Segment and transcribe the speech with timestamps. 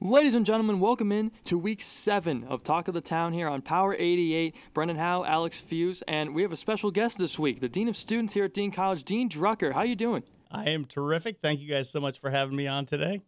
[0.00, 3.62] Ladies and gentlemen, welcome in to week seven of Talk of the Town here on
[3.62, 4.54] Power 88.
[4.72, 7.96] Brendan Howe, Alex Fuse, and we have a special guest this week, the Dean of
[7.96, 9.72] Students here at Dean College, Dean Drucker.
[9.72, 10.22] How you doing?
[10.52, 11.38] I am terrific.
[11.42, 13.22] Thank you guys so much for having me on today.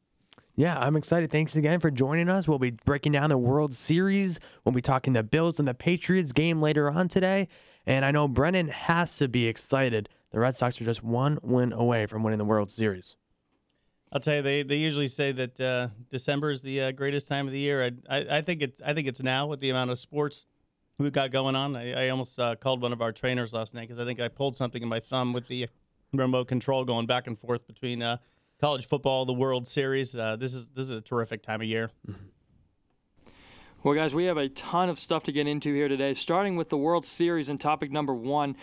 [0.54, 1.32] Yeah, I'm excited.
[1.32, 2.46] Thanks again for joining us.
[2.46, 4.38] We'll be breaking down the World Series.
[4.64, 7.48] We'll be talking the Bills and the Patriots game later on today.
[7.84, 10.08] And I know Brendan has to be excited.
[10.30, 13.16] The Red Sox are just one win away from winning the World Series.
[14.12, 17.46] I'll tell you, they, they usually say that uh, December is the uh, greatest time
[17.46, 17.84] of the year.
[17.84, 20.46] I, I, I think it's I think it's now with the amount of sports
[20.98, 21.76] we've got going on.
[21.76, 24.28] I, I almost uh, called one of our trainers last night because I think I
[24.28, 25.68] pulled something in my thumb with the
[26.12, 28.16] remote control going back and forth between uh,
[28.60, 30.16] college football, the World Series.
[30.16, 31.90] Uh, this is this is a terrific time of year.
[33.82, 36.68] Well, guys, we have a ton of stuff to get into here today, starting with
[36.68, 38.56] the World Series and topic number one.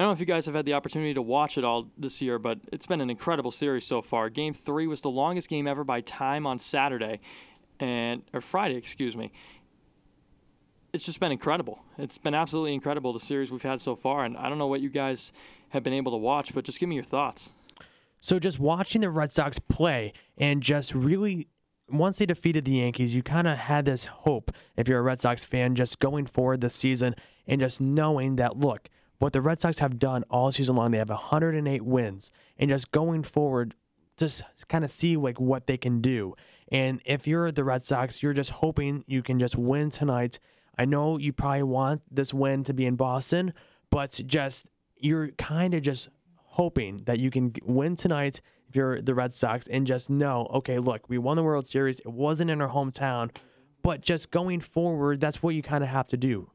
[0.00, 2.22] I don't know if you guys have had the opportunity to watch it all this
[2.22, 4.30] year, but it's been an incredible series so far.
[4.30, 7.20] Game three was the longest game ever by time on Saturday,
[7.78, 9.30] and or Friday, excuse me.
[10.94, 11.80] It's just been incredible.
[11.98, 14.80] It's been absolutely incredible the series we've had so far, and I don't know what
[14.80, 15.34] you guys
[15.68, 17.52] have been able to watch, but just give me your thoughts.
[18.22, 21.46] So just watching the Red Sox play and just really
[21.90, 25.20] once they defeated the Yankees, you kind of had this hope if you're a Red
[25.20, 27.14] Sox fan just going forward this season
[27.46, 28.88] and just knowing that look,
[29.20, 32.90] what the Red Sox have done all season long, they have 108 wins, and just
[32.90, 33.74] going forward,
[34.16, 36.34] just kind of see like what they can do.
[36.72, 40.38] And if you're the Red Sox, you're just hoping you can just win tonight.
[40.78, 43.52] I know you probably want this win to be in Boston,
[43.90, 49.14] but just you're kind of just hoping that you can win tonight if you're the
[49.14, 52.00] Red Sox and just know, okay, look, we won the World Series.
[52.00, 53.30] It wasn't in our hometown,
[53.82, 56.50] but just going forward, that's what you kind of have to do.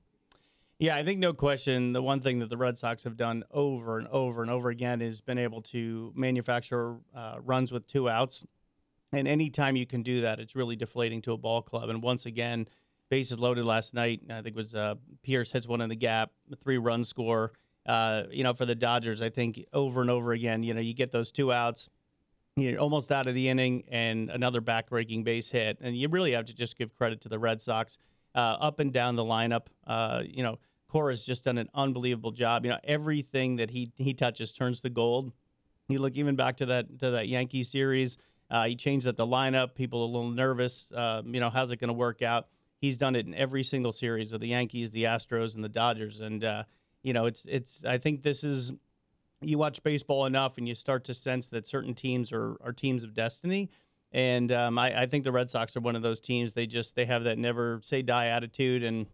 [0.78, 1.94] Yeah, I think no question.
[1.94, 5.02] The one thing that the Red Sox have done over and over and over again
[5.02, 8.45] is been able to manufacture uh, runs with two outs.
[9.14, 11.90] And anytime you can do that, it's really deflating to a ball club.
[11.90, 12.68] And once again,
[13.09, 14.22] bases loaded last night.
[14.30, 16.31] I think it was uh, Pearce hits one in the gap,
[16.62, 17.53] three run score.
[17.86, 20.94] Uh, you know, for the Dodgers, I think over and over again, you know, you
[20.94, 21.88] get those two outs,
[22.57, 25.78] you're almost out of the inning, and another backbreaking base hit.
[25.80, 28.00] And you really have to just give credit to the Red Sox
[28.35, 29.68] uh, up and down the lineup.
[29.88, 30.59] Uh, you know,
[30.90, 32.66] Cora's just done an unbelievable job.
[32.66, 35.31] You know, everything that he he touches turns to gold.
[35.88, 38.18] You look even back to that to that Yankee series.
[38.50, 39.74] Uh, he changed up the lineup.
[39.74, 40.91] People a little nervous.
[40.91, 42.47] Uh, you know, how's it going to work out?
[42.78, 46.22] He's done it in every single series of the Yankees, the Astros, and the Dodgers.
[46.22, 46.63] And uh,
[47.01, 47.84] you know, it's it's.
[47.85, 48.74] I think this is.
[49.41, 53.03] You watch baseball enough, and you start to sense that certain teams are are teams
[53.03, 53.69] of destiny.
[54.12, 56.54] And um, I, I think the Red Sox are one of those teams.
[56.54, 59.08] They just they have that never say die attitude, and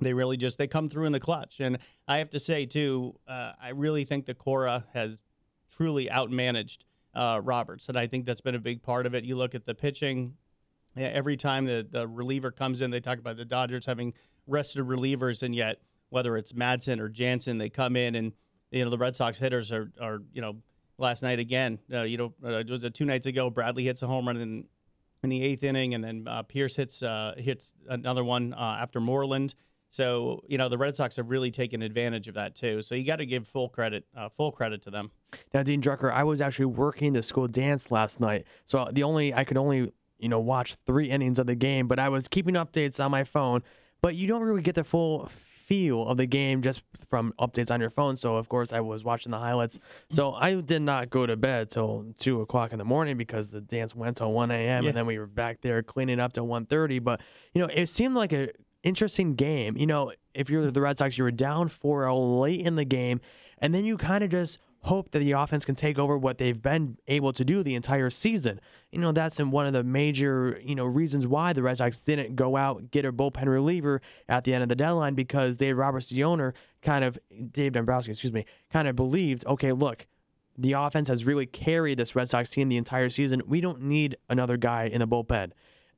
[0.00, 1.60] they really just they come through in the clutch.
[1.60, 5.24] And I have to say too, uh, I really think the Cora has
[5.70, 6.78] truly outmanaged
[7.14, 9.24] uh, Roberts, and I think that's been a big part of it.
[9.24, 10.34] You look at the pitching.
[10.94, 14.14] Yeah, every time the, the reliever comes in, they talk about the Dodgers having
[14.46, 18.32] rested relievers, and yet whether it's Madson or Jansen, they come in and
[18.70, 20.56] you know the Red Sox hitters are are you know
[20.98, 21.78] last night again.
[21.92, 23.50] Uh, you know uh, it was uh, two nights ago.
[23.50, 24.64] Bradley hits a home run in
[25.22, 29.54] in the eighth inning, and then uh, Pearce hits uh, hits another one after Moreland.
[29.90, 32.82] So you know the Red Sox have really taken advantage of that too.
[32.82, 35.10] So you got to give full credit, uh, full credit to them.
[35.54, 39.32] Now, Dean Drucker, I was actually working the school dance last night, so the only
[39.32, 42.54] I could only you know watch three innings of the game, but I was keeping
[42.54, 43.62] updates on my phone.
[44.02, 45.30] But you don't really get the full
[45.66, 48.16] feel of the game just from updates on your phone.
[48.16, 49.78] So of course I was watching the highlights.
[50.10, 53.60] So I did not go to bed till two o'clock in the morning because the
[53.60, 54.84] dance went till one a.m.
[54.84, 54.88] Yeah.
[54.88, 57.00] and then we were back there cleaning up till one thirty.
[57.00, 57.20] But
[57.52, 58.48] you know it seemed like a
[58.82, 59.76] interesting game.
[59.76, 63.20] You know if you're the Red Sox, you were down 4-0 late in the game,
[63.58, 66.62] and then you kind of just hope that the offense can take over what they've
[66.62, 68.60] been able to do the entire season.
[68.90, 72.36] You know, that's one of the major, you know, reasons why the Red Sox didn't
[72.36, 76.08] go out get a bullpen reliever at the end of the deadline because Dave Roberts,
[76.10, 77.18] the owner, kind of
[77.52, 80.06] Dave Dombrowski, excuse me, kind of believed, okay, look,
[80.56, 83.42] the offense has really carried this Red Sox team the entire season.
[83.46, 85.50] We don't need another guy in the bullpen.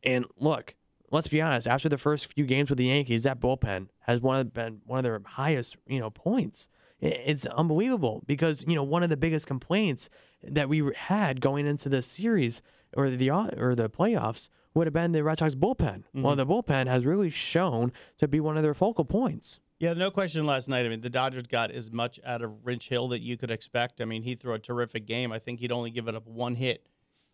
[0.02, 0.74] And look,
[1.10, 4.38] let's be honest, after the first few games with the Yankees, that bullpen has one
[4.38, 6.68] of been one of their highest, you know, points.
[7.00, 10.08] It's unbelievable because you know one of the biggest complaints
[10.42, 12.60] that we had going into the series
[12.96, 15.78] or the or the playoffs would have been the Red Sox bullpen.
[15.78, 16.22] Mm-hmm.
[16.22, 19.60] Well, the bullpen has really shown to be one of their focal points.
[19.78, 20.44] Yeah, no question.
[20.44, 23.36] Last night, I mean, the Dodgers got as much out of Rich Hill that you
[23.36, 24.00] could expect.
[24.00, 25.30] I mean, he threw a terrific game.
[25.30, 26.84] I think he'd only given up one hit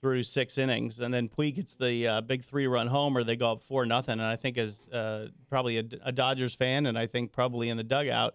[0.03, 3.25] through six innings, and then Puig gets the uh, big three-run homer.
[3.25, 6.85] They go up four nothing, and I think as uh, probably a, a Dodgers fan,
[6.85, 8.35] and I think probably in the dugout,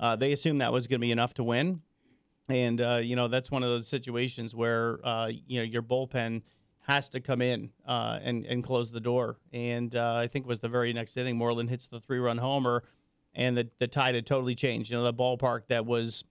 [0.00, 1.82] uh, they assumed that was going to be enough to win.
[2.48, 6.42] And uh, you know that's one of those situations where uh, you know your bullpen
[6.86, 9.38] has to come in uh, and and close the door.
[9.52, 12.38] And uh, I think it was the very next inning, Moreland hits the three run
[12.38, 12.82] homer,
[13.34, 14.90] and the the tide had totally changed.
[14.90, 16.24] You know, the ballpark that was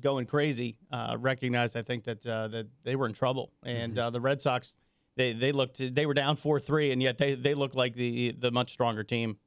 [0.00, 4.06] going crazy uh, recognized, I think that uh, that they were in trouble, and Mm-hmm.
[4.06, 4.76] uh, the Red Sox.
[5.16, 8.32] They, they looked they were down four three and yet they, they looked like the
[8.38, 9.38] the much stronger team.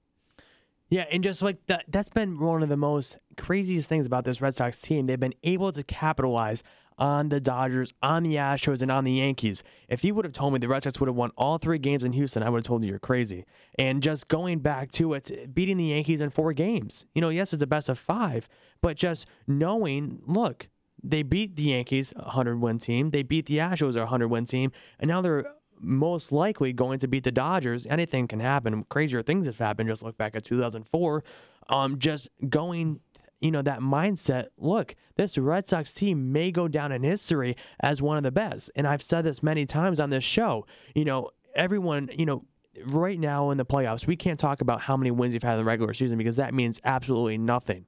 [0.89, 4.41] Yeah, and just like that, that's been one of the most craziest things about this
[4.41, 5.05] Red Sox team.
[5.05, 6.63] They've been able to capitalize
[6.97, 9.63] on the Dodgers, on the Astros, and on the Yankees.
[9.87, 12.03] If you would have told me the Red Sox would have won all three games
[12.03, 13.45] in Houston, I would have told you you're crazy.
[13.77, 17.05] And just going back to it, beating the Yankees in four games.
[17.15, 18.49] You know, yes, it's a best of five,
[18.81, 20.67] but just knowing, look,
[21.01, 23.11] they beat the Yankees, a 100 win team.
[23.11, 24.71] They beat the Astros, a 100 win team.
[24.99, 25.45] And now they're
[25.79, 27.85] most likely going to beat the Dodgers.
[27.87, 28.83] Anything can happen.
[28.89, 29.89] Crazier things have happened.
[29.89, 31.23] Just look back at 2004.
[31.69, 32.99] Um, just going,
[33.39, 34.47] you know, that mindset.
[34.57, 38.71] Look, this Red Sox team may go down in history as one of the best.
[38.75, 40.65] And I've said this many times on this show.
[40.95, 42.45] You know, everyone, you know,
[42.85, 45.59] right now in the playoffs, we can't talk about how many wins you've had in
[45.59, 47.85] the regular season because that means absolutely nothing.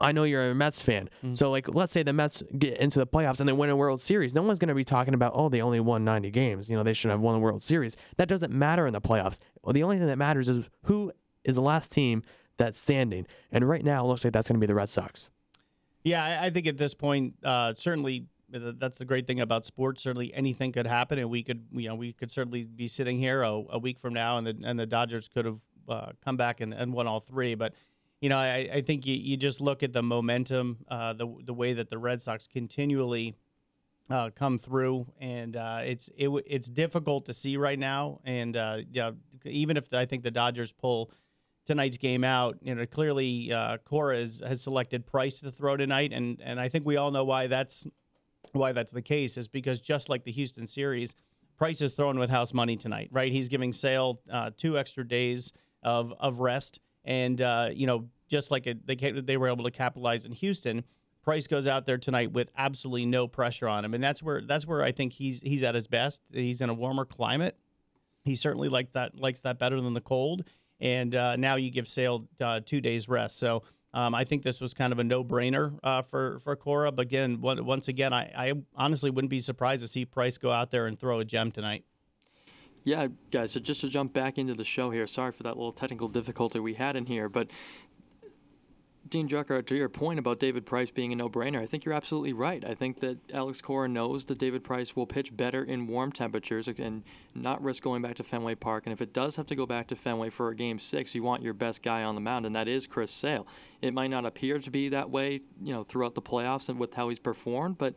[0.00, 1.08] I know you're a Mets fan.
[1.34, 4.00] So, like, let's say the Mets get into the playoffs and they win a World
[4.00, 4.34] Series.
[4.34, 6.68] No one's going to be talking about, oh, they only won 90 games.
[6.68, 7.96] You know, they shouldn't have won the World Series.
[8.16, 9.38] That doesn't matter in the playoffs.
[9.62, 11.12] Well, the only thing that matters is who
[11.44, 12.22] is the last team
[12.56, 13.26] that's standing.
[13.50, 15.30] And right now, it looks like that's going to be the Red Sox.
[16.02, 19.64] Yeah, I, I think at this point, uh, certainly uh, that's the great thing about
[19.64, 20.02] sports.
[20.02, 23.42] Certainly, anything could happen, and we could, you know, we could certainly be sitting here
[23.42, 25.58] a, a week from now, and the and the Dodgers could have
[25.88, 27.54] uh, come back and, and won all three.
[27.54, 27.74] But
[28.20, 31.54] you know, I, I think you, you just look at the momentum, uh, the the
[31.54, 33.34] way that the Red Sox continually
[34.10, 38.20] uh, come through, and uh, it's it, it's difficult to see right now.
[38.24, 39.12] And uh, yeah,
[39.44, 41.12] even if I think the Dodgers pull
[41.64, 46.12] tonight's game out, you know, clearly uh, Cora has, has selected Price to throw tonight,
[46.12, 47.86] and and I think we all know why that's
[48.52, 51.14] why that's the case is because just like the Houston series,
[51.56, 53.32] Price is throwing with house money tonight, right?
[53.32, 55.52] He's giving Sale uh, two extra days
[55.82, 60.24] of of rest, and uh, you know, just like they they were able to capitalize
[60.24, 60.84] in Houston.
[61.22, 64.66] Price goes out there tonight with absolutely no pressure on him, and that's where that's
[64.66, 66.22] where I think he's he's at his best.
[66.32, 67.56] He's in a warmer climate.
[68.24, 70.44] He certainly like that likes that better than the cold.
[70.80, 73.38] And uh, now you give Sale uh, two days rest.
[73.38, 73.62] So
[73.92, 76.92] um, I think this was kind of a no brainer uh, for for Cora.
[76.92, 80.70] But again, once again, I, I honestly wouldn't be surprised to see Price go out
[80.70, 81.84] there and throw a gem tonight.
[82.82, 85.72] Yeah, guys, so just to jump back into the show here, sorry for that little
[85.72, 87.50] technical difficulty we had in here, but
[89.08, 92.32] Dean Drucker, to your point about David Price being a no-brainer, I think you're absolutely
[92.32, 92.64] right.
[92.64, 96.68] I think that Alex Cora knows that David Price will pitch better in warm temperatures
[96.68, 97.02] and
[97.34, 98.86] not risk going back to Fenway Park.
[98.86, 101.24] And if it does have to go back to Fenway for a game six, you
[101.24, 103.48] want your best guy on the mound, and that is Chris Sale.
[103.82, 106.94] It might not appear to be that way, you know, throughout the playoffs and with
[106.94, 107.94] how he's performed, but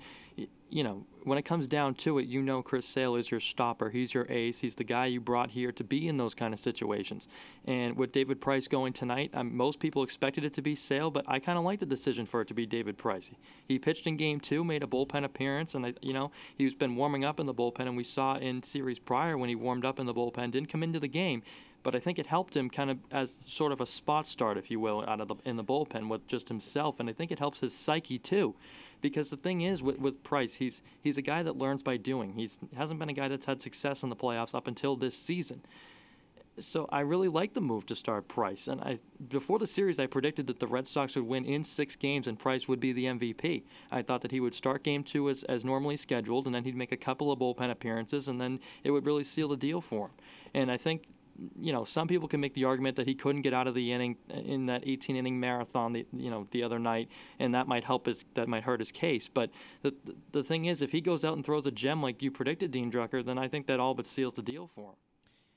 [0.73, 3.91] you know, when it comes down to it, you know Chris Sale is your stopper.
[3.91, 4.59] He's your ace.
[4.59, 7.27] He's the guy you brought here to be in those kind of situations.
[7.65, 11.25] And with David Price going tonight, um, most people expected it to be Sale, but
[11.27, 13.29] I kind of like the decision for it to be David Price.
[13.67, 16.95] He pitched in Game Two, made a bullpen appearance, and I, you know he's been
[16.95, 17.81] warming up in the bullpen.
[17.81, 20.81] And we saw in series prior when he warmed up in the bullpen, didn't come
[20.81, 21.43] into the game,
[21.83, 24.71] but I think it helped him kind of as sort of a spot start, if
[24.71, 26.99] you will, out of the in the bullpen with just himself.
[26.99, 28.55] And I think it helps his psyche too
[29.03, 32.33] because the thing is with, with Price, he's he's a guy that learns by doing.
[32.33, 35.61] He's hasn't been a guy that's had success in the playoffs up until this season.
[36.57, 38.67] So I really like the move to start Price.
[38.67, 41.97] And I before the series, I predicted that the Red Sox would win in six
[41.97, 43.63] games and Price would be the MVP.
[43.91, 46.77] I thought that he would start Game Two as as normally scheduled, and then he'd
[46.77, 50.05] make a couple of bullpen appearances, and then it would really seal the deal for
[50.05, 50.11] him.
[50.53, 51.03] And I think
[51.59, 53.91] you know, some people can make the argument that he couldn't get out of the
[53.91, 57.09] inning in that 18 inning marathon, the, you know, the other night,
[57.39, 59.27] and that might help his, that might hurt his case.
[59.27, 59.49] But
[59.81, 59.93] the
[60.31, 62.91] the thing is, if he goes out and throws a gem like you predicted, Dean
[62.91, 64.95] Drucker, then I think that all but seals the deal for him.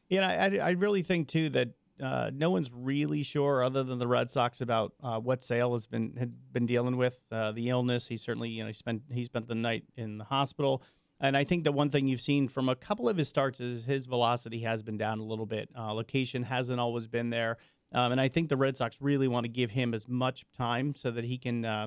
[0.08, 1.70] Yeah, I, I really think too that
[2.02, 5.86] uh, no one's really sure, other than the Red Sox, about uh, what Sale has
[5.86, 8.06] been had been dealing with uh, the illness.
[8.08, 10.82] He certainly, you know, he spent he spent the night in the hospital.
[11.18, 13.84] And I think the one thing you've seen from a couple of his starts is
[13.84, 15.70] his velocity has been down a little bit.
[15.76, 17.56] Uh, location hasn't always been there.
[17.92, 20.94] Um, and I think the Red Sox really want to give him as much time
[20.94, 21.86] so that he can uh,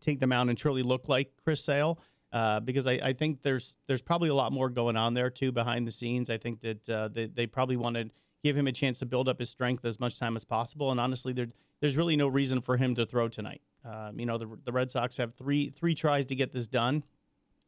[0.00, 2.00] take them out and truly look like Chris Sale.
[2.30, 5.50] Uh, because I, I think there's there's probably a lot more going on there too
[5.50, 6.28] behind the scenes.
[6.28, 8.10] I think that uh, they, they probably want to
[8.42, 10.90] give him a chance to build up his strength as much time as possible.
[10.90, 11.48] And honestly, there,
[11.80, 13.62] there's really no reason for him to throw tonight.
[13.84, 17.02] Um, you know, the, the Red Sox have three three tries to get this done.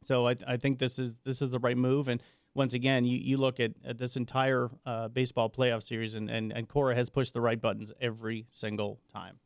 [0.02, 2.09] So I, I think this is this is the right move.
[2.09, 2.23] And
[2.54, 6.52] once again, you, you look at, at this entire uh, baseball playoff series, and, and,
[6.52, 9.38] and Cora has pushed the right buttons every single time.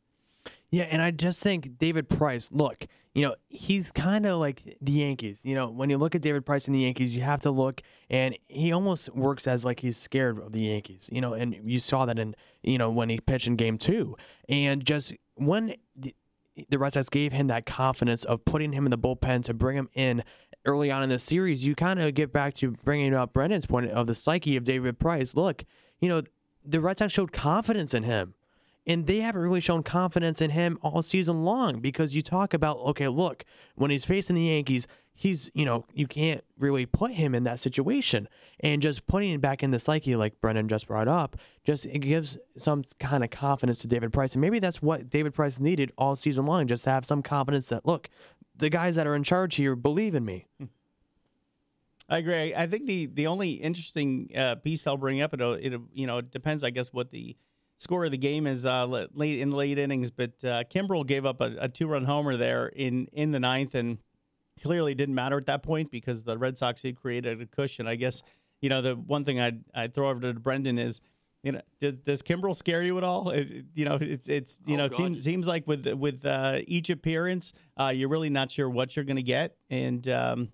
[0.71, 4.91] Yeah, and I just think David Price, look, you know, he's kind of like the
[4.91, 5.43] Yankees.
[5.45, 7.81] You know, when you look at David Price and the Yankees, you have to look,
[8.09, 11.79] and he almost works as like he's scared of the Yankees, you know, and you
[11.79, 14.17] saw that in, you know, when he pitched in game two.
[14.49, 16.15] And just when the,
[16.69, 19.77] the Red Sox gave him that confidence of putting him in the bullpen to bring
[19.77, 20.23] him in
[20.65, 23.89] early on in the series, you kind of get back to bringing up Brendan's point
[23.91, 25.35] of the psyche of David Price.
[25.35, 25.63] Look,
[25.99, 26.21] you know,
[26.63, 28.33] the Red Sox showed confidence in him
[28.87, 32.77] and they haven't really shown confidence in him all season long because you talk about,
[32.77, 33.43] okay, look,
[33.75, 37.59] when he's facing the Yankees, he's, you know, you can't really put him in that
[37.59, 38.27] situation.
[38.59, 41.99] And just putting it back in the psyche, like Brendan just brought up, just it
[41.99, 44.33] gives some kind of confidence to David Price.
[44.33, 47.67] And maybe that's what David Price needed all season long, just to have some confidence
[47.67, 48.09] that, look,
[48.57, 50.47] the guys that are in charge here believe in me.
[52.07, 52.53] I agree.
[52.53, 56.19] I think the the only interesting uh, piece I'll bring up, it, it you know,
[56.19, 57.35] it depends, I guess, what the
[57.77, 61.25] score of the game is uh, late in the late innings, but uh, Kimbrel gave
[61.25, 63.97] up a, a two-run homer there in in the ninth, and
[64.61, 67.87] clearly didn't matter at that point because the Red Sox had created a cushion.
[67.87, 68.21] I guess
[68.61, 71.01] you know the one thing I'd I'd throw over to Brendan is.
[71.45, 73.29] You know, does does Kimbrel scare you at all?
[73.29, 76.61] It, you know, it's it's you oh, know, it seems seems like with with uh,
[76.67, 80.49] each appearance, uh, you're really not sure what you're going to get, and um,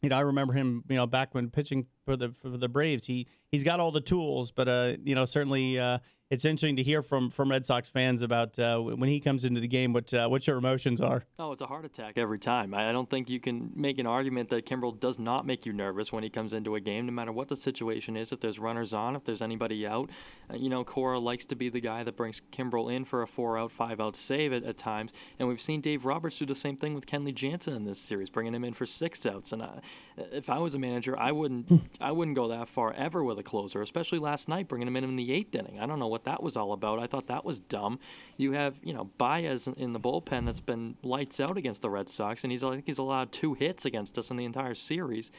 [0.00, 3.04] you know, I remember him, you know, back when pitching for the for the Braves,
[3.04, 5.98] he he's got all the tools, but uh, you know, certainly uh,
[6.30, 9.60] it's interesting to hear from from Red Sox fans about uh, when he comes into
[9.60, 11.24] the game what uh, what your emotions are.
[11.38, 12.74] Oh, it's a heart attack every time.
[12.74, 16.12] I don't think you can make an argument that Kimbrel does not make you nervous
[16.12, 18.30] when he comes into a game, no matter what the situation is.
[18.30, 20.10] If there's runners on, if there's anybody out,
[20.50, 23.26] uh, you know, Cora likes to be the guy that brings Kimbrel in for a
[23.26, 26.54] four out, five out save at, at times, and we've seen Dave Roberts do the
[26.54, 29.52] same thing with Kenley Jansen in this series, bringing him in for six outs.
[29.52, 29.76] And uh,
[30.16, 33.42] if I was a manager, I wouldn't I wouldn't go that far ever with a
[33.42, 35.80] closer, especially last night, bringing him in in the eighth inning.
[35.80, 36.98] I don't know what that was all about.
[36.98, 37.98] I thought that was dumb.
[38.36, 42.08] You have, you know, Baez in the bullpen that's been lights out against the Red
[42.08, 45.30] Sox, and he's I think he's allowed two hits against us in the entire series.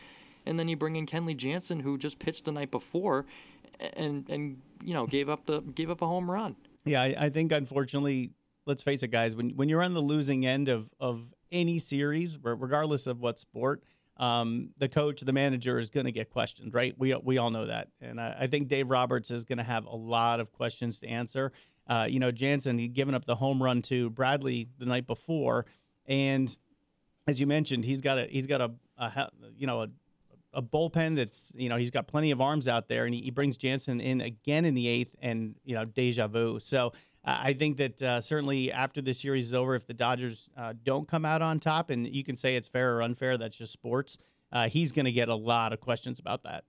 [0.46, 3.26] And then you bring in Kenley Jansen, who just pitched the night before,
[3.80, 6.56] and and you know gave up the gave up a home run.
[6.86, 8.32] Yeah, I, I think unfortunately,
[8.66, 9.36] let's face it, guys.
[9.36, 13.84] When when you're on the losing end of of any series, regardless of what sport,
[14.20, 16.94] um, the coach, the manager is going to get questioned, right?
[16.98, 19.86] We we all know that, and I, I think Dave Roberts is going to have
[19.86, 21.54] a lot of questions to answer.
[21.88, 25.66] Uh, you know, Jansen he'd given up the home run to Bradley the night before,
[26.06, 26.56] and
[27.28, 29.88] as you mentioned, he's got a he's got a, a you know a,
[30.54, 33.32] a bullpen that's you know he's got plenty of arms out there, and he, he
[33.32, 36.60] brings Jansen in again in the eighth, and you know deja vu.
[36.60, 36.92] So
[37.24, 41.08] I think that uh, certainly after this series is over, if the Dodgers uh, don't
[41.08, 44.18] come out on top, and you can say it's fair or unfair, that's just sports.
[44.52, 46.64] Uh, he's going to get a lot of questions about that.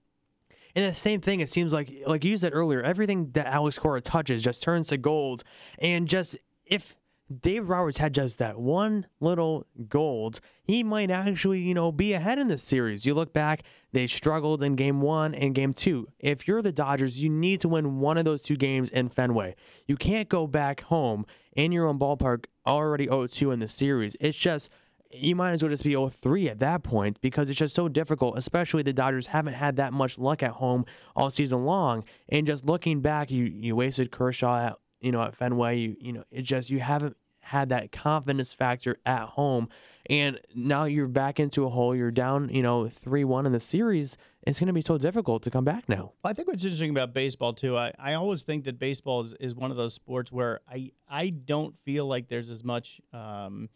[0.75, 4.01] And the same thing, it seems like, like you said earlier, everything that Alex Cora
[4.01, 5.43] touches just turns to gold.
[5.79, 6.95] And just if
[7.31, 12.37] Dave Roberts had just that one little gold, he might actually, you know, be ahead
[12.37, 13.05] in this series.
[13.05, 16.07] You look back, they struggled in game one and game two.
[16.19, 19.55] If you're the Dodgers, you need to win one of those two games in Fenway.
[19.87, 24.15] You can't go back home in your own ballpark already 0 2 in the series.
[24.19, 24.69] It's just,
[25.09, 27.87] you might as well just be 0 3 at that point because it's just so
[27.89, 30.85] difficult, especially the Dodgers haven't had that much luck at home
[31.15, 32.03] all season long.
[32.29, 36.13] And just looking back, you, you wasted Kershaw at you know, at Fenway, you you
[36.13, 39.69] know, it just you haven't had that confidence factor at home.
[40.07, 41.95] And now you're back into a hole.
[41.95, 44.17] You're down, you know, 3 1 in the series.
[44.43, 46.13] It's going to be so difficult to come back now.
[46.23, 49.33] Well, I think what's interesting about baseball, too, I, I always think that baseball is,
[49.39, 52.99] is one of those sports where I, I don't feel like there's as much.
[53.13, 53.69] Um,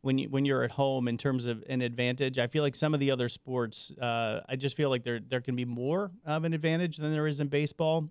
[0.00, 2.38] when you when you're at home in terms of an advantage.
[2.38, 5.40] I feel like some of the other sports, uh, I just feel like there there
[5.40, 8.08] can be more of an advantage than there is in baseball.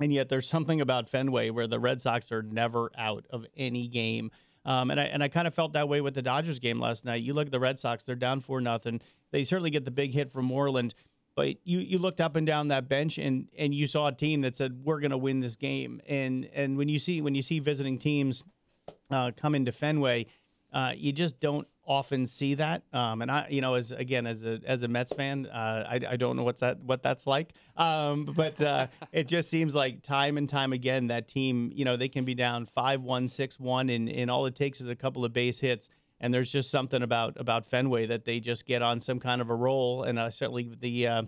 [0.00, 3.88] And yet there's something about Fenway where the Red Sox are never out of any
[3.88, 4.30] game.
[4.64, 7.04] Um, and I and I kind of felt that way with the Dodgers game last
[7.04, 7.22] night.
[7.22, 9.00] You look at the Red Sox; they're down four nothing.
[9.30, 10.94] They certainly get the big hit from Moreland,
[11.34, 14.42] but you you looked up and down that bench and and you saw a team
[14.42, 16.02] that said we're going to win this game.
[16.06, 18.44] And and when you see when you see visiting teams
[19.10, 20.26] uh, come into Fenway,
[20.72, 22.82] uh, you just don't often see that.
[22.92, 26.00] Um, and I, you know, as again as a as a Mets fan, uh, I,
[26.10, 27.54] I don't know what's that what that's like.
[27.76, 31.96] Um, but uh, it just seems like time and time again that team, you know,
[31.96, 34.94] they can be down five one, six one, and and all it takes is a
[34.94, 35.88] couple of base hits.
[36.20, 39.50] And there's just something about about Fenway that they just get on some kind of
[39.50, 41.22] a roll, and uh, certainly the uh,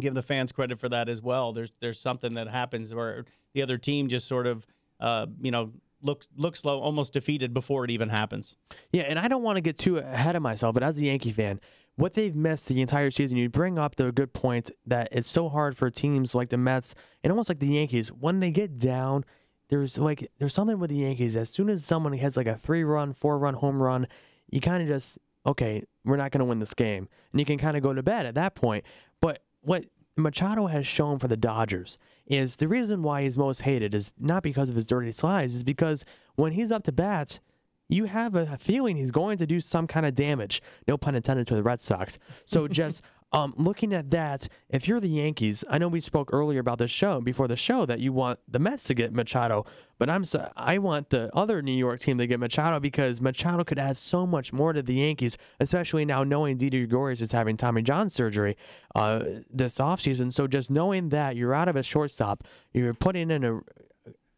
[0.00, 1.52] give the fans credit for that as well.
[1.52, 4.66] There's there's something that happens where the other team just sort of
[5.00, 5.72] uh, you know
[6.02, 8.56] looks looks low, almost defeated before it even happens.
[8.92, 11.32] Yeah, and I don't want to get too ahead of myself, but as a Yankee
[11.32, 11.60] fan,
[11.96, 15.48] what they've missed the entire season, you bring up the good point that it's so
[15.48, 19.24] hard for teams like the Mets and almost like the Yankees when they get down.
[19.68, 21.36] there's like there's something with the Yankees.
[21.36, 24.06] As soon as someone hits like a three run, four run home run,
[24.50, 27.58] you kind of just okay, we're not going to win this game, and you can
[27.58, 28.84] kind of go to bed at that point.
[29.20, 29.84] But what
[30.16, 31.98] Machado has shown for the Dodgers
[32.32, 35.64] is the reason why he's most hated is not because of his dirty slides, is
[35.64, 37.40] because when he's up to bat,
[37.88, 40.62] you have a feeling he's going to do some kind of damage.
[40.88, 42.18] No pun intended to the Red Sox.
[42.46, 46.60] So just um, looking at that, if you're the Yankees, I know we spoke earlier
[46.60, 49.64] about the show before the show that you want the Mets to get Machado,
[49.98, 53.64] but I'm so, I want the other New York team to get Machado because Machado
[53.64, 57.56] could add so much more to the Yankees, especially now knowing Didi Gregorius is having
[57.56, 58.56] Tommy John surgery
[58.94, 60.32] uh, this offseason.
[60.32, 63.60] So just knowing that you're out of a shortstop, you're putting in a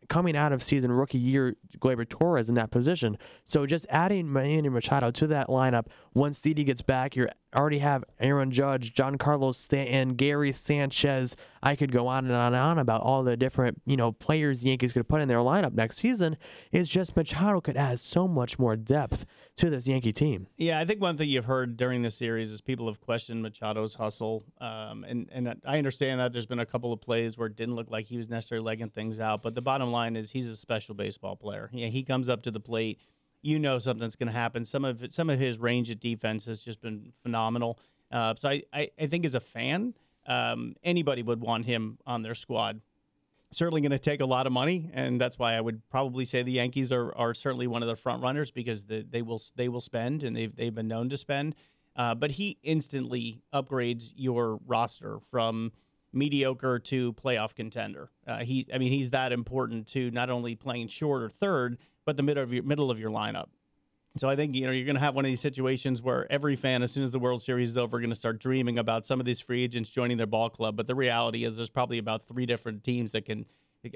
[0.08, 3.18] coming out of season rookie year Gleyber Torres in that position.
[3.46, 8.04] So just adding Manny Machado to that lineup once Didi gets back, you already have
[8.20, 11.36] Aaron Judge, Giancarlo Stanton, Gary Sanchez.
[11.62, 14.62] I could go on and on and on about all the different you know players
[14.62, 16.36] the Yankees could put in their lineup next season.
[16.72, 20.46] It's just Machado could add so much more depth to this Yankee team.
[20.56, 23.96] Yeah, I think one thing you've heard during this series is people have questioned Machado's
[23.96, 27.56] hustle, um, and and I understand that there's been a couple of plays where it
[27.56, 30.48] didn't look like he was necessarily legging things out, but the bottom line is he's
[30.48, 31.70] a special baseball player.
[31.72, 33.00] Yeah, he comes up to the plate
[33.44, 34.64] you know something's going to happen.
[34.64, 37.78] Some of some of his range of defense has just been phenomenal.
[38.10, 39.94] Uh, so I, I, I, think as a fan,
[40.26, 42.80] um, anybody would want him on their squad.
[43.52, 46.42] Certainly going to take a lot of money, and that's why I would probably say
[46.42, 49.68] the Yankees are, are certainly one of the front runners because the, they will they
[49.68, 51.54] will spend and they've they've been known to spend.
[51.96, 55.70] Uh, but he instantly upgrades your roster from
[56.12, 58.08] mediocre to playoff contender.
[58.26, 62.16] Uh, he, I mean, he's that important to not only playing short or third, but
[62.16, 63.46] the middle of your middle of your lineup.
[64.16, 66.54] So I think you know you're going to have one of these situations where every
[66.54, 69.18] fan, as soon as the World Series is over, going to start dreaming about some
[69.18, 70.76] of these free agents joining their ball club.
[70.76, 73.44] But the reality is, there's probably about three different teams that can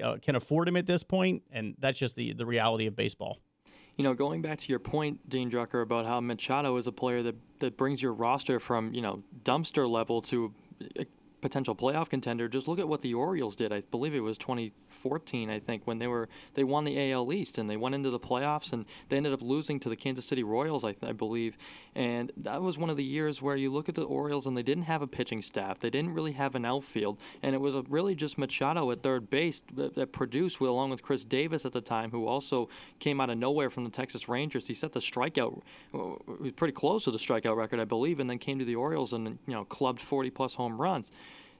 [0.03, 3.39] uh, can afford him at this point, and that's just the the reality of baseball.
[3.95, 7.23] You know, going back to your point, Dean Drucker, about how Machado is a player
[7.23, 10.53] that that brings your roster from you know dumpster level to
[11.41, 12.47] potential playoff contender.
[12.47, 13.71] Just look at what the Orioles did.
[13.71, 17.57] I believe it was 2014, I think, when they were they won the AL East
[17.57, 20.43] and they went into the playoffs and they ended up losing to the Kansas City
[20.43, 21.57] Royals, I, I believe.
[21.95, 24.63] And that was one of the years where you look at the Orioles and they
[24.63, 25.79] didn't have a pitching staff.
[25.79, 29.63] They didn't really have an outfield, and it was really just Machado at third base
[29.73, 33.37] that, that produced, along with Chris Davis at the time, who also came out of
[33.37, 34.67] nowhere from the Texas Rangers.
[34.67, 35.61] He set the strikeout,
[35.93, 39.13] uh, pretty close to the strikeout record, I believe, and then came to the Orioles
[39.13, 41.11] and you know clubbed 40 plus home runs.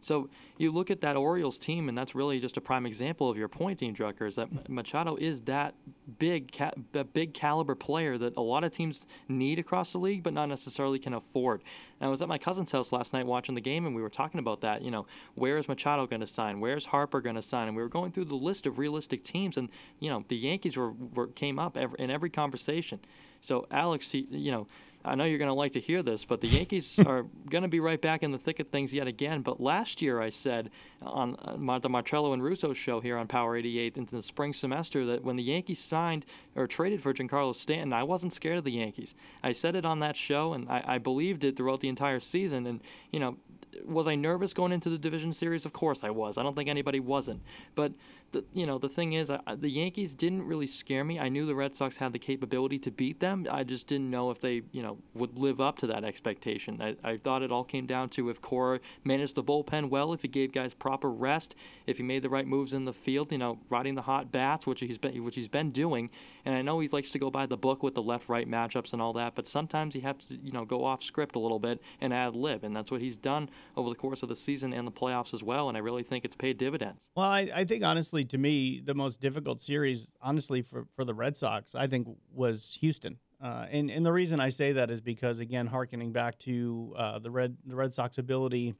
[0.02, 3.38] So you look at that Orioles team, and that's really just a prime example of
[3.38, 5.76] your point, Dean Drucker, is that Machado is that
[6.18, 10.34] big, ca- big caliber player that a lot of teams need across the league, but
[10.34, 11.64] not necessarily can afford.
[12.00, 14.10] And I was at my cousin's house last night watching the game, and we were
[14.10, 14.82] talking about that.
[14.82, 16.60] You know, where is Machado going to sign?
[16.60, 17.68] Where's Harper going to sign?
[17.68, 20.78] And we were going through the list of realistic teams, and you know, the Yankees
[20.78, 23.00] were, were came up in every conversation.
[23.42, 24.68] So Alex, you know
[25.04, 27.70] I know you're going to like to hear this, but the Yankees are going to
[27.70, 29.42] be right back in the thick of things yet again.
[29.42, 30.70] But last year, I said
[31.02, 35.06] on uh, the Marcello and Russo show here on Power 88 into the spring semester
[35.06, 38.72] that when the Yankees signed or traded for Giancarlo Stanton, I wasn't scared of the
[38.72, 39.16] Yankees.
[39.42, 42.68] I said it on that show, and I, I believed it throughout the entire season.
[42.68, 42.82] And,
[43.12, 43.38] you know,
[43.86, 45.66] was I nervous going into the division series?
[45.66, 46.38] Of course I was.
[46.38, 47.42] I don't think anybody wasn't.
[47.76, 47.94] But
[48.32, 51.20] the, you know the thing is, I, the Yankees didn't really scare me.
[51.20, 53.48] I knew the Red Sox had the capability to beat them.
[53.50, 56.82] I just didn't know if they you know would live up to that expectation.
[56.82, 60.22] I, I thought it all came down to if Cora managed the bullpen well, if
[60.22, 61.56] he gave guys proper rest,
[61.88, 64.66] if he made the right moves in the field, you know, riding the hot bats,
[64.68, 66.10] which he's been which he's been doing.
[66.46, 69.02] And I know he likes to go by the book with the left-right matchups and
[69.02, 71.82] all that, but sometimes you have to you know go off script a little bit
[72.00, 74.88] and ad lib, and that's what he's done over the course of the season and
[74.88, 75.70] the playoffs as well.
[75.70, 77.10] And I really think it's paid dividends.
[77.16, 81.14] Well, I, I think honestly, to me, the most difficult series, honestly, for for the
[81.14, 83.18] Red Sox, I think was Houston.
[83.42, 87.20] Uh, and and the reason I say that is because again, harkening back to uh,
[87.20, 88.76] the red the Red Sox ability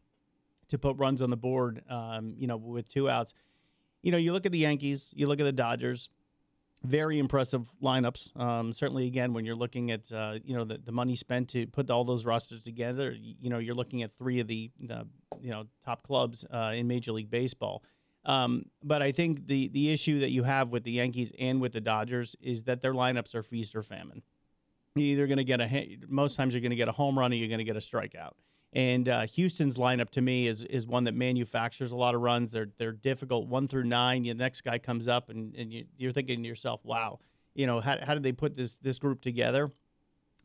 [0.70, 3.34] to put runs on the board, um, you know, with two outs.
[4.02, 6.10] You know, you look at the Yankees, you look at the Dodgers
[6.84, 8.40] very impressive lineups.
[8.40, 11.68] Um, certainly, again, when you're looking at uh, you know the, the money spent to
[11.68, 15.08] put all those rosters together, you know you're looking at three of the, the
[15.42, 17.84] you know top clubs uh, in Major League Baseball.
[18.26, 21.74] Um, but I think the the issue that you have with the Yankees and with
[21.74, 24.24] the Dodgers is that their lineups are feast or famine.
[24.96, 27.32] You're either going to get a most times you're going to get a home run
[27.32, 28.34] or you're going to get a strikeout.
[28.72, 32.52] And uh, Houston's lineup to me is is one that manufactures a lot of runs.
[32.52, 34.24] They're they're difficult one through nine.
[34.24, 37.20] The next guy comes up and, and you, are thinking to yourself, wow,
[37.56, 39.72] you know how, how did they put this this group together?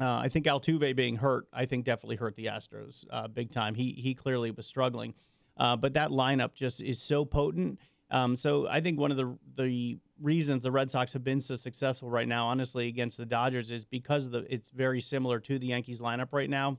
[0.00, 3.74] Uh, I think Altuve being hurt, I think definitely hurt the Astros uh, big time.
[3.74, 5.14] He he clearly was struggling,
[5.56, 7.78] uh, but that lineup just is so potent.
[8.10, 11.54] Um, so I think one of the the reasons the Red Sox have been so
[11.54, 15.68] successful right now, honestly, against the Dodgers, is because the it's very similar to the
[15.68, 16.78] Yankees lineup right now.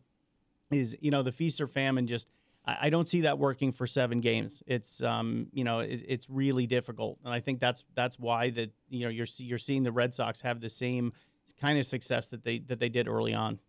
[0.72, 2.30] Is you know the feast or famine just.
[2.66, 4.64] I I don't see that working for seven games.
[4.66, 8.72] It's um, you know it, it's really difficult, and I think that's that's why that
[8.90, 11.14] you know you're you're seeing the Red Sox have the same
[11.60, 13.60] kind of success that they that they did early on.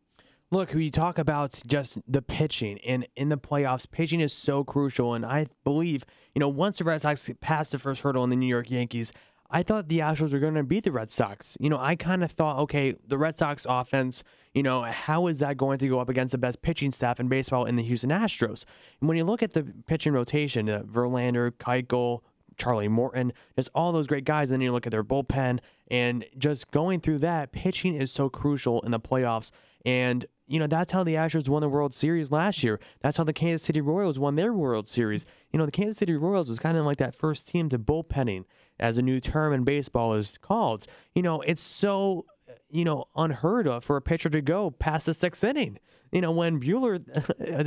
[0.53, 5.13] Look, we talk about just the pitching, and in the playoffs, pitching is so crucial.
[5.13, 6.05] And I believe,
[6.37, 9.13] you know, once the Red Sox passed the first hurdle in the New York Yankees,
[9.51, 11.57] I thought the Astros were going to beat the Red Sox.
[11.59, 14.23] You know, I kind of thought, okay, the Red Sox offense,
[14.55, 17.29] you know, how is that going to go up against the best pitching staff in
[17.29, 18.65] baseball in the Houston Astros?
[19.01, 22.21] And when you look at the pitching rotation, uh, Verlander, Keuchel,
[22.57, 24.51] Charlie Morton, just all those great guys.
[24.51, 25.59] And then you look at their bullpen,
[25.91, 29.51] and just going through that, pitching is so crucial in the playoffs.
[29.85, 32.81] And you know that's how the Astros won the World Series last year.
[33.01, 35.27] That's how the Kansas City Royals won their World Series.
[35.53, 38.45] You know the Kansas City Royals was kind of like that first team to bullpenning,
[38.79, 40.87] as a new term in baseball is called.
[41.15, 42.27] You know it's so
[42.71, 45.79] you know unheard of for a pitcher to go past the sixth inning.
[46.13, 47.03] You know when Buehler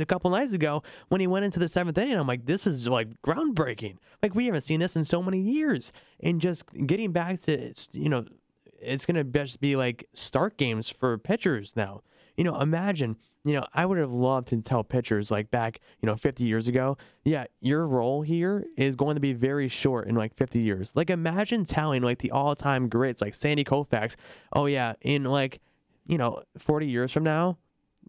[0.00, 2.88] a couple nights ago when he went into the seventh inning, I'm like this is
[2.88, 3.98] like groundbreaking.
[4.22, 5.92] Like we haven't seen this in so many years.
[6.20, 8.24] And just getting back to you know
[8.80, 12.00] it's going to just be like start games for pitchers now.
[12.36, 16.06] You know, imagine, you know, I would have loved to tell pitchers like back, you
[16.06, 20.14] know, 50 years ago, yeah, your role here is going to be very short in
[20.14, 20.96] like 50 years.
[20.96, 24.16] Like imagine telling like the all-time greats like Sandy Koufax,
[24.52, 25.60] oh yeah, in like,
[26.06, 27.58] you know, 40 years from now,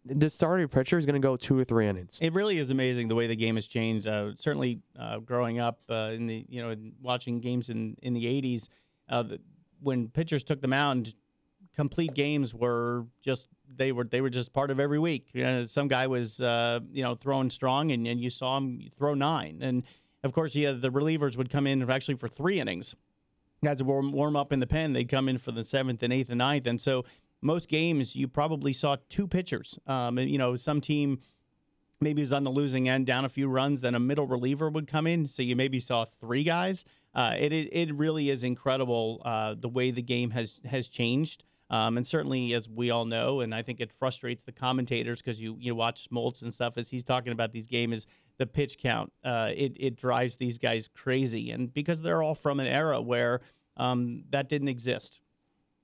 [0.05, 2.19] the starting pitcher is going to go two or three innings.
[2.21, 4.07] It really is amazing the way the game has changed.
[4.07, 8.25] Uh, certainly, uh, growing up uh, in the you know watching games in in the
[8.25, 8.67] '80s,
[9.09, 9.39] uh, the,
[9.79, 11.13] when pitchers took the mound,
[11.75, 15.29] complete games were just they were they were just part of every week.
[15.33, 18.89] You know, some guy was uh, you know throwing strong, and, and you saw him
[18.97, 19.83] throw nine, and
[20.23, 22.95] of course, yeah, the relievers would come in actually for three innings.
[23.63, 24.93] Guys would warm, warm up in the pen.
[24.93, 27.05] They'd come in for the seventh and eighth and ninth, and so
[27.41, 29.79] most games you probably saw two pitchers.
[29.87, 31.19] Um, and, you know, some team
[31.99, 34.87] maybe was on the losing end, down a few runs, then a middle reliever would
[34.87, 35.27] come in.
[35.27, 36.85] So you maybe saw three guys.
[37.13, 41.43] Uh, it, it really is incredible uh, the way the game has has changed.
[41.71, 45.39] Um, and certainly, as we all know, and I think it frustrates the commentators because
[45.39, 48.07] you you watch Smoltz and stuff as he's talking about these games,
[48.37, 49.13] the pitch count.
[49.23, 53.39] Uh, it it drives these guys crazy, and because they're all from an era where
[53.77, 55.21] um, that didn't exist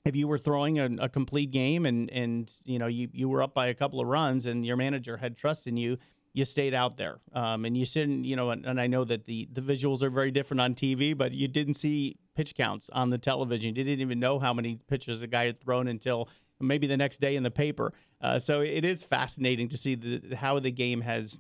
[0.03, 3.43] if you were throwing a, a, complete game and and you know you, you were
[3.43, 5.97] up by a couple of runs and your manager had trust in you
[6.37, 7.19] you stayed out there.
[7.33, 10.09] Um, and you shouldn't you know and, and, i know that the the visuals are
[10.09, 13.75] very different on tv but you didn't see pitch counts on the television.
[13.75, 17.19] You didn't even know how many pitches a guy had thrown until maybe the next
[17.19, 17.93] day in the paper.
[18.21, 21.39] Uh, so it is fascinating to see the, how the game has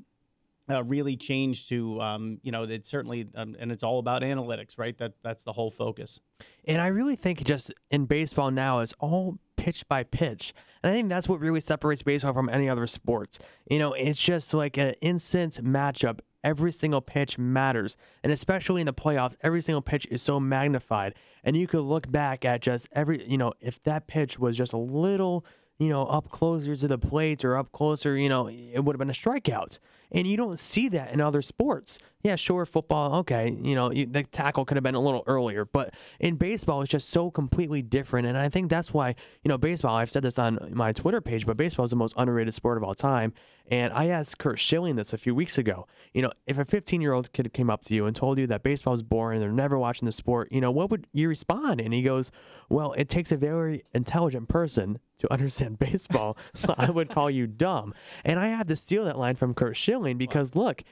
[0.69, 4.77] uh, really changed to um, you know it's certainly um, and it's all about analytics
[4.77, 4.97] right?
[4.97, 6.19] That that's the whole focus.
[6.65, 10.53] And i really think just in baseball now it's all pitch by pitch
[10.87, 13.39] and i think that's what really separates baseball from any other sports.
[13.69, 16.19] You know it's just like an instant matchup.
[16.43, 17.97] Every single pitch matters.
[18.23, 21.13] And especially in the playoffs every single pitch is so magnified.
[21.43, 24.71] And you could look back at just every you know if that pitch was just
[24.71, 25.45] a little
[25.79, 28.99] you know, up closer to the plate or up closer, you know, it would have
[28.99, 29.77] been a strikeout.
[30.11, 31.99] And you don't see that in other sports.
[32.23, 35.65] Yeah, sure, football, okay, you know, you, the tackle could have been a little earlier,
[35.65, 38.27] but in baseball, it's just so completely different.
[38.27, 39.09] And I think that's why,
[39.43, 42.15] you know, baseball, I've said this on my Twitter page, but baseball is the most
[42.17, 43.33] underrated sport of all time.
[43.69, 45.87] And I asked Curt Schilling this a few weeks ago.
[46.13, 48.47] You know, if a 15 year old kid came up to you and told you
[48.47, 51.81] that baseball is boring, they're never watching the sport, you know, what would you respond?
[51.81, 52.31] And he goes,
[52.69, 57.47] Well, it takes a very intelligent person to understand baseball, so I would call you
[57.47, 57.93] dumb.
[58.23, 60.83] And I had to steal that line from Curt Schilling because look,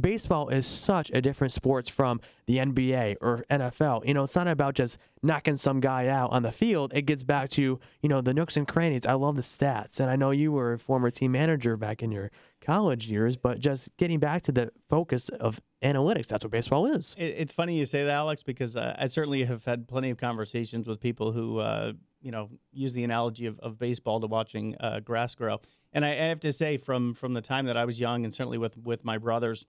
[0.00, 4.06] baseball is such a different sport from the NBA or NFL.
[4.06, 6.92] You know, it's not about just knocking some guy out on the field.
[6.94, 9.06] It gets back to, you know, the nooks and crannies.
[9.06, 10.00] I love the stats.
[10.00, 13.60] And I know you were a former team manager back in your college years, but
[13.60, 16.28] just getting back to the focus of analytics.
[16.28, 17.14] That's what baseball is.
[17.18, 20.86] It's funny you say that, Alex, because uh, I certainly have had plenty of conversations
[20.86, 25.00] with people who, uh, you know, use the analogy of, of baseball to watching uh,
[25.00, 25.60] grass grow.
[25.92, 28.58] And I have to say, from from the time that I was young, and certainly
[28.58, 29.66] with with my brothers,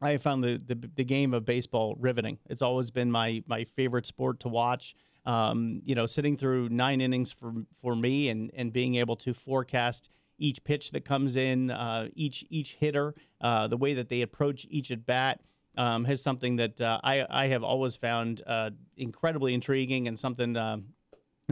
[0.00, 2.38] I found the, the, the game of baseball riveting.
[2.48, 4.94] It's always been my my favorite sport to watch.
[5.24, 9.34] Um, you know, sitting through nine innings for for me, and and being able to
[9.34, 14.22] forecast each pitch that comes in, uh, each each hitter, uh, the way that they
[14.22, 15.40] approach each at bat.
[15.74, 20.54] Um, has something that uh, I, I have always found uh, incredibly intriguing and something
[20.54, 20.76] uh,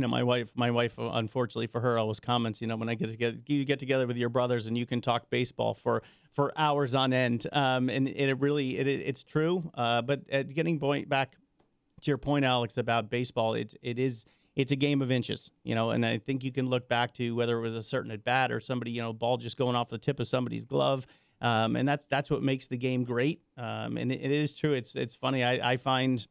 [0.00, 2.94] you know, my wife, my wife, unfortunately for her, always comments, you know, when I
[2.94, 6.54] get together, you get together with your brothers and you can talk baseball for for
[6.56, 9.70] hours on end, um, and it really, it, it's true.
[9.74, 11.36] Uh, but getting point back
[12.00, 14.24] to your point, Alex, about baseball, it's it is
[14.56, 17.34] it's a game of inches, you know, and I think you can look back to
[17.34, 19.90] whether it was a certain at bat or somebody, you know, ball just going off
[19.90, 21.06] the tip of somebody's glove.
[21.42, 23.42] Um, and that's that's what makes the game great.
[23.58, 24.72] Um, and it, it is true.
[24.72, 25.44] It's it's funny.
[25.44, 26.26] I, I find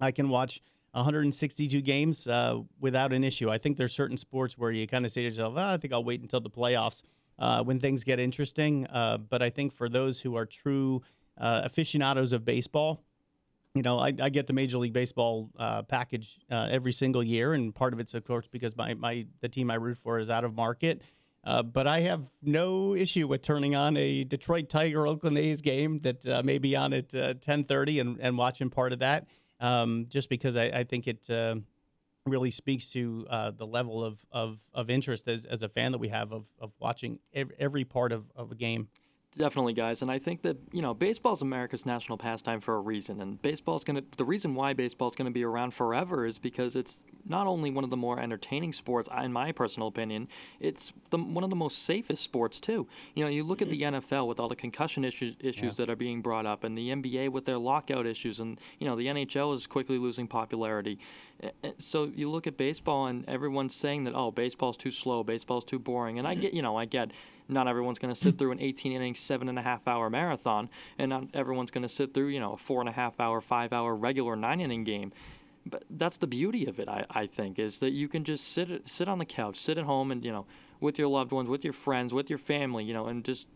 [0.00, 0.62] I can watch
[0.92, 3.50] 162 games uh, without an issue.
[3.50, 5.92] I think there's certain sports where you kind of say to yourself, oh, I think
[5.92, 7.02] I'll wait until the playoffs
[7.38, 8.86] uh, when things get interesting.
[8.86, 11.02] Uh, but I think for those who are true
[11.38, 13.02] uh, aficionados of baseball,
[13.74, 17.54] you know, I, I get the Major League Baseball uh, package uh, every single year,
[17.54, 20.28] and part of it's of course because my, my the team I root for is
[20.28, 21.00] out of market.
[21.42, 26.44] but I have no issue with turning on a Detroit Tiger Oakland A's game that
[26.44, 29.26] may be on at 10:30 and, and watching part of that
[29.62, 31.54] um, just because I, I think it uh,
[32.26, 35.98] really speaks to uh, the level of, of, of interest as, as a fan that
[35.98, 38.88] we have of, of watching every, every part of, of a game.
[39.34, 42.80] Definitely, guys, and I think that you know baseball is America's national pastime for a
[42.80, 44.02] reason, and baseball is gonna.
[44.18, 47.82] The reason why baseball is gonna be around forever is because it's not only one
[47.82, 50.28] of the more entertaining sports, in my personal opinion,
[50.60, 52.86] it's the, one of the most safest sports too.
[53.14, 55.86] You know, you look at the NFL with all the concussion issues, issues yeah.
[55.86, 58.96] that are being brought up, and the NBA with their lockout issues, and you know
[58.96, 60.98] the NHL is quickly losing popularity.
[61.78, 65.78] So you look at baseball, and everyone's saying that oh, baseball's too slow, baseball's too
[65.78, 67.12] boring, and I get, you know, I get
[67.54, 70.68] not everyone's going to sit through an 18 inning, seven and a half hour marathon,
[70.98, 73.40] and not everyone's going to sit through, you know, a four and a half hour,
[73.40, 75.12] five hour regular nine inning game.
[75.64, 78.88] But that's the beauty of it, I, I think, is that you can just sit
[78.88, 80.46] sit on the couch, sit at home, and you know,
[80.80, 83.46] with your loved ones, with your friends, with your family, you know, and just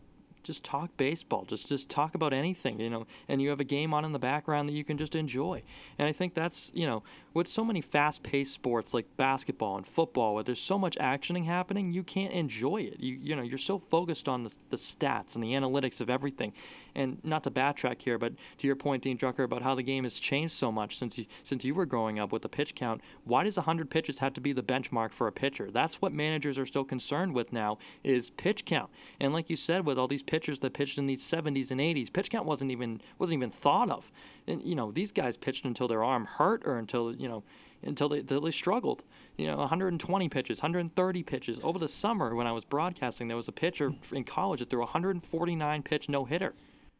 [0.47, 1.45] just talk baseball.
[1.45, 3.05] Just just talk about anything, you know.
[3.27, 5.61] And you have a game on in the background that you can just enjoy.
[5.99, 10.33] And I think that's you know with so many fast-paced sports like basketball and football,
[10.33, 12.99] where there's so much actioning happening, you can't enjoy it.
[12.99, 16.53] You you know you're so focused on the, the stats and the analytics of everything.
[16.97, 20.03] And not to backtrack here, but to your point, Dean Drucker, about how the game
[20.03, 23.01] has changed so much since you since you were growing up with the pitch count.
[23.23, 25.69] Why does 100 pitches have to be the benchmark for a pitcher?
[25.71, 28.89] That's what managers are still concerned with now is pitch count.
[29.19, 32.11] And like you said, with all these pitchers that pitched in these 70s and 80s,
[32.11, 34.11] pitch count wasn't even wasn't even thought of.
[34.47, 37.43] And you know these guys pitched until their arm hurt or until you know
[37.83, 39.03] until they, until they struggled.
[39.37, 41.59] You know, 120 pitches, 130 pitches.
[41.63, 44.79] Over the summer, when I was broadcasting, there was a pitcher in college that threw
[44.79, 46.53] 149 pitch no hitter.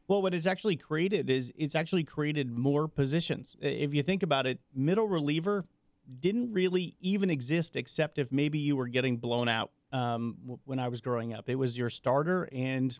[0.08, 3.56] Well, what it's actually created is it's actually created more positions.
[3.62, 5.66] If you think about it, middle reliever
[6.20, 10.88] didn't really even exist except if maybe you were getting blown out um, when I
[10.88, 11.50] was growing up.
[11.50, 12.98] It was your starter, and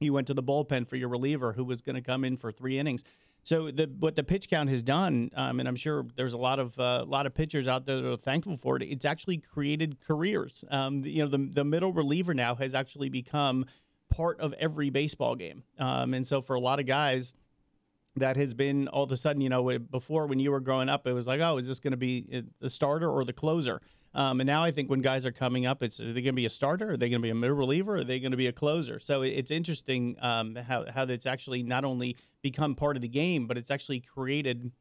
[0.00, 2.50] you went to the bullpen for your reliever who was going to come in for
[2.50, 3.04] three innings.
[3.42, 6.58] So the, what the pitch count has done, um, and I'm sure there's a lot
[6.58, 8.82] of a uh, lot of pitchers out there that are thankful for it.
[8.82, 10.64] It's actually created careers.
[10.70, 13.64] Um, you know, the the middle reliever now has actually become
[14.10, 15.62] part of every baseball game.
[15.78, 17.34] Um, and so for a lot of guys,
[18.16, 21.06] that has been all of a sudden, you know, before when you were growing up,
[21.06, 23.80] it was like, oh, is this going to be uh, the starter or the closer?
[24.12, 26.32] Um, and now I think when guys are coming up, it's are they going to
[26.32, 26.90] be a starter?
[26.90, 27.98] Are they going to be a middle reliever?
[27.98, 28.98] Are they going to be a closer?
[28.98, 33.46] So it's interesting um, how how that's actually not only become part of the game,
[33.46, 34.72] but it's actually created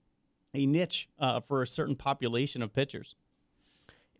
[0.56, 3.16] a niche uh, for a certain population of pitchers.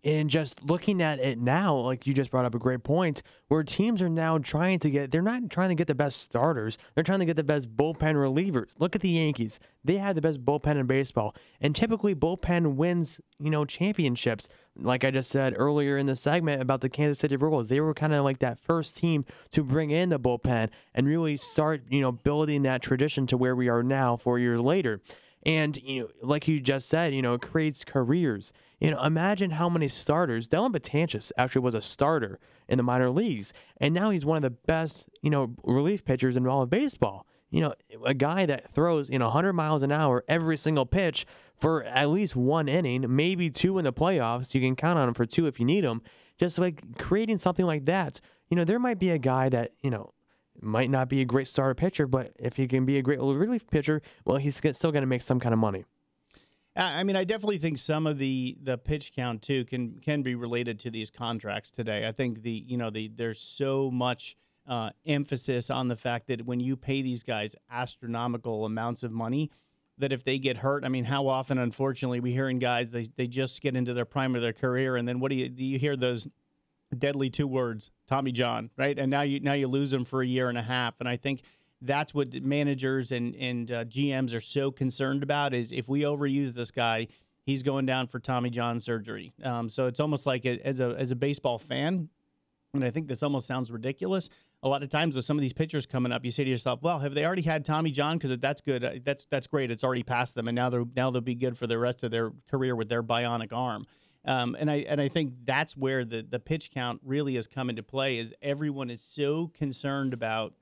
[0.04, 3.64] And just looking at it now, like you just brought up a great point, where
[3.64, 6.78] teams are now trying to get, they're not trying to get the best starters.
[6.96, 8.74] They're trying to get the best bullpen relievers.
[8.80, 9.60] Look at the Yankees.
[9.84, 11.36] They have the best bullpen in baseball.
[11.60, 14.48] And typically, bullpen wins, you know, championships.
[14.78, 17.94] Like I just said earlier in the segment about the Kansas City Royals, they were
[17.94, 22.00] kind of like that first team to bring in the bullpen and really start, you
[22.00, 25.02] know, building that tradition to where we are now four years later.
[25.44, 28.52] And, you know, like you just said, you know, it creates careers.
[28.80, 30.48] You know, imagine how many starters.
[30.48, 34.44] Dellin Betances actually was a starter in the minor leagues, and now he's one of
[34.44, 37.26] the best, you know, relief pitchers in all of baseball.
[37.52, 37.74] You know,
[38.06, 41.26] a guy that throws, you know, 100 miles an hour every single pitch
[41.58, 44.54] for at least one inning, maybe two in the playoffs.
[44.54, 46.02] You can count on him for two if you need him.
[46.38, 48.22] Just like creating something like that.
[48.50, 50.14] You know, there might be a guy that, you know,
[50.62, 53.68] might not be a great starter pitcher, but if he can be a great relief
[53.70, 55.86] pitcher, well, he's still going to make some kind of money.
[56.76, 60.36] I mean, I definitely think some of the the pitch count too can can be
[60.36, 62.08] related to these contracts today.
[62.08, 66.46] I think the you know the there's so much uh, emphasis on the fact that
[66.46, 69.52] when you pay these guys astronomical amounts of money,
[69.98, 73.28] that if they get hurt, I mean, how often, unfortunately, we hearing guys they they
[73.28, 75.64] just get into their prime of their career, and then what do you do?
[75.64, 76.28] You hear those
[76.98, 78.98] deadly two words, Tommy John, right?
[78.98, 81.18] And now you now you lose them for a year and a half, and I
[81.18, 81.42] think
[81.82, 86.54] that's what managers and and uh, GMs are so concerned about is if we overuse
[86.54, 87.08] this guy,
[87.46, 89.34] he's going down for Tommy John surgery.
[89.44, 92.10] Um, so it's almost like a, as a as a baseball fan,
[92.74, 94.30] and I think this almost sounds ridiculous.
[94.62, 96.82] A lot of times with some of these pitchers coming up, you say to yourself,
[96.82, 98.18] "Well, have they already had Tommy John?
[98.18, 98.84] Because that's good.
[98.84, 99.72] Uh, that's that's great.
[99.72, 102.12] It's already past them, and now they're now they'll be good for the rest of
[102.12, 103.86] their career with their bionic arm."
[104.30, 107.70] Um, and I and I think that's where the the pitch count really has come
[107.70, 108.20] into play.
[108.20, 110.54] Is everyone is so concerned about,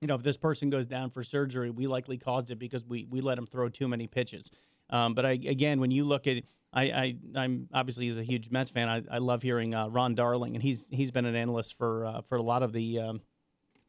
[0.00, 3.06] you know, if this person goes down for surgery, we likely caused it because we
[3.10, 4.50] we let him throw too many pitches.
[4.88, 6.38] Um, but I, again, when you look at
[6.72, 10.14] I, I am obviously as a huge Mets fan, I, I love hearing uh, Ron
[10.14, 13.20] Darling, and he's he's been an analyst for uh, for a lot of the um,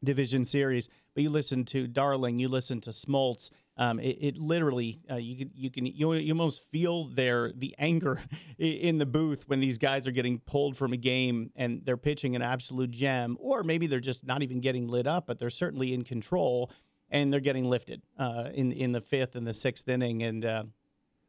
[0.04, 0.90] division series.
[1.14, 3.48] But you listen to Darling, you listen to Smoltz.
[3.76, 7.74] Um, it, it, literally uh, you can you can you, you almost feel their the
[7.78, 8.22] anger
[8.58, 12.36] in the booth when these guys are getting pulled from a game and they're pitching
[12.36, 15.92] an absolute gem, or maybe they're just not even getting lit up, but they're certainly
[15.92, 16.70] in control
[17.10, 20.62] and they're getting lifted uh, in in the fifth and the sixth inning and uh,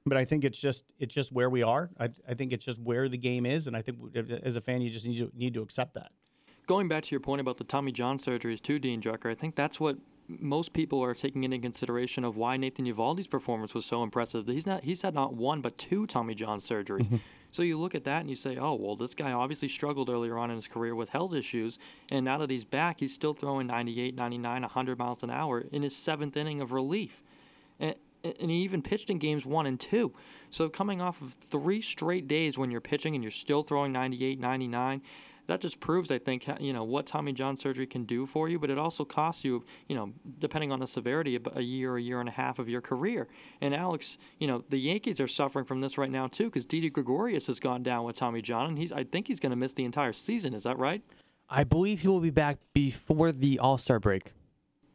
[0.05, 1.89] but I think it's just it's just where we are.
[1.99, 3.97] I, I think it's just where the game is, and I think
[4.43, 6.11] as a fan, you just need to need to accept that.
[6.67, 9.55] Going back to your point about the Tommy John surgeries too, Dean Drucker, I think
[9.55, 14.03] that's what most people are taking into consideration of why Nathan Eovaldi's performance was so
[14.03, 14.47] impressive.
[14.47, 17.05] He's not he's had not one but two Tommy John surgeries.
[17.05, 17.17] Mm-hmm.
[17.51, 20.37] So you look at that and you say, oh well, this guy obviously struggled earlier
[20.37, 23.67] on in his career with health issues, and now that he's back, he's still throwing
[23.67, 27.23] 98, 99, 100 miles an hour in his seventh inning of relief.
[27.79, 30.11] And, and he even pitched in games one and two.
[30.49, 34.39] So coming off of three straight days when you're pitching and you're still throwing 98,
[34.39, 35.01] 99,
[35.47, 38.59] that just proves, I think, you know what Tommy John surgery can do for you.
[38.59, 42.19] But it also costs you, you know, depending on the severity, a year, a year
[42.19, 43.27] and a half of your career.
[43.61, 46.89] And Alex, you know, the Yankees are suffering from this right now too, because Didi
[46.89, 49.73] Gregorius has gone down with Tommy John, and he's, I think, he's going to miss
[49.73, 50.53] the entire season.
[50.53, 51.01] Is that right?
[51.49, 54.31] I believe he will be back before the All Star break.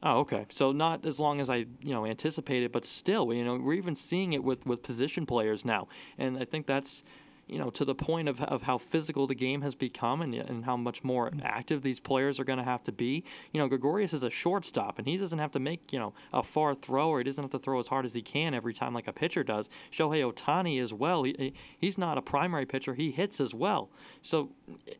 [0.02, 0.46] Oh, okay.
[0.50, 3.94] So not as long as I, you know, anticipated, but still, you know, we're even
[3.94, 7.04] seeing it with with position players now, and I think that's
[7.50, 10.64] you know, to the point of, of how physical the game has become and, and
[10.64, 11.40] how much more mm.
[11.44, 13.24] active these players are going to have to be.
[13.52, 16.42] You know, Gregorius is a shortstop, and he doesn't have to make, you know, a
[16.42, 18.94] far throw or he doesn't have to throw as hard as he can every time
[18.94, 19.68] like a pitcher does.
[19.90, 21.24] Shohei Ohtani as well.
[21.24, 22.94] He, he's not a primary pitcher.
[22.94, 23.90] He hits as well.
[24.22, 24.50] So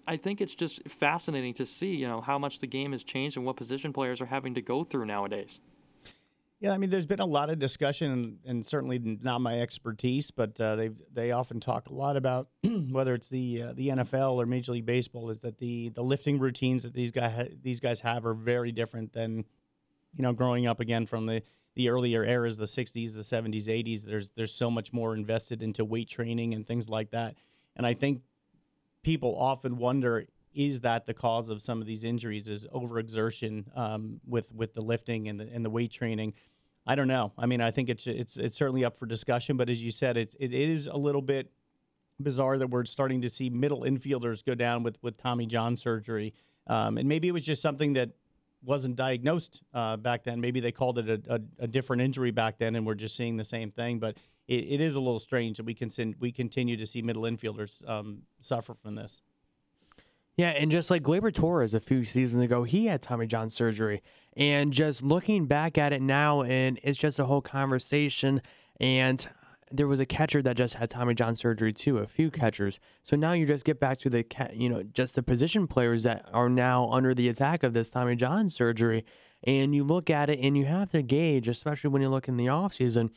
[0.07, 3.37] I think it's just fascinating to see, you know, how much the game has changed
[3.37, 5.61] and what position players are having to go through nowadays.
[6.61, 10.61] Yeah, I mean, there's been a lot of discussion, and, certainly not my expertise, but
[10.61, 12.49] uh, they they often talk a lot about
[12.91, 16.39] whether it's the uh, the NFL or Major League Baseball, is that the the lifting
[16.39, 19.47] routines that these guys ha- these guys have are very different than,
[20.15, 21.43] you know, growing up again from the
[21.77, 24.05] the earlier eras, the '60s, the '70s, '80s.
[24.05, 27.37] There's there's so much more invested into weight training and things like that,
[27.75, 28.21] and I think
[29.03, 34.21] people often wonder is that the cause of some of these injuries is overexertion um,
[34.27, 36.35] with with the lifting and the and the weight training
[36.87, 37.33] I don't know.
[37.39, 40.17] I mean, I think it's it's it's certainly up for discussion, but as you said,
[40.17, 41.51] it's it is a little bit
[42.21, 46.35] bizarre that we're starting to see middle infielders go down with with Tommy John surgery,
[46.67, 48.11] um, and maybe it was just something that
[48.63, 50.41] wasn't diagnosed uh, back then.
[50.41, 53.39] Maybe they called it a, a, a, different injury back then, and we're just seeing
[53.39, 53.99] the same thing.
[53.99, 57.23] But it, it is a little strange that we can we continue to see middle
[57.23, 59.23] infielders um, suffer from this.
[60.37, 64.03] Yeah, and just like Gleyber Torres a few seasons ago, he had Tommy John surgery.
[64.37, 68.43] And just looking back at it now, and it's just a whole conversation.
[68.79, 69.27] And
[69.71, 72.81] there was a catcher that just had Tommy John surgery too, a few catchers.
[73.05, 76.29] So now you just get back to the, you know, just the position players that
[76.33, 79.05] are now under the attack of this Tommy John surgery.
[79.45, 82.37] And you look at it and you have to gauge, especially when you look in
[82.37, 83.11] the offseason.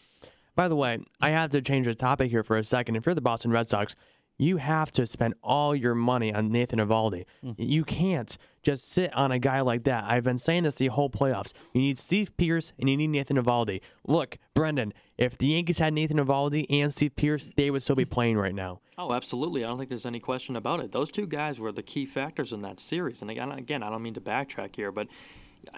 [0.56, 2.96] By the way, I have to change the topic here for a second.
[2.96, 3.96] If you're the Boston Red Sox,
[4.38, 7.26] you have to spend all your money on Nathan Eovaldi.
[7.44, 7.56] Mm.
[7.58, 10.06] You can't just sit on a guy like that.
[10.06, 11.54] I've been saying this the whole playoffs.
[11.74, 13.82] You need Steve Pearce and you need Nathan Eovaldi.
[14.08, 18.06] Look, Brendan, if the Yankees had Nathan Eovaldi and Steve Pearce, they would still be
[18.06, 18.80] playing right now.
[18.98, 19.64] Oh, absolutely.
[19.64, 20.92] I don't think there's any question about it.
[20.92, 23.22] Those two guys were the key factors in that series.
[23.22, 25.08] And again, again I don't mean to backtrack here, but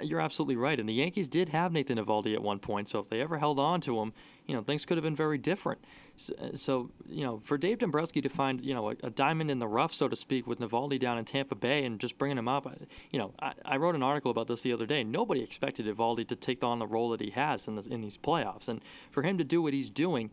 [0.02, 0.80] you're absolutely right.
[0.80, 3.60] And the Yankees did have Nathan Eovaldi at one point, so if they ever held
[3.60, 4.14] on to him,
[4.48, 5.84] you know, things could have been very different.
[6.18, 9.60] So, so you know, for Dave Dombrowski to find, you know, a, a, diamond in
[9.60, 12.48] the rough, so to speak, with Eovaldi down in Tampa Bay and just bringing him
[12.48, 12.72] up,
[13.12, 15.04] you know, I, I wrote an article about this the other day.
[15.04, 18.18] Nobody expected Eovaldi to take on the role that he has in, this, in these
[18.18, 18.68] playoffs.
[18.68, 18.82] And
[19.12, 20.32] for him to do what he's doing,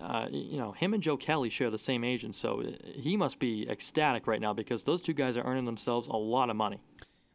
[0.00, 3.38] uh, you know, him and Joe Kelly share the same agent, so uh, he must
[3.38, 6.80] be ecstatic right now because those two guys are earning themselves a lot of money.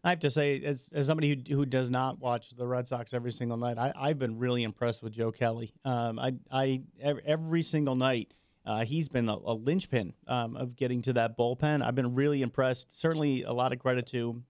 [0.04, 3.14] I have to say, as, as somebody who, who does not watch the Red Sox
[3.14, 5.74] every single night, I, I've been really impressed with Joe Kelly.
[5.84, 8.34] Um, I, I every single night,
[8.66, 11.84] uh, he's been a, a linchpin um, of getting to that bullpen.
[11.84, 12.98] I've been really impressed.
[12.98, 14.42] Certainly, a lot of credit to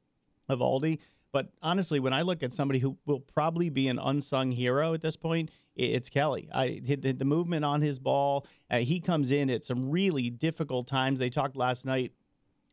[0.50, 1.00] Eovaldi.
[1.32, 5.02] But honestly, when I look at somebody who will probably be an unsung hero at
[5.02, 6.50] this point, it's Kelly.
[6.54, 8.46] I the, the movement on his ball.
[8.70, 11.20] Uh, he comes in at some really difficult times.
[11.20, 12.12] They talked last night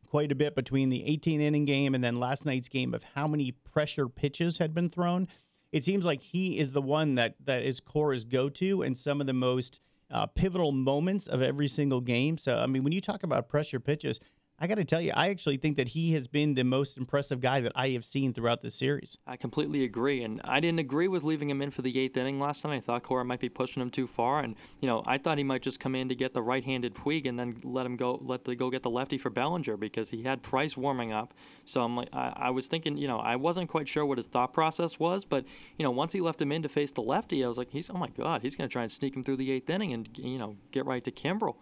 [0.09, 3.27] quite a bit between the 18 inning game and then last night's game of how
[3.27, 5.27] many pressure pitches had been thrown.
[5.71, 9.19] It seems like he is the one that that is Cora's go to in some
[9.19, 9.79] of the most
[10.09, 12.37] uh, pivotal moments of every single game.
[12.37, 14.19] So I mean, when you talk about pressure pitches,
[14.59, 17.41] I got to tell you, I actually think that he has been the most impressive
[17.41, 19.15] guy that I have seen throughout the series.
[19.27, 22.39] I completely agree, and I didn't agree with leaving him in for the eighth inning
[22.39, 22.77] last night.
[22.77, 25.43] I thought Cora might be pushing him too far, and you know, I thought he
[25.43, 28.45] might just come in to get the right-handed Puig and then let him go, let
[28.45, 31.35] the go get the lefty for Bellinger because he had Price warming up.
[31.65, 34.25] So I'm like, I, I was thinking, you know, I wasn't quite sure what his
[34.25, 35.45] thought process was, but
[35.77, 37.91] you know, once he left him in to face the lefty, I was like, he's,
[37.91, 40.09] oh my God, he's going to try and sneak him through the eighth inning and
[40.17, 41.57] you know, get right to Kimbrel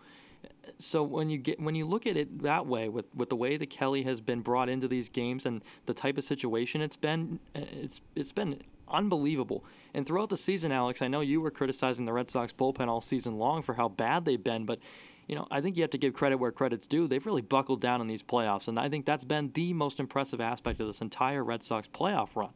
[0.80, 3.58] so when you get when you look at it that way with with the way
[3.58, 7.40] that Kelly has been brought into these games and the type of situation it's been
[7.54, 9.64] it's it's been unbelievable.
[9.94, 13.02] And throughout the season, Alex, I know you were criticizing the Red Sox bullpen all
[13.02, 14.80] season long for how bad they've been, but
[15.28, 17.08] you know, I think you have to give credit where credit's due.
[17.08, 20.40] They've really buckled down in these playoffs, and I think that's been the most impressive
[20.40, 22.52] aspect of this entire Red Sox playoff run.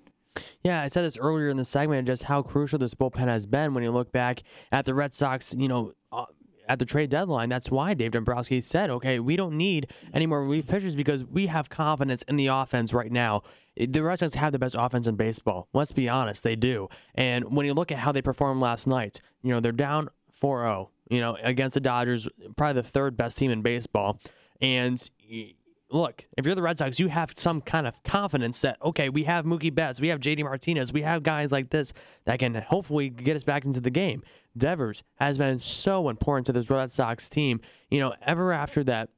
[0.63, 3.73] Yeah, I said this earlier in the segment, just how crucial this bullpen has been
[3.73, 6.25] when you look back at the Red Sox, you know, uh,
[6.69, 7.49] at the trade deadline.
[7.49, 11.47] That's why Dave Dombrowski said, okay, we don't need any more relief pitchers because we
[11.47, 13.41] have confidence in the offense right now.
[13.75, 15.67] The Red Sox have the best offense in baseball.
[15.73, 16.87] Let's be honest, they do.
[17.15, 20.61] And when you look at how they performed last night, you know, they're down 4
[20.61, 24.19] 0, you know, against the Dodgers, probably the third best team in baseball.
[24.61, 25.09] And
[25.91, 29.23] look, if you're the Red Sox, you have some kind of confidence that, okay, we
[29.23, 31.93] have Mookie Betts, we have JD Martinez, we have guys like this
[32.25, 34.23] that can hopefully get us back into the game.
[34.57, 37.61] Devers has been so important to this Red Sox team.
[37.89, 39.09] You know, ever after that,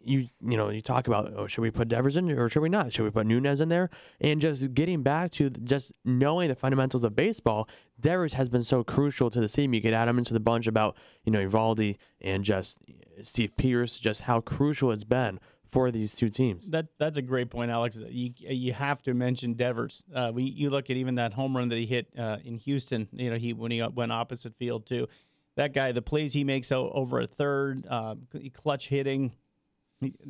[0.00, 2.68] you you know you talk about oh should we put Devers in or should we
[2.68, 2.92] not?
[2.92, 3.90] Should we put Nunez in there?
[4.20, 7.68] And just getting back to just knowing the fundamentals of baseball,
[8.00, 9.74] Devers has been so crucial to the team.
[9.74, 12.78] You could add him into the bunch about you know Eovaldi and just
[13.22, 16.70] Steve Pearce, just how crucial it's been for these two teams.
[16.70, 18.02] That that's a great point, Alex.
[18.08, 20.02] You you have to mention Devers.
[20.12, 23.08] Uh, we you look at even that home run that he hit uh, in Houston.
[23.12, 25.08] You know he when he went opposite field too.
[25.56, 28.14] That guy, the plays he makes over a third, uh,
[28.54, 29.32] clutch hitting.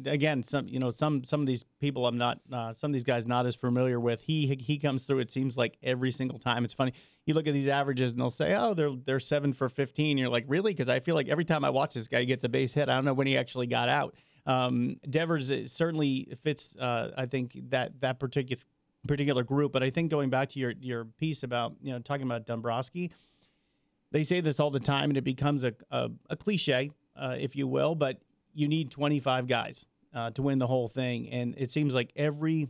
[0.07, 3.05] Again, some you know some some of these people I'm not uh, some of these
[3.05, 4.23] guys not as familiar with.
[4.23, 5.19] He he comes through.
[5.21, 6.65] It seems like every single time.
[6.65, 6.95] It's funny.
[7.27, 10.17] You look at these averages and they'll say, oh, they're they're seven for fifteen.
[10.17, 10.73] You're like, really?
[10.73, 12.89] Because I feel like every time I watch this guy, he gets a base hit.
[12.89, 14.15] I don't know when he actually got out.
[14.49, 16.75] Um, Devers certainly fits.
[16.75, 18.63] Uh, I think that that particular
[19.07, 19.73] particular group.
[19.73, 23.13] But I think going back to your your piece about you know talking about Dombrowski,
[24.11, 27.55] they say this all the time, and it becomes a a, a cliche, uh, if
[27.55, 27.95] you will.
[27.95, 28.21] But
[28.55, 32.69] you need 25 guys uh, to win the whole thing, and it seems like every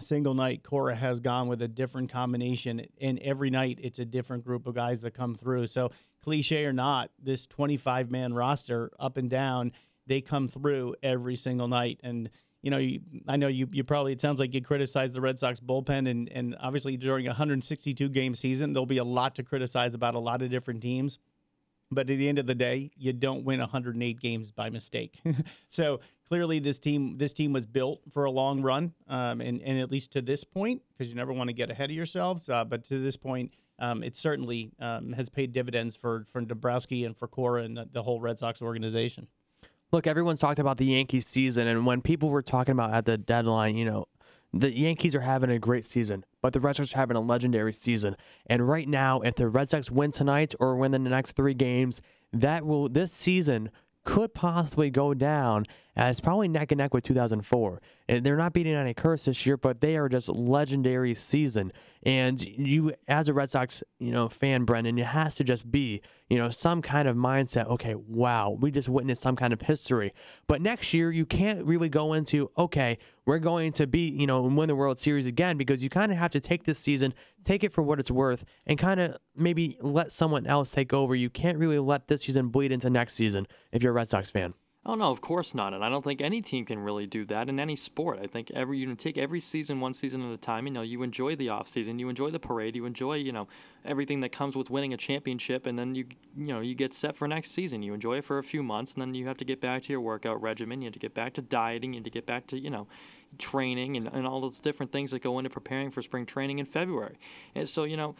[0.00, 4.44] single night Cora has gone with a different combination, and every night it's a different
[4.44, 5.68] group of guys that come through.
[5.68, 5.92] So
[6.22, 9.70] cliche or not, this 25 man roster up and down
[10.06, 12.00] they come through every single night.
[12.02, 12.30] And
[12.62, 15.38] you know, you, I know you you probably it sounds like you criticize the Red
[15.38, 19.42] Sox bullpen, and and obviously during a 162 game season, there'll be a lot to
[19.42, 21.18] criticize about a lot of different teams.
[21.90, 25.20] But at the end of the day, you don't win 108 games by mistake.
[25.68, 29.78] so clearly, this team this team was built for a long run, um, and and
[29.78, 32.48] at least to this point, because you never want to get ahead of yourselves.
[32.48, 37.04] Uh, but to this point, um, it certainly um, has paid dividends for for Dombrowski
[37.04, 39.28] and for Cora and the whole Red Sox organization
[39.94, 43.16] look, everyone's talked about the Yankees season, and when people were talking about at the
[43.16, 44.06] deadline, you know,
[44.52, 47.72] the Yankees are having a great season, but the Red Sox are having a legendary
[47.72, 48.16] season.
[48.46, 52.00] And right now, if the Red Sox win tonight or win the next three games,
[52.32, 53.70] that will this season
[54.04, 55.64] could possibly go down
[55.96, 57.80] Uh, as probably neck and neck with 2004.
[58.08, 61.72] And they're not beating on a curse this year, but they are just legendary season.
[62.02, 66.02] And you, as a Red Sox, you know, fan, Brendan, it has to just be,
[66.28, 67.66] you know, some kind of mindset.
[67.68, 70.12] Okay, wow, we just witnessed some kind of history.
[70.48, 74.42] But next year, you can't really go into, okay, we're going to be, you know,
[74.42, 77.14] win the World Series again because you kind of have to take this season,
[77.44, 81.14] take it for what it's worth, and kind of maybe let someone else take over.
[81.14, 84.28] You can't really let this season bleed into next season if you're a Red Sox
[84.30, 84.54] fan.
[84.86, 87.48] Oh no, of course not, and I don't think any team can really do that
[87.48, 88.18] in any sport.
[88.22, 90.66] I think every you take every season one season at a time.
[90.66, 93.48] You know, you enjoy the off season, you enjoy the parade, you enjoy you know
[93.82, 96.04] everything that comes with winning a championship, and then you
[96.36, 97.82] you know you get set for next season.
[97.82, 99.92] You enjoy it for a few months, and then you have to get back to
[99.92, 100.82] your workout regimen.
[100.82, 101.94] You have to get back to dieting.
[101.94, 102.86] You have to get back to you know
[103.38, 106.66] training and, and all those different things that go into preparing for spring training in
[106.66, 107.18] February.
[107.54, 108.16] And so you know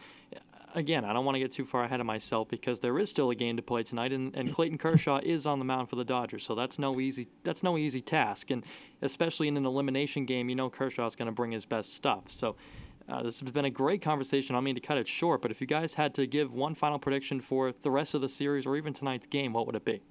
[0.75, 3.31] again, I don't want to get too far ahead of myself because there is still
[3.31, 6.05] a game to play tonight, and, and Clayton Kershaw is on the mound for the
[6.05, 8.63] Dodgers, so that's no easy that's no easy task, and
[9.01, 12.25] especially in an elimination game, you know Kershaw's going to bring his best stuff.
[12.27, 12.55] So
[13.07, 14.55] Uh, this has been a great conversation.
[14.55, 16.97] I mean to cut it short, but if you guys had to give one final
[16.97, 20.01] prediction for the rest of the series or even tonight's game, what would it be?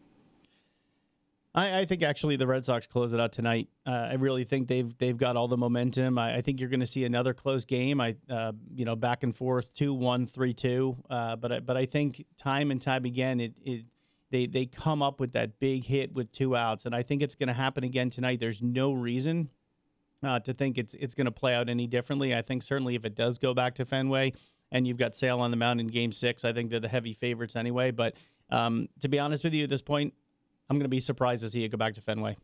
[1.54, 3.68] I, I think actually the Red Sox close it out tonight.
[3.86, 6.18] Uh, I really think they've they've got all the momentum.
[6.18, 8.00] I, I think you're going to see another close game.
[8.00, 10.96] I uh, you know back and forth two one three two.
[11.08, 13.84] Uh, but I, but I think time and time again it, it
[14.30, 17.36] they they come up with that big hit with two outs, and I think it's
[17.36, 18.40] going to happen again tonight.
[18.40, 19.48] There's no reason
[20.24, 22.34] uh, to think it's it's going to play out any differently.
[22.34, 24.32] I think certainly if it does go back to Fenway
[24.72, 27.14] and you've got Sale on the mound in Game Six, I think they're the heavy
[27.14, 27.92] favorites anyway.
[27.92, 28.16] But
[28.50, 30.14] um, to be honest with you, at this point,
[30.68, 32.36] I'm going to be surprised to see it go back to Fenway.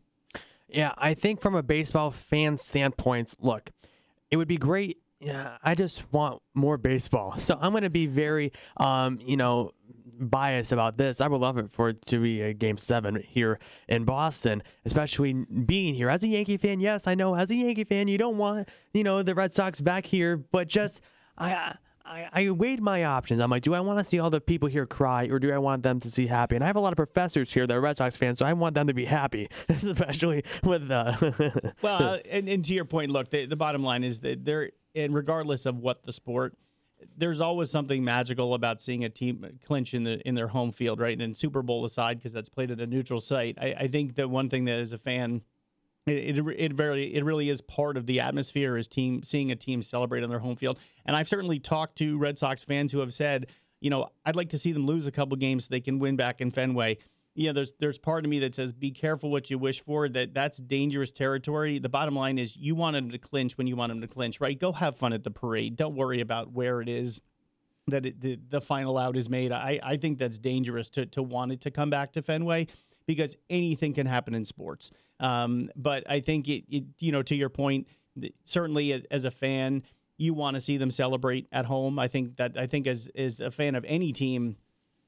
[0.67, 3.71] Yeah, I think from a baseball fan standpoint, look,
[4.29, 4.97] it would be great.
[5.19, 7.35] Yeah, I just want more baseball.
[7.39, 9.71] So I'm going to be very, um, you know,
[10.19, 11.19] biased about this.
[11.19, 15.33] I would love it for it to be a game seven here in Boston, especially
[15.33, 16.09] being here.
[16.09, 19.03] As a Yankee fan, yes, I know as a Yankee fan, you don't want, you
[19.03, 21.01] know, the Red Sox back here, but just,
[21.37, 21.75] I, I,
[22.33, 23.39] I weighed my options.
[23.39, 25.57] I'm like, do I want to see all the people here cry or do I
[25.57, 26.55] want them to see happy?
[26.55, 28.53] And I have a lot of professors here that are Red Sox fans, so I
[28.53, 31.73] want them to be happy, especially with the.
[31.81, 34.71] well, uh, and, and to your point, look, the, the bottom line is that they're,
[34.95, 36.57] and regardless of what the sport,
[37.17, 40.99] there's always something magical about seeing a team clinch in the in their home field,
[40.99, 41.13] right?
[41.13, 44.15] And in Super Bowl aside, because that's played at a neutral site, I, I think
[44.15, 45.41] that one thing that as a fan
[46.07, 49.55] it, it, it very it really is part of the atmosphere is team seeing a
[49.55, 50.79] team celebrate on their home field.
[51.05, 53.47] And I've certainly talked to Red Sox fans who have said,
[53.79, 56.15] you know, I'd like to see them lose a couple games so they can win
[56.15, 56.97] back in Fenway.
[57.35, 60.09] Yeah, there's there's part of me that says be careful what you wish for.
[60.09, 61.79] That that's dangerous territory.
[61.79, 64.41] The bottom line is you want them to clinch when you want them to clinch,
[64.41, 64.59] right?
[64.59, 65.75] Go have fun at the parade.
[65.75, 67.21] Don't worry about where it is
[67.87, 69.51] that it, the the final out is made.
[69.51, 72.67] I I think that's dangerous to to want it to come back to Fenway
[73.05, 74.91] because anything can happen in sports.
[75.19, 77.87] Um, but I think it, it, you know, to your point,
[78.43, 79.83] certainly as a fan,
[80.17, 81.97] you want to see them celebrate at home.
[81.97, 84.57] I think that I think as as a fan of any team,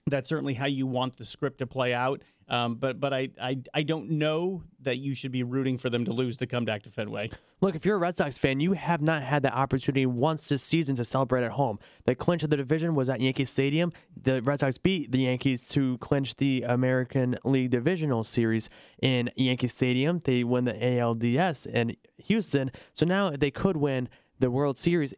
[0.07, 2.21] that's certainly how you want the script to play out.
[2.47, 6.05] Um, but but I, I I don't know that you should be rooting for them
[6.05, 7.29] to lose to come back to Fenway.
[7.61, 10.61] Look, if you're a Red Sox fan, you have not had the opportunity once this
[10.61, 11.79] season to celebrate at home.
[12.05, 13.93] The clinch of the division was at Yankee Stadium.
[14.21, 18.69] The Red Sox beat the Yankees to clinch the American League Divisional Series
[19.01, 20.21] in Yankee Stadium.
[20.23, 22.71] They won the ALDS in Houston.
[22.93, 25.13] So now they could win the World Series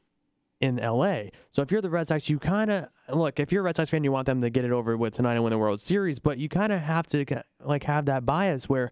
[0.62, 1.24] in LA.
[1.52, 3.40] So if you're the Red Sox, you kind of look.
[3.40, 5.34] If you're a Red Sox fan, you want them to get it over with tonight
[5.34, 8.70] and win the World Series, but you kind of have to like have that bias
[8.70, 8.92] where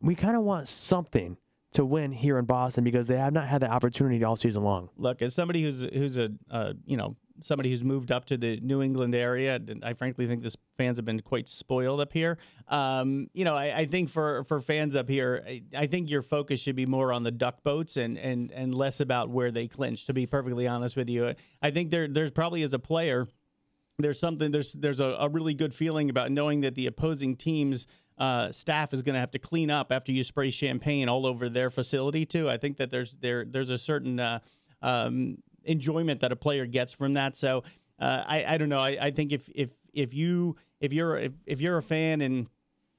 [0.00, 1.36] we kind of want something
[1.72, 4.88] to win here in Boston because they have not had the opportunity all season long.
[4.96, 8.60] Look, as somebody who's who's a uh, you know somebody who's moved up to the
[8.60, 9.60] New England area.
[9.82, 12.38] I frankly think this fans have been quite spoiled up here.
[12.68, 16.22] Um, you know, I, I, think for for fans up here, I, I, think your
[16.22, 19.66] focus should be more on the duck boats and and and less about where they
[19.66, 20.06] clinch.
[20.06, 23.26] To be perfectly honest with you, I think there there's probably as a player.
[24.00, 27.86] There's something there's there's a, a really good feeling about knowing that the opposing team's
[28.18, 31.48] uh, staff is going to have to clean up after you spray champagne all over
[31.48, 32.50] their facility too.
[32.50, 34.40] I think that there's there there's a certain uh,
[34.82, 37.36] um, enjoyment that a player gets from that.
[37.36, 37.64] So
[37.98, 38.80] uh, I I don't know.
[38.80, 42.46] I, I think if if if you if you're if, if you're a fan and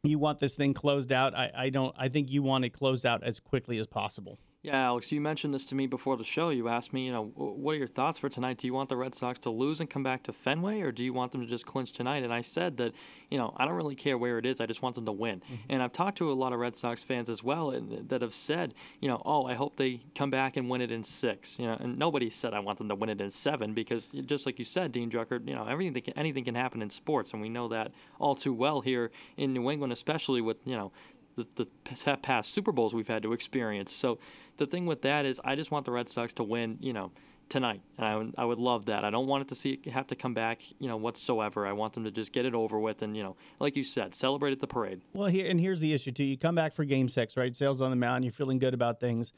[0.03, 3.05] you want this thing closed out, I, I don't I think you want it closed
[3.05, 4.39] out as quickly as possible.
[4.63, 6.49] Yeah, Alex, you mentioned this to me before the show.
[6.49, 8.59] You asked me, you know, what are your thoughts for tonight?
[8.59, 11.03] Do you want the Red Sox to lose and come back to Fenway, or do
[11.03, 12.21] you want them to just clinch tonight?
[12.21, 12.93] And I said that,
[13.31, 14.61] you know, I don't really care where it is.
[14.61, 15.39] I just want them to win.
[15.39, 15.55] Mm-hmm.
[15.69, 18.35] And I've talked to a lot of Red Sox fans as well and, that have
[18.35, 21.57] said, you know, oh, I hope they come back and win it in six.
[21.57, 24.45] You know, and nobody said I want them to win it in seven because just
[24.45, 27.41] like you said, Dean Drucker, you know, everything can, anything can happen in sports, and
[27.41, 30.91] we know that all too well here in New England, especially with you know
[31.35, 33.91] the, the past Super Bowls we've had to experience.
[33.91, 34.19] So
[34.57, 37.11] the thing with that is, I just want the Red Sox to win, you know,
[37.49, 39.03] tonight, and I would, I would love that.
[39.03, 41.67] I don't want it to see it have to come back, you know, whatsoever.
[41.67, 44.15] I want them to just get it over with, and you know, like you said,
[44.15, 45.01] celebrate at the parade.
[45.13, 46.23] Well, here and here's the issue too.
[46.23, 47.53] You come back for Game Six, right?
[47.55, 48.23] Sale's on the mound.
[48.23, 49.33] You're feeling good about things.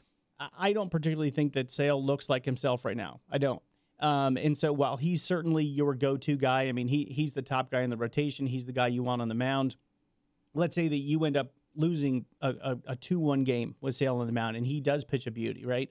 [0.58, 3.20] I don't particularly think that Sale looks like himself right now.
[3.30, 3.62] I don't.
[4.00, 7.70] Um, and so while he's certainly your go-to guy, I mean, he he's the top
[7.70, 8.46] guy in the rotation.
[8.46, 9.76] He's the guy you want on the mound.
[10.52, 14.16] Let's say that you end up losing a, a, a 2 1 game with Sale
[14.16, 15.90] on the mound, and he does pitch a beauty, right?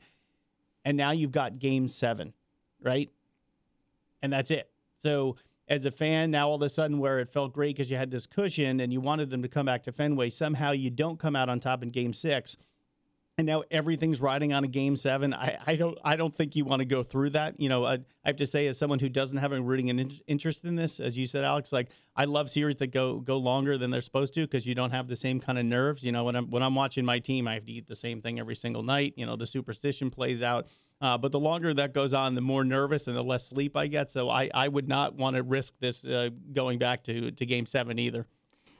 [0.85, 2.33] And now you've got game seven,
[2.81, 3.09] right?
[4.21, 4.69] And that's it.
[4.97, 5.37] So,
[5.69, 8.11] as a fan, now all of a sudden, where it felt great because you had
[8.11, 11.37] this cushion and you wanted them to come back to Fenway, somehow you don't come
[11.37, 12.57] out on top in game six
[13.37, 15.33] and now everything's riding on a game seven.
[15.33, 17.59] I, I don't I don't think you want to go through that.
[17.59, 20.11] You know, I, I have to say, as someone who doesn't have a rooting an
[20.27, 23.77] interest in this, as you said, Alex, like I love series that go go longer
[23.77, 26.03] than they're supposed to because you don't have the same kind of nerves.
[26.03, 28.21] You know, when I'm when I'm watching my team, I have to eat the same
[28.21, 29.13] thing every single night.
[29.17, 30.67] You know, the superstition plays out.
[31.01, 33.87] Uh, but the longer that goes on, the more nervous and the less sleep I
[33.87, 34.09] get.
[34.09, 37.65] So I, I would not want to risk this uh, going back to, to game
[37.65, 38.25] seven either.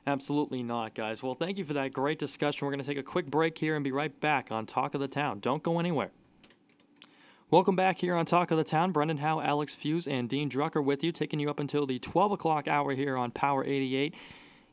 [0.05, 1.23] Absolutely not, guys.
[1.23, 2.65] Well, thank you for that great discussion.
[2.65, 4.99] We're going to take a quick break here and be right back on Talk of
[4.99, 5.39] the Town.
[5.39, 6.11] Don't go anywhere.
[7.49, 8.91] Welcome back here on Talk of the Town.
[8.91, 12.33] Brendan Howe, Alex Fuse, and Dean Drucker with you, taking you up until the 12
[12.33, 14.13] o'clock hour here on Power 88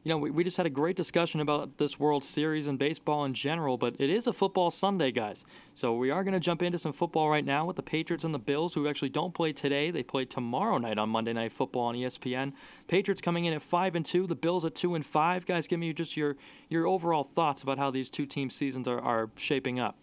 [0.03, 3.24] you know, we, we just had a great discussion about this World Series and baseball
[3.24, 5.44] in general, but it is a football Sunday, guys.
[5.74, 8.32] So we are going to jump into some football right now with the Patriots and
[8.32, 9.90] the Bills, who actually don't play today.
[9.90, 12.53] They play tomorrow night on Monday Night Football on ESPN.
[12.88, 15.44] Patriots coming in at five and two, the Bills at two and five.
[15.44, 16.36] Guys, give me just your
[16.68, 19.98] your overall thoughts about how these two team seasons are, are shaping up.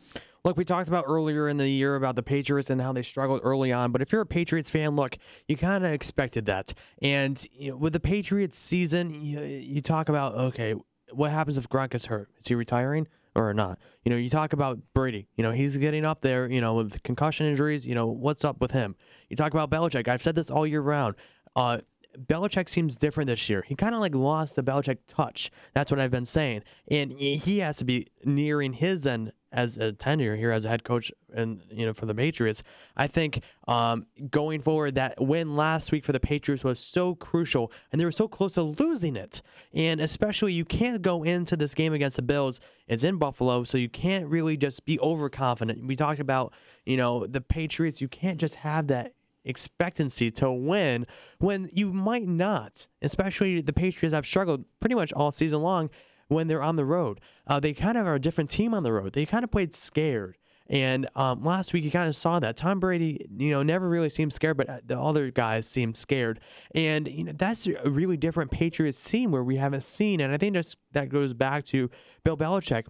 [0.48, 3.42] Look, we talked about earlier in the year about the Patriots and how they struggled
[3.44, 3.92] early on.
[3.92, 5.18] But if you're a Patriots fan, look,
[5.50, 6.74] you kind of expected that.
[7.02, 10.74] And you know, with the Patriots season, you, you talk about okay,
[11.12, 12.30] what happens if Gronk is hurt?
[12.40, 13.10] Is he retiring?
[13.36, 13.78] or not.
[14.06, 15.28] You know, you talk about Brady.
[15.36, 16.50] You know, he's getting up there.
[16.50, 17.86] You know, with concussion injuries.
[17.86, 18.96] You know, what's up with him?
[19.30, 20.08] You talk about Belichick.
[20.08, 21.16] I've said this all year round.
[21.58, 21.80] Uh,
[22.18, 23.66] Belichick seems different this year.
[23.68, 25.52] He kind of like lost the Belichick touch.
[25.74, 29.92] That's what I've been saying, and he has to be nearing his end as a
[29.92, 32.62] tenure here as a head coach and you know for the Patriots.
[32.96, 37.72] I think um, going forward that win last week for the Patriots was so crucial
[37.92, 39.42] and they were so close to losing it.
[39.74, 42.62] And especially you can't go into this game against the Bills.
[42.88, 45.86] It's in Buffalo, so you can't really just be overconfident.
[45.86, 46.54] We talked about,
[46.86, 51.08] you know, the Patriots, you can't just have that expectancy to win
[51.40, 52.86] when you might not.
[53.02, 55.90] Especially the Patriots have struggled pretty much all season long
[56.28, 57.20] when they're on the road.
[57.46, 59.14] Uh, they kind of are a different team on the road.
[59.14, 60.38] They kind of played scared.
[60.70, 64.10] And um, last week, you kind of saw that Tom Brady, you know, never really
[64.10, 66.40] seemed scared, but uh, the other guys seemed scared.
[66.76, 70.20] And you know, that's a really different Patriots team where we haven't seen.
[70.20, 71.90] And I think that's, that goes back to
[72.24, 72.86] Bill Belichick.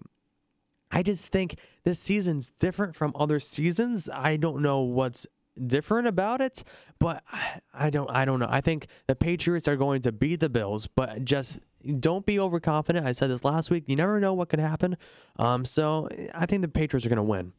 [0.90, 4.08] I just think this season's different from other seasons.
[4.12, 5.26] I don't know what's
[5.66, 6.64] different about it,
[6.98, 7.22] but
[7.72, 8.48] I don't I don't know.
[8.48, 11.58] I think the Patriots are going to beat the Bills, but just
[12.00, 13.06] don't be overconfident.
[13.06, 13.84] I said this last week.
[13.86, 14.96] You never know what could happen.
[15.36, 17.52] Um, so I think the Patriots are going to win.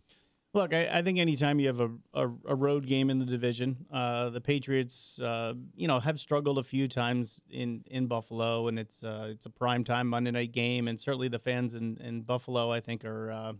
[0.51, 3.85] Look, I, I, think anytime you have a, a, a, road game in the division,
[3.93, 8.79] uh, the Patriots, uh, you know, have struggled a few times in, in Buffalo, and
[8.79, 12.21] it's uh, it's a prime time Monday night game, and certainly the fans in, in
[12.21, 13.53] Buffalo, I think, are uh,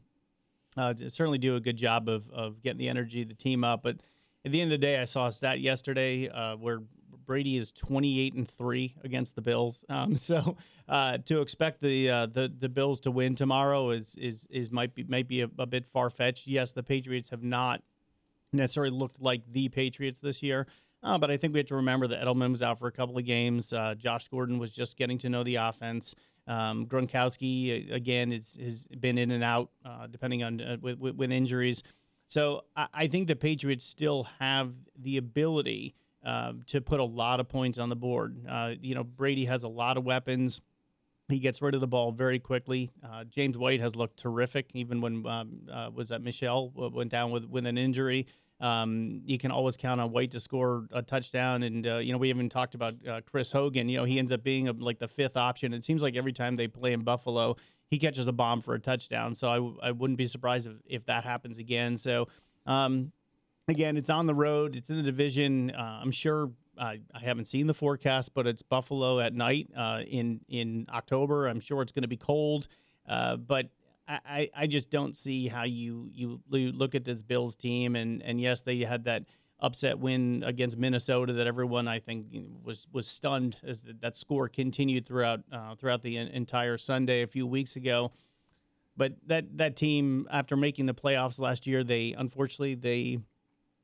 [0.78, 3.84] uh, certainly do a good job of, of getting the energy of the team up.
[3.84, 3.98] But
[4.46, 6.82] at the end of the day, I saw a stat yesterday uh, where
[7.26, 9.86] Brady is 28 and three against the Bills.
[9.88, 14.48] Um, so uh, to expect the, uh, the the Bills to win tomorrow is is
[14.50, 16.48] is might be might be a, a bit far fetched.
[16.48, 17.84] Yes, the Patriots have not
[18.52, 20.68] necessarily looked like the Patriots this year.
[21.02, 23.18] Uh, but I think we have to remember that Edelman was out for a couple
[23.18, 23.72] of games.
[23.72, 26.14] Uh, Josh Gordon was just getting to know the offense.
[26.46, 31.32] Um, Gronkowski again is has been in and out uh, depending on uh, with, with
[31.32, 31.84] injuries.
[32.30, 37.40] So I, I think the Patriots still have the ability uh, to put a lot
[37.40, 38.46] of points on the board.
[38.48, 40.62] Uh, you know, Brady has a lot of weapons.
[41.28, 42.92] He gets rid of the ball very quickly.
[43.04, 47.32] Uh, James White has looked terrific, even when um, uh, was that Michel went down
[47.32, 48.26] with with an injury.
[48.60, 52.18] Um, you can always count on White to score a touchdown, and uh, you know
[52.18, 53.88] we even talked about uh, Chris Hogan.
[53.90, 55.74] You know he ends up being a, like the fifth option.
[55.74, 57.56] It seems like every time they play in Buffalo,
[57.90, 59.34] he catches a bomb for a touchdown.
[59.34, 61.98] So I, I wouldn't be surprised if, if that happens again.
[61.98, 62.28] So,
[62.66, 63.12] um,
[63.68, 65.72] again, it's on the road, it's in the division.
[65.72, 66.52] Uh, I'm sure.
[66.78, 71.48] Uh, I haven't seen the forecast, but it's Buffalo at night uh, in in October.
[71.48, 72.70] I'm sure it's going to be cold,
[73.06, 73.68] uh, but
[74.08, 78.40] I, I just don't see how you you look at this Bills team and and
[78.42, 79.26] yes, they had that
[79.60, 82.28] upset win against Minnesota that everyone I think
[82.64, 87.46] was was stunned as that score continued throughout uh, throughout the entire Sunday a few
[87.46, 88.12] weeks ago.
[88.96, 93.20] But that that team, after making the playoffs last year, they unfortunately they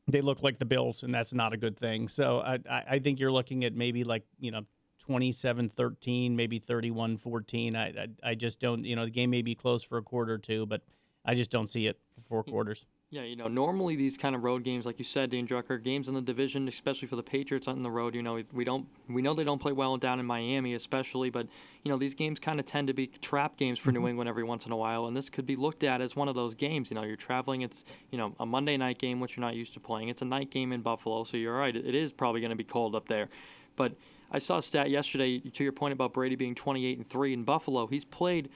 [0.08, 2.08] they look like the Bills, and that's not a good thing.
[2.08, 4.62] So I I think you're looking at maybe like you know
[5.08, 7.76] 27-13, maybe 31-14.
[7.76, 10.34] I, I I just don't you know the game may be close for a quarter
[10.34, 10.82] or two, but
[11.26, 12.86] I just don't see it for four quarters.
[13.16, 16.10] Yeah, you know, normally these kind of road games, like you said, Dean Drucker, games
[16.10, 19.22] in the division, especially for the Patriots on the road, you know, we don't we
[19.22, 21.48] know they don't play well down in Miami, especially, but
[21.84, 24.02] you know these games kind of tend to be trap games for mm-hmm.
[24.02, 26.28] New England every once in a while, and this could be looked at as one
[26.28, 26.92] of those games.
[26.92, 29.74] You know, you're traveling, it's you know a Monday night game which you're not used
[29.76, 30.10] to playing.
[30.10, 31.74] It's a night game in Buffalo, so you're right.
[31.74, 33.30] It is probably going to be cold up there,
[33.78, 33.94] but
[34.30, 37.46] I saw a stat yesterday to your point about Brady being 28 and three in
[37.46, 37.88] Buffalo.
[37.88, 38.50] He's played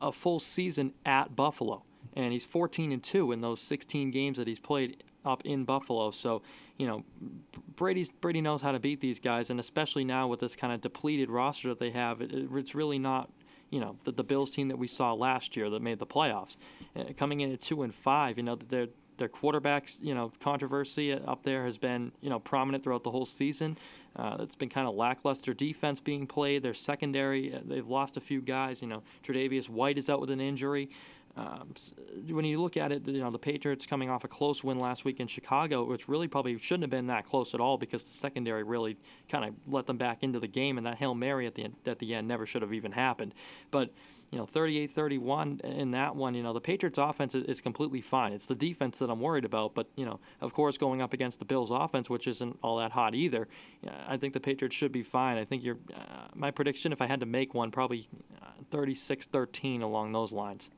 [0.00, 1.82] a full season at Buffalo
[2.14, 6.10] and he's 14 and 2 in those 16 games that he's played up in Buffalo.
[6.10, 6.42] So,
[6.76, 7.04] you know,
[7.76, 10.80] Brady's Brady knows how to beat these guys, and especially now with this kind of
[10.80, 13.30] depleted roster that they have, it, it's really not,
[13.70, 16.56] you know, the, the Bills team that we saw last year that made the playoffs.
[16.96, 18.88] Uh, coming in at two and five, you know, they're
[19.20, 23.26] their quarterbacks, you know, controversy up there has been, you know, prominent throughout the whole
[23.26, 23.76] season.
[24.16, 26.62] Uh, it's been kind of lackluster defense being played.
[26.62, 28.82] Their secondary, uh, they've lost a few guys.
[28.82, 30.88] You know, Tre'Davious White is out with an injury.
[31.36, 31.74] Um,
[32.28, 35.04] when you look at it, you know the Patriots coming off a close win last
[35.04, 38.10] week in Chicago, which really probably shouldn't have been that close at all because the
[38.10, 38.96] secondary really
[39.28, 41.76] kind of let them back into the game, and that hail mary at the end,
[41.86, 43.32] at the end never should have even happened.
[43.70, 43.90] But
[44.30, 48.32] you know, 38-31 in that one, you know, the Patriots offense is, is, completely fine.
[48.32, 49.74] It's the defense that I'm worried about.
[49.74, 52.92] But, you know, of course, going up against the Bills offense, which isn't all that
[52.92, 53.48] hot either,
[54.06, 55.36] I think the Patriots should be fine.
[55.36, 58.08] I think you're, uh, my prediction, if I had to make one, probably
[58.70, 60.70] 36-13 uh, along those lines.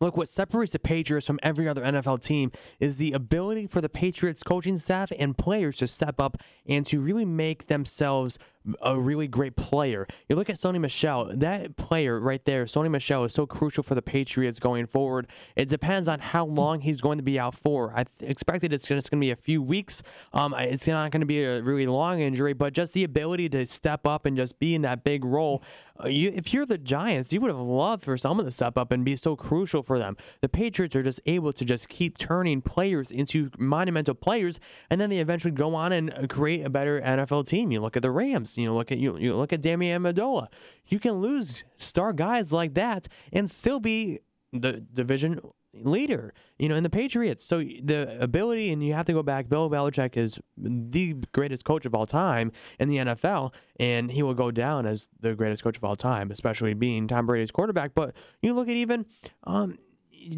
[0.00, 3.88] Look, what separates the Patriots from every other NFL team is the ability for the
[3.88, 8.38] Patriots coaching staff and players to step up and to really make themselves
[8.80, 10.06] a really great player.
[10.28, 13.94] You look at Sony Michel, that player right there, Sony Michel, is so crucial for
[13.94, 15.26] the Patriots going forward.
[15.56, 17.92] It depends on how long he's going to be out for.
[17.94, 20.02] I th- expected it's going to be a few weeks.
[20.32, 23.66] Um, it's not going to be a really long injury, but just the ability to
[23.66, 25.62] step up and just be in that big role.
[26.02, 28.90] Uh, you, if you're the Giants, you would have loved for someone to step up
[28.90, 30.16] and be so crucial for them.
[30.40, 34.58] The Patriots are just able to just keep turning players into monumental players,
[34.90, 37.70] and then they eventually go on and create a better NFL team.
[37.70, 38.53] You look at the Rams.
[38.56, 40.48] You know, look at you, you look at Danny Amendola.
[40.88, 44.20] You can lose star guys like that and still be
[44.52, 45.40] the division
[45.82, 47.44] leader, you know, in the Patriots.
[47.44, 49.48] So the ability, and you have to go back.
[49.48, 54.34] Bill Belichick is the greatest coach of all time in the NFL, and he will
[54.34, 57.94] go down as the greatest coach of all time, especially being Tom Brady's quarterback.
[57.94, 59.06] But you look at even
[59.44, 59.78] um,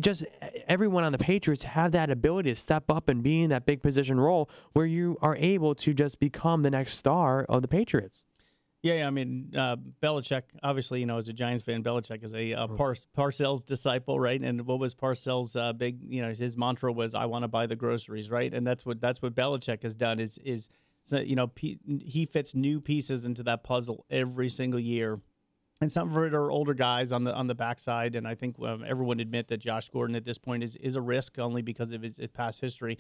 [0.01, 0.25] just
[0.67, 3.83] everyone on the Patriots have that ability to step up and be in that big
[3.83, 8.25] position role where you are able to just become the next star of the Patriots.
[8.83, 12.55] Yeah, I mean, uh, Belichick, obviously, you know, as a Giants fan, Belichick is a
[12.55, 14.41] uh, Par- Parcells disciple, right?
[14.41, 17.67] And what was Parcells' uh, big, you know, his mantra was, "I want to buy
[17.67, 18.53] the groceries," right?
[18.53, 20.69] And that's what that's what Belichick has done is is,
[21.11, 25.21] you know, he fits new pieces into that puzzle every single year
[25.81, 28.15] and some of it are older guys on the on the backside.
[28.15, 31.01] And I think um, everyone admit that Josh Gordon at this point is is a
[31.01, 32.99] risk only because of his, his, past history.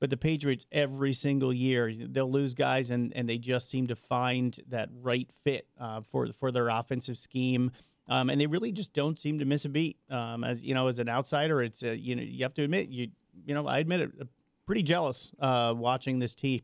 [0.00, 3.96] But the Patriots every single year they'll lose guys and and they just seem to
[3.96, 7.70] find that right fit uh, for for their offensive scheme.
[8.08, 9.96] Um, and they really just don't seem to miss a beat.
[10.10, 12.88] Um, as you know, as an outsider, it's uh, you know you have to admit
[12.88, 13.08] you
[13.46, 14.10] you know I admit it,
[14.66, 16.60] pretty jealous uh, watching this team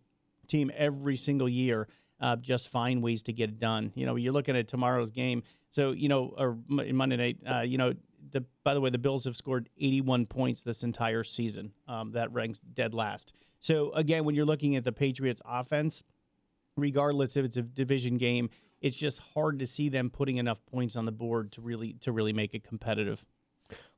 [0.46, 1.88] team every single year
[2.20, 3.92] uh, just find ways to get it done.
[3.94, 5.42] You know, you're looking at tomorrow's game.
[5.70, 7.94] So, you know, or Monday night, uh, you know,
[8.32, 11.72] the, by the way, the Bills have scored 81 points this entire season.
[11.86, 13.32] Um, that ranks dead last.
[13.60, 16.04] So, again, when you're looking at the Patriots offense,
[16.76, 18.50] regardless if it's a division game,
[18.80, 22.12] it's just hard to see them putting enough points on the board to really to
[22.12, 23.24] really make it competitive.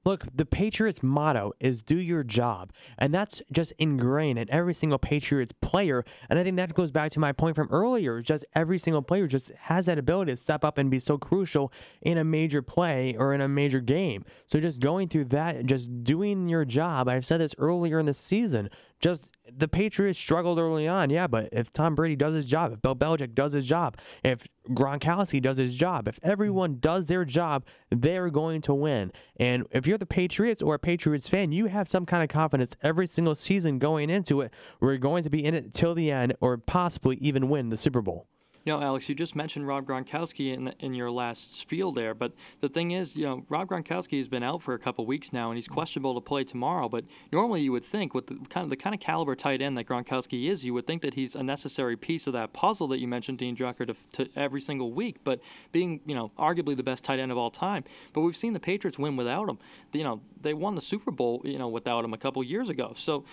[0.05, 2.73] Look, the Patriots' motto is do your job.
[2.97, 6.05] And that's just ingrained in every single Patriots player.
[6.31, 8.23] And I think that goes back to my point from earlier.
[8.23, 11.73] Just every single player just has that ability to step up and be so crucial
[12.01, 14.25] in a major play or in a major game.
[14.47, 17.09] So just going through that, just doing your job.
[17.09, 18.71] I've said this earlier in the season.
[19.01, 22.83] Just the Patriots struggled early on, yeah, but if Tom Brady does his job, if
[22.83, 27.65] Bill Belichick does his job, if Gronkowski does his job, if everyone does their job,
[27.91, 29.13] they're going to win.
[29.37, 32.77] And if you're the Patriots or a Patriots fan, you have some kind of confidence
[32.83, 34.53] every single season going into it.
[34.81, 38.03] We're going to be in it till the end or possibly even win the Super
[38.03, 38.29] Bowl.
[38.69, 42.33] You know, Alex, you just mentioned Rob Gronkowski in in your last spiel there, but
[42.61, 45.49] the thing is, you know, Rob Gronkowski has been out for a couple weeks now,
[45.49, 46.87] and he's questionable to play tomorrow.
[46.87, 49.79] But normally, you would think, with the kind of the kind of caliber tight end
[49.79, 52.99] that Gronkowski is, you would think that he's a necessary piece of that puzzle that
[52.99, 55.17] you mentioned, Dean Drucker, to, to every single week.
[55.25, 55.41] But
[55.73, 58.61] being, you know, arguably the best tight end of all time, but we've seen the
[58.61, 59.59] Patriots win without him.
[59.95, 62.93] You know, they won the Super Bowl, you know, without him a couple years ago.
[62.95, 63.25] So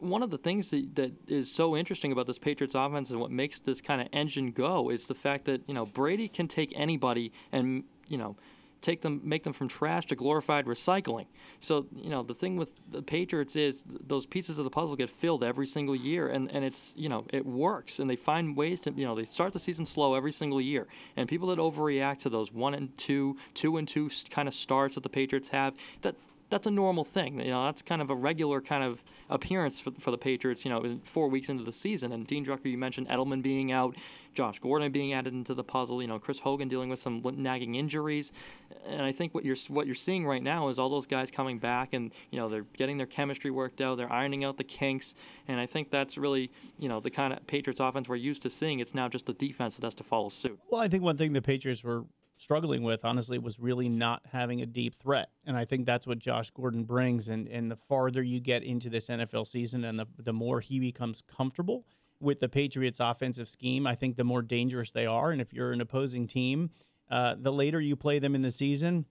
[0.00, 3.30] one of the things that, that is so interesting about this Patriots offense and what
[3.30, 6.72] makes this kind of engine go is the fact that you know Brady can take
[6.76, 8.36] anybody and you know
[8.84, 11.26] take them make them from trash to glorified recycling.
[11.60, 15.08] So you know the thing with the Patriots is those pieces of the puzzle get
[15.08, 18.80] filled every single year, and, and it's you know it works, and they find ways
[18.82, 22.18] to you know they start the season slow every single year, and people that overreact
[22.18, 25.74] to those one and two, two and two kind of starts that the Patriots have
[26.02, 26.14] that
[26.50, 27.40] that's a normal thing.
[27.40, 30.64] You know, that's kind of a regular kind of appearance for, for the Patriots.
[30.64, 32.12] You know, four weeks into the season.
[32.12, 33.96] And Dean Drucker, you mentioned Edelman being out,
[34.34, 36.02] Josh Gordon being added into the puzzle.
[36.02, 38.32] You know, Chris Hogan dealing with some nagging injuries.
[38.86, 41.58] And I think what you're what you're seeing right now is all those guys coming
[41.58, 43.96] back, and you know they're getting their chemistry worked out.
[43.96, 45.14] They're ironing out the kinks.
[45.48, 48.50] And I think that's really you know the kind of Patriots offense we're used to
[48.50, 48.80] seeing.
[48.80, 50.58] It's now just the defense that has to follow suit.
[50.70, 52.04] Well, I think one thing the Patriots were
[52.44, 55.30] struggling with, honestly, was really not having a deep threat.
[55.46, 57.28] And I think that's what Josh Gordon brings.
[57.28, 60.78] And, and the farther you get into this NFL season and the, the more he
[60.78, 61.86] becomes comfortable
[62.20, 65.30] with the Patriots' offensive scheme, I think the more dangerous they are.
[65.30, 66.70] And if you're an opposing team,
[67.10, 69.06] uh, the later you play them in the season,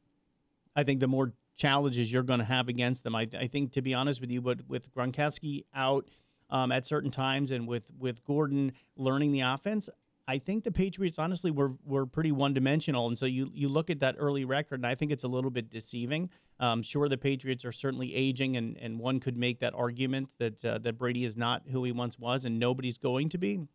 [0.75, 3.15] I think the more challenges you're going to have against them.
[3.15, 6.07] I, I, think, to be honest with you, but with Gronkowski out
[6.49, 9.89] um, at certain times and with with Gordon learning the offense,
[10.27, 13.89] I think the Patriots honestly were were pretty one dimensional, and so you you look
[13.89, 16.29] at that early record, and I think it's a little bit deceiving.
[16.59, 20.63] Um, sure, the Patriots are certainly aging, and, and one could make that argument that
[20.63, 23.67] uh, that Brady is not who he once was, and nobody's going to be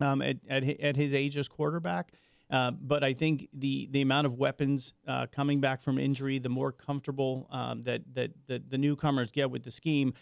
[0.00, 2.12] um, at, at at his age as quarterback.
[2.50, 6.48] Uh, but I think the the amount of weapons uh, coming back from injury, the
[6.48, 10.14] more comfortable um, that that the, the newcomers get with the scheme,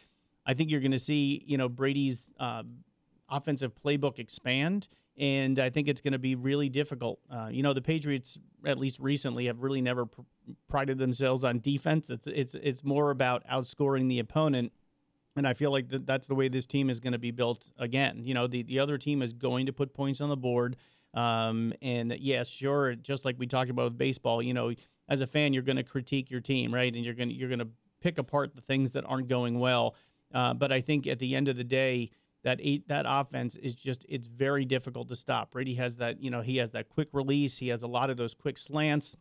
[0.44, 2.64] I think you're going to see you know Brady's uh,
[3.28, 4.88] offensive playbook expand
[5.18, 7.20] and I think it's going to be really difficult.
[7.30, 10.22] Uh, you know, the Patriots, at least recently, have really never pr-
[10.68, 12.11] prided themselves on defense.
[12.11, 14.72] It's it's it's more about outscoring the opponent,
[15.36, 17.70] and I feel like th- that's the way this team is going to be built
[17.78, 18.22] again.
[18.24, 20.76] You know, the the other team is going to put points on the board,
[21.14, 24.72] um, and yes, sure, just like we talked about with baseball, you know,
[25.08, 27.58] as a fan, you're going to critique your team, right, and you're going you're going
[27.58, 27.68] to
[28.00, 29.94] pick apart the things that aren't going well.
[30.32, 32.11] Uh, but I think at the end of the day
[32.43, 35.51] that eight that offense is just it's very difficult to stop.
[35.51, 37.59] Brady has that, you know, he has that quick release.
[37.59, 39.16] He has a lot of those quick slants.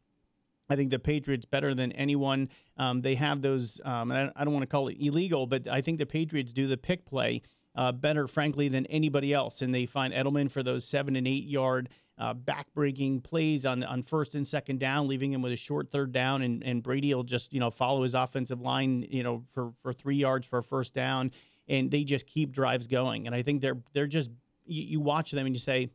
[0.70, 2.50] I think the Patriots better than anyone.
[2.78, 3.82] Um, they have those.
[3.84, 6.68] Um, I, I, don't want to call it illegal, but I think the Patriots do
[6.68, 7.42] the pick play
[7.76, 9.62] uh, better, frankly, than anybody else.
[9.62, 11.90] And they find Edelman for those seven and eight yard
[12.20, 16.12] uh, backbreaking plays on on first and second down, leaving him with a short third
[16.12, 19.74] down, and, and Brady will just you know follow his offensive line, you know, for
[19.82, 21.32] for three yards for a first down
[21.70, 23.28] and they just keep drives going.
[23.28, 24.32] And I think they're they're just
[24.66, 25.90] you, you watch them and you say,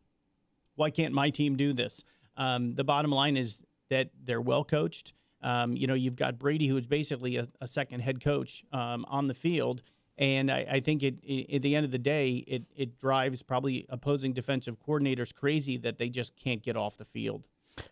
[0.76, 2.04] why can't my team do this?
[2.36, 5.12] Um, the bottom line is that they're well coached.
[5.42, 9.04] Um, you know, you've got Brady, who is basically a, a second head coach um,
[9.08, 9.82] on the field.
[10.16, 13.42] And I, I think it, it, at the end of the day, it, it drives
[13.42, 17.44] probably opposing defensive coordinators crazy that they just can't get off the field.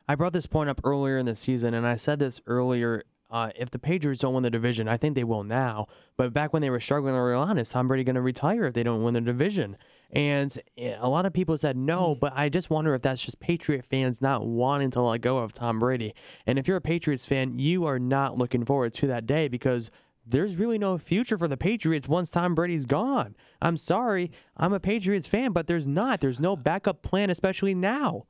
[0.09, 3.03] I brought this point up earlier in the season, and I said this earlier
[3.33, 5.87] uh, if the Patriots don't win the division, I think they will now.
[6.19, 8.75] But back when they were struggling early on, is Tom Brady going to retire if
[8.75, 9.79] they don't win the division?
[10.13, 12.21] And eh, a lot of people said no, hmm.
[12.21, 15.55] but I just wonder if that's just Patriot fans not wanting to let go of
[15.55, 16.15] Tom Brady.
[16.47, 19.91] And if you're a Patriots fan, you are not looking forward to that day because
[20.27, 23.35] there's really no future for the Patriots once Tom Brady's gone.
[23.63, 26.21] I'm sorry, I'm a Patriots fan, but there's not.
[26.21, 28.27] There's no backup plan, especially now.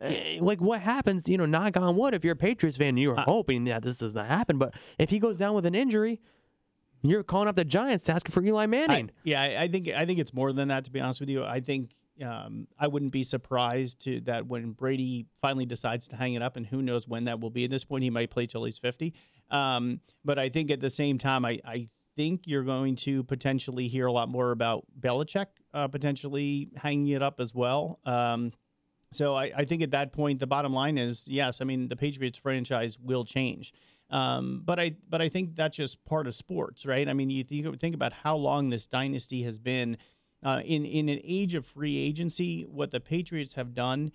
[0.00, 3.16] Eh, like what happens, you know, knock on wood, if you're a Patriots fan, you're
[3.16, 4.58] hoping that this does not happen.
[4.58, 6.20] But if he goes down with an injury,
[7.02, 9.10] you're calling up the Giants to ask for Eli Manning.
[9.10, 10.84] I, yeah, I think I think it's more than that.
[10.84, 11.94] To be honest with you, I think
[12.24, 16.56] um, I wouldn't be surprised to that when Brady finally decides to hang it up,
[16.56, 17.64] and who knows when that will be.
[17.64, 19.14] At this point, he might play till he's fifty.
[19.50, 23.88] Um, but I think at the same time, I, I think you're going to potentially
[23.88, 28.00] hear a lot more about Belichick uh, potentially hanging it up as well.
[28.04, 28.52] Um,
[29.10, 31.60] so I, I, think at that point, the bottom line is yes.
[31.60, 33.72] I mean, the Patriots franchise will change,
[34.10, 37.08] um, but I but I think that's just part of sports, right?
[37.08, 39.96] I mean, you think, think about how long this dynasty has been.
[40.40, 44.12] Uh, in in an age of free agency, what the Patriots have done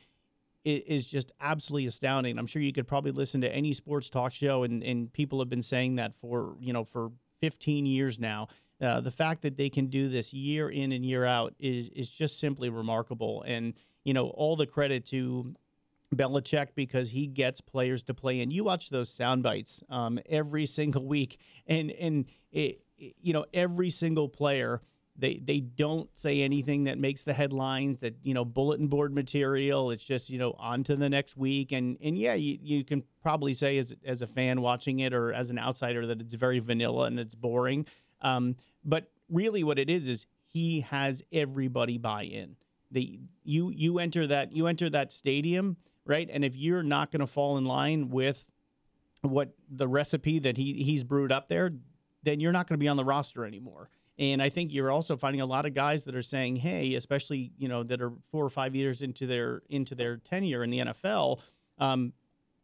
[0.64, 2.38] is, is just absolutely astounding.
[2.38, 5.50] I'm sure you could probably listen to any sports talk show, and and people have
[5.50, 8.48] been saying that for you know for 15 years now.
[8.82, 12.10] Uh, the fact that they can do this year in and year out is is
[12.10, 13.74] just simply remarkable, and
[14.04, 15.56] you know, all the credit to
[16.16, 18.42] Belichick because he gets players to play.
[18.42, 23.46] And you watch those sound bites um, every single week, and and it, you know
[23.54, 24.82] every single player.
[25.16, 29.92] They, they don't say anything that makes the headlines that you know bulletin board material
[29.92, 33.04] it's just you know on to the next week and and yeah you, you can
[33.22, 36.58] probably say as, as a fan watching it or as an outsider that it's very
[36.58, 37.86] vanilla and it's boring
[38.22, 42.56] um, but really what it is is he has everybody buy in
[43.02, 47.28] you you enter that you enter that stadium right and if you're not going to
[47.28, 48.48] fall in line with
[49.22, 51.72] what the recipe that he he's brewed up there
[52.24, 55.16] then you're not going to be on the roster anymore and i think you're also
[55.18, 58.46] finding a lot of guys that are saying hey especially you know that are four
[58.46, 61.40] or five years into their into their tenure in the nfl
[61.80, 62.14] um,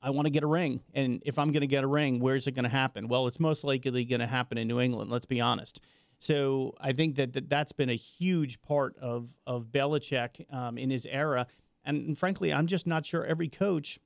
[0.02, 0.82] I want to get a ring.
[0.94, 3.08] And if I'm going to get a ring, where's it going to happen?
[3.08, 5.82] Well, it's most likely going to happen in New England, let's be honest.
[6.20, 10.90] So I think that, that that's been a huge part of of Belichick um, in
[10.90, 11.48] his era,
[11.86, 14.00] and, frankly, I'm just not sure every coach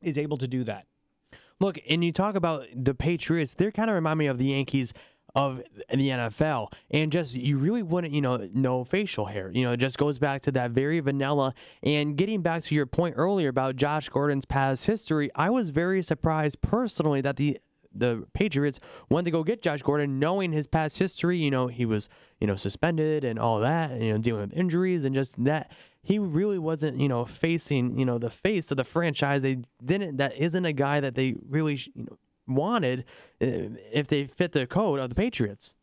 [0.00, 0.86] is able to do that.
[1.58, 4.94] Look, and you talk about the Patriots; they kind of remind me of the Yankees
[5.34, 6.72] of the NFL.
[6.90, 9.50] And just, you really wouldn't, you know, no facial hair.
[9.52, 11.54] You know, it just goes back to that very vanilla.
[11.82, 16.02] And getting back to your point earlier about Josh Gordon's past history, I was very
[16.02, 17.58] surprised personally that the
[17.92, 18.78] the Patriots
[19.08, 21.38] wanted to go get Josh Gordon, knowing his past history.
[21.38, 22.08] You know, he was,
[22.40, 25.72] you know, suspended and all that, you know, dealing with injuries and just that.
[26.02, 29.42] He really wasn't, you know, facing, you know, the face of the franchise.
[29.42, 30.16] They didn't.
[30.16, 32.16] That isn't a guy that they really, you know,
[32.46, 33.00] wanted
[33.40, 35.74] uh, if they fit the code of the Patriots.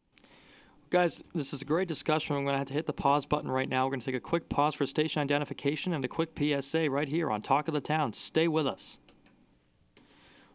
[0.90, 2.38] Guys, this is a great discussion.
[2.38, 3.86] I'm going to have to hit the pause button right now.
[3.86, 7.10] We're going to take a quick pause for station identification and a quick PSA right
[7.10, 8.14] here on Talk of the Town.
[8.14, 8.98] Stay with us.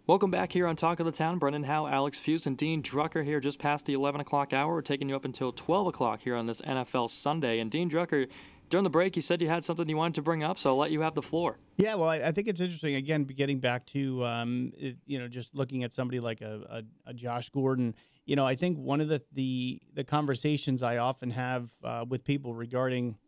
[0.09, 1.38] Welcome back here on Talk of the Town.
[1.38, 4.74] Brendan Howe, Alex Fuse, and Dean Drucker here just past the 11 o'clock hour.
[4.74, 7.61] We're taking you up until 12 o'clock here on this NFL Sunday.
[7.61, 8.26] And Dean Drucker,
[8.68, 10.76] during the break, you said you had something you wanted to bring up, so I'll
[10.76, 11.57] let you have the floor.
[11.76, 12.96] Yeah, well, I, I think it's interesting.
[12.96, 17.11] Again, getting back to um, it, you know, just looking at somebody like a, a,
[17.11, 17.94] a, Josh Gordon.
[18.26, 22.24] You know, I think one of the the, the conversations I often have uh, with
[22.24, 23.18] people regarding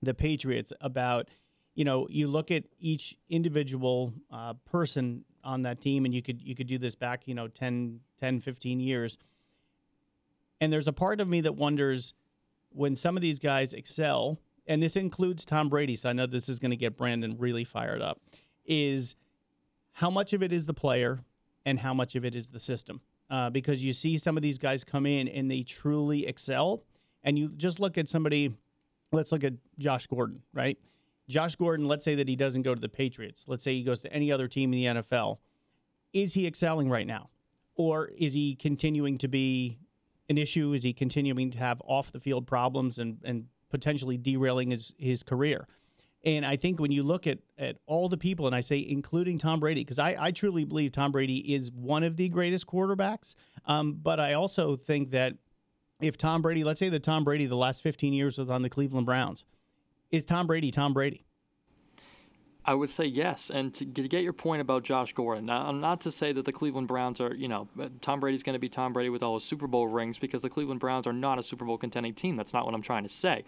[0.00, 1.28] the Patriots about,
[1.74, 6.42] you know, you look at each individual uh, person on that team and you could
[6.42, 9.16] you could do this back you know 10 10 15 years.
[10.60, 12.12] And there's a part of me that wonders
[12.70, 16.48] when some of these guys excel and this includes Tom Brady so I know this
[16.48, 18.20] is going to get Brandon really fired up
[18.64, 19.14] is
[19.92, 21.20] how much of it is the player
[21.64, 23.00] and how much of it is the system.
[23.30, 26.82] Uh, because you see some of these guys come in and they truly excel
[27.24, 28.52] and you just look at somebody
[29.12, 30.78] let's look at Josh Gordon right
[31.28, 33.46] Josh Gordon, let's say that he doesn't go to the Patriots.
[33.48, 35.38] Let's say he goes to any other team in the NFL.
[36.12, 37.30] Is he excelling right now?
[37.74, 39.78] Or is he continuing to be
[40.28, 40.72] an issue?
[40.72, 45.22] Is he continuing to have off the field problems and, and potentially derailing his, his
[45.22, 45.66] career?
[46.24, 49.38] And I think when you look at, at all the people, and I say including
[49.38, 53.34] Tom Brady, because I, I truly believe Tom Brady is one of the greatest quarterbacks.
[53.66, 55.34] Um, but I also think that
[56.00, 58.70] if Tom Brady, let's say that Tom Brady the last 15 years was on the
[58.70, 59.44] Cleveland Browns,
[60.10, 61.24] is Tom Brady Tom Brady?
[62.64, 63.48] I would say yes.
[63.48, 66.52] And to get your point about Josh Gordon, now, I'm not to say that the
[66.52, 69.34] Cleveland Browns are, you know, uh, Tom Brady's going to be Tom Brady with all
[69.34, 72.34] his Super Bowl rings because the Cleveland Browns are not a Super Bowl contending team.
[72.34, 73.44] That's not what I'm trying to say.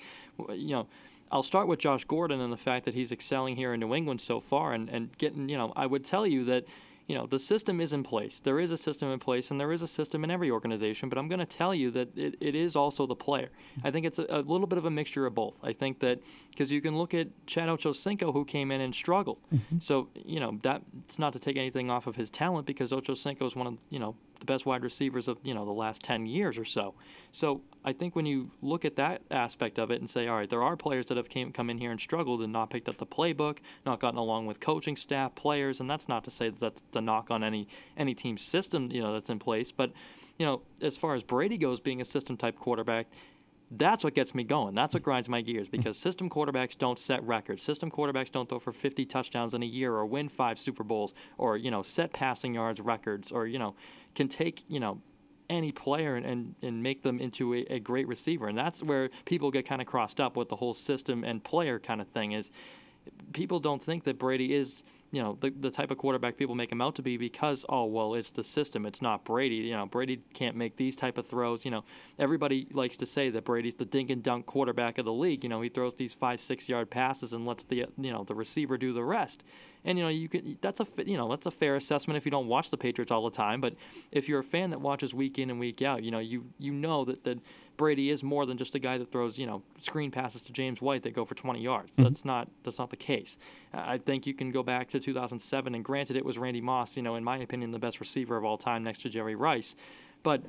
[0.48, 0.86] You know,
[1.32, 4.20] I'll start with Josh Gordon and the fact that he's excelling here in New England
[4.20, 6.64] so far and, and getting, you know, I would tell you that–
[7.08, 8.38] you know, the system is in place.
[8.38, 11.08] There is a system in place, and there is a system in every organization.
[11.08, 13.48] But I'm going to tell you that it, it is also the player.
[13.82, 15.58] I think it's a, a little bit of a mixture of both.
[15.62, 19.38] I think that because you can look at Chad Ochocinco, who came in and struggled.
[19.52, 19.78] Mm-hmm.
[19.78, 23.56] So you know that's not to take anything off of his talent because Ochocinco is
[23.56, 26.58] one of you know the best wide receivers of you know the last 10 years
[26.58, 26.94] or so.
[27.32, 30.50] So I think when you look at that aspect of it and say, all right,
[30.50, 32.98] there are players that have came come in here and struggled and not picked up
[32.98, 36.60] the playbook, not gotten along with coaching staff, players, and that's not to say that
[36.60, 39.92] that's a knock on any any team system you know that's in place, but
[40.38, 43.06] you know as far as Brady goes, being a system type quarterback.
[43.70, 44.74] That's what gets me going.
[44.74, 47.62] That's what grinds my gears because system quarterbacks don't set records.
[47.62, 51.12] System quarterbacks don't throw for 50 touchdowns in a year or win five Super Bowls
[51.36, 53.74] or, you know, set passing yards records or, you know,
[54.18, 55.00] can take you know
[55.50, 58.48] any player and, and, and make them into a, a great receiver.
[58.48, 61.78] And that's where people get kind of crossed up with the whole system and player
[61.78, 62.50] kind of thing is
[63.32, 66.70] people don't think that Brady is, you know, the, the type of quarterback people make
[66.70, 68.84] him out to be because, oh, well, it's the system.
[68.84, 69.56] It's not Brady.
[69.56, 71.64] You know, Brady can't make these type of throws.
[71.64, 71.84] You know,
[72.18, 75.44] everybody likes to say that Brady's the dink and dunk quarterback of the league.
[75.44, 78.34] You know, he throws these five, six yard passes and lets the, you know, the
[78.34, 79.44] receiver do the rest.
[79.84, 82.30] And you know, you can that's a you know that's a fair assessment if you
[82.30, 83.60] don't watch the Patriots all the time.
[83.60, 83.74] But
[84.10, 86.72] if you're a fan that watches week in and week out, you know you you
[86.72, 87.38] know that that
[87.78, 90.82] Brady is more than just a guy that throws you know screen passes to James
[90.82, 91.92] White that go for 20 yards.
[91.92, 92.02] Mm-hmm.
[92.02, 93.38] That's not that's not the case.
[93.72, 97.02] I think you can go back to 2007, and granted, it was Randy Moss, you
[97.02, 99.76] know, in my opinion, the best receiver of all time next to Jerry Rice,
[100.22, 100.42] but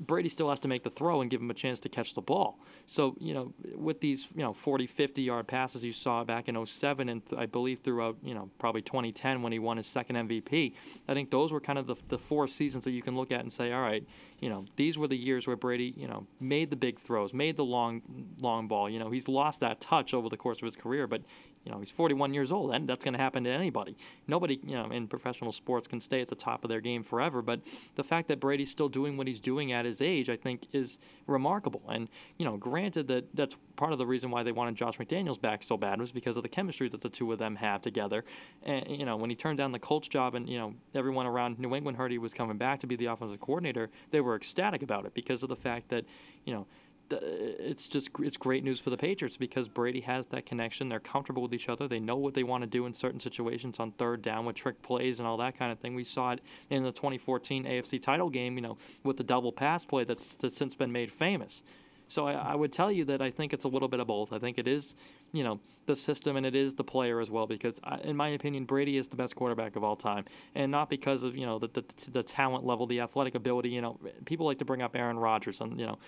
[0.00, 2.20] Brady still has to make the throw and give him a chance to catch the
[2.20, 2.58] ball.
[2.86, 6.66] So, you know, with these, you know, 40, 50 yard passes you saw back in
[6.66, 10.16] 07 and th- I believe throughout, you know, probably 2010 when he won his second
[10.16, 10.74] MVP,
[11.08, 13.40] I think those were kind of the, the four seasons that you can look at
[13.40, 14.06] and say, all right,
[14.40, 17.56] you know, these were the years where Brady, you know, made the big throws, made
[17.56, 18.02] the long,
[18.40, 18.90] long ball.
[18.90, 21.22] You know, he's lost that touch over the course of his career, but
[21.64, 23.96] you know, he's 41 years old, and that's going to happen to anybody.
[24.28, 27.40] Nobody, you know, in professional sports can stay at the top of their game forever.
[27.40, 27.60] But
[27.94, 30.98] the fact that Brady's still doing what he's doing at his age, I think, is
[31.26, 31.82] remarkable.
[31.88, 32.08] And
[32.38, 35.62] you know, granted that that's part of the reason why they wanted Josh McDaniels back
[35.62, 38.24] so bad was because of the chemistry that the two of them have together.
[38.62, 41.58] And you know, when he turned down the Colts job, and you know, everyone around
[41.58, 44.82] New England heard he was coming back to be the offensive coordinator, they were ecstatic
[44.82, 46.04] about it because of the fact that
[46.44, 46.66] you know
[47.10, 50.88] it's just it's great news for the Patriots because Brady has that connection.
[50.88, 51.86] They're comfortable with each other.
[51.86, 54.82] They know what they want to do in certain situations on third down with trick
[54.82, 55.94] plays and all that kind of thing.
[55.94, 56.40] We saw it
[56.70, 60.56] in the 2014 AFC title game, you know, with the double pass play that's, that's
[60.56, 61.62] since been made famous.
[62.08, 64.32] So I, I would tell you that I think it's a little bit of both.
[64.32, 64.94] I think it is,
[65.32, 67.46] you know, the system and it is the player as well.
[67.46, 70.24] Because I, in my opinion, Brady is the best quarterback of all time,
[70.54, 73.70] and not because of you know the, the the talent level, the athletic ability.
[73.70, 75.98] You know, people like to bring up Aaron Rodgers, and you know,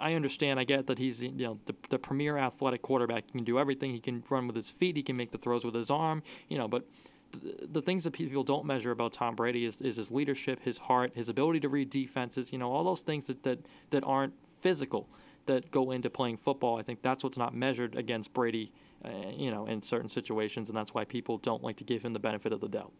[0.00, 0.58] I understand.
[0.58, 3.24] I get that he's you know the, the premier athletic quarterback.
[3.26, 3.92] He can do everything.
[3.92, 4.96] He can run with his feet.
[4.96, 6.22] He can make the throws with his arm.
[6.48, 6.84] You know, but
[7.32, 10.78] the, the things that people don't measure about Tom Brady is, is his leadership, his
[10.78, 12.52] heart, his ability to read defenses.
[12.52, 15.08] You know, all those things that that, that aren't physical
[15.46, 16.78] that go into playing football.
[16.78, 18.72] I think that's what's not measured against Brady.
[19.02, 22.12] Uh, you know, in certain situations, and that's why people don't like to give him
[22.12, 22.92] the benefit of the doubt.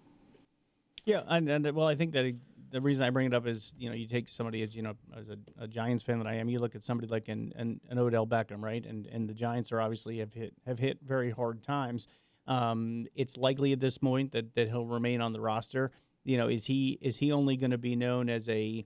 [1.05, 2.35] Yeah, and, and well, I think that
[2.71, 4.95] the reason I bring it up is you know you take somebody as you know
[5.17, 7.81] as a, a Giants fan that I am, you look at somebody like an, an,
[7.89, 8.85] an Odell Beckham, right?
[8.85, 12.07] And and the Giants are obviously have hit have hit very hard times.
[12.47, 15.91] Um, it's likely at this point that that he'll remain on the roster.
[16.25, 18.85] You know, is he is he only going to be known as a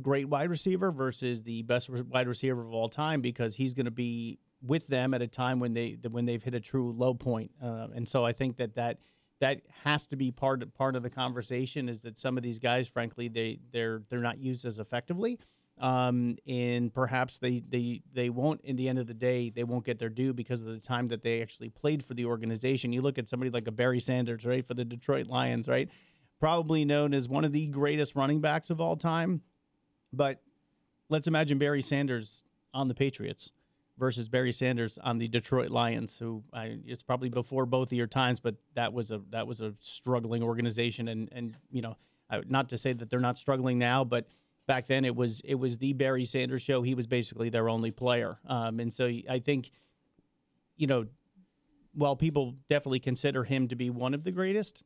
[0.00, 3.92] great wide receiver versus the best wide receiver of all time because he's going to
[3.92, 7.50] be with them at a time when they when they've hit a true low point.
[7.62, 8.98] Uh, and so I think that that
[9.40, 12.58] that has to be part of, part of the conversation is that some of these
[12.58, 15.38] guys, frankly, they they're they're not used as effectively,
[15.78, 18.60] um, and perhaps they they they won't.
[18.62, 21.08] In the end of the day, they won't get their due because of the time
[21.08, 22.92] that they actually played for the organization.
[22.92, 25.88] You look at somebody like a Barry Sanders, right, for the Detroit Lions, right,
[26.38, 29.42] probably known as one of the greatest running backs of all time,
[30.12, 30.40] but
[31.08, 33.50] let's imagine Barry Sanders on the Patriots
[33.98, 38.06] versus Barry Sanders on the Detroit Lions, who I, it's probably before both of your
[38.06, 41.96] times, but that was a that was a struggling organization, and and you know,
[42.46, 44.26] not to say that they're not struggling now, but
[44.66, 46.82] back then it was it was the Barry Sanders show.
[46.82, 49.70] He was basically their only player, um, and so I think,
[50.76, 51.06] you know,
[51.92, 54.82] while people definitely consider him to be one of the greatest,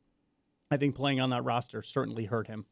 [0.69, 2.65] I think playing on that roster certainly hurt him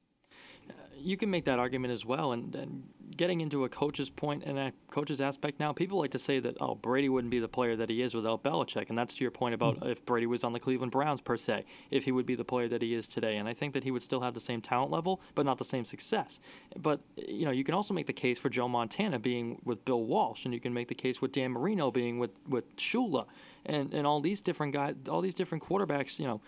[0.98, 2.32] you can make that argument as well.
[2.32, 2.84] And, and
[3.16, 6.56] getting into a coach's point and a coach's aspect now, people like to say that,
[6.62, 8.90] oh, Brady wouldn't be the player that he is without Belichick.
[8.90, 9.90] And that's to your point about mm-hmm.
[9.90, 12.68] if Brady was on the Cleveland Browns, per se, if he would be the player
[12.68, 13.38] that he is today.
[13.38, 15.66] And I think that he would still have the same talent level, but not the
[15.66, 16.40] same success.
[16.78, 20.04] But, you know, you can also make the case for Joe Montana being with Bill
[20.04, 23.26] Walsh, and you can make the case with Dan Marino being with, with Shula,
[23.66, 26.42] and, and all these different guys, all these different quarterbacks, you know.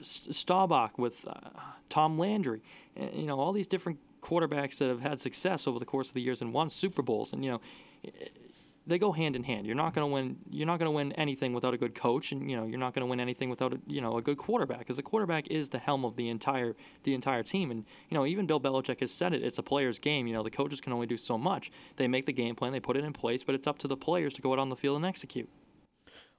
[0.00, 1.50] Staubach with uh,
[1.88, 2.62] Tom Landry,
[2.96, 6.22] you know, all these different quarterbacks that have had success over the course of the
[6.22, 7.60] years and won Super Bowls, and you know,
[8.86, 9.66] they go hand in hand.
[9.66, 10.36] You're not going to win.
[10.50, 12.92] You're not going to win anything without a good coach, and you know, you're not
[12.92, 14.80] going to win anything without a you know a good quarterback.
[14.80, 18.26] Because the quarterback is the helm of the entire the entire team, and you know,
[18.26, 19.42] even Bill Belichick has said it.
[19.42, 20.26] It's a player's game.
[20.26, 21.70] You know, the coaches can only do so much.
[21.96, 23.96] They make the game plan, they put it in place, but it's up to the
[23.96, 25.48] players to go out on the field and execute.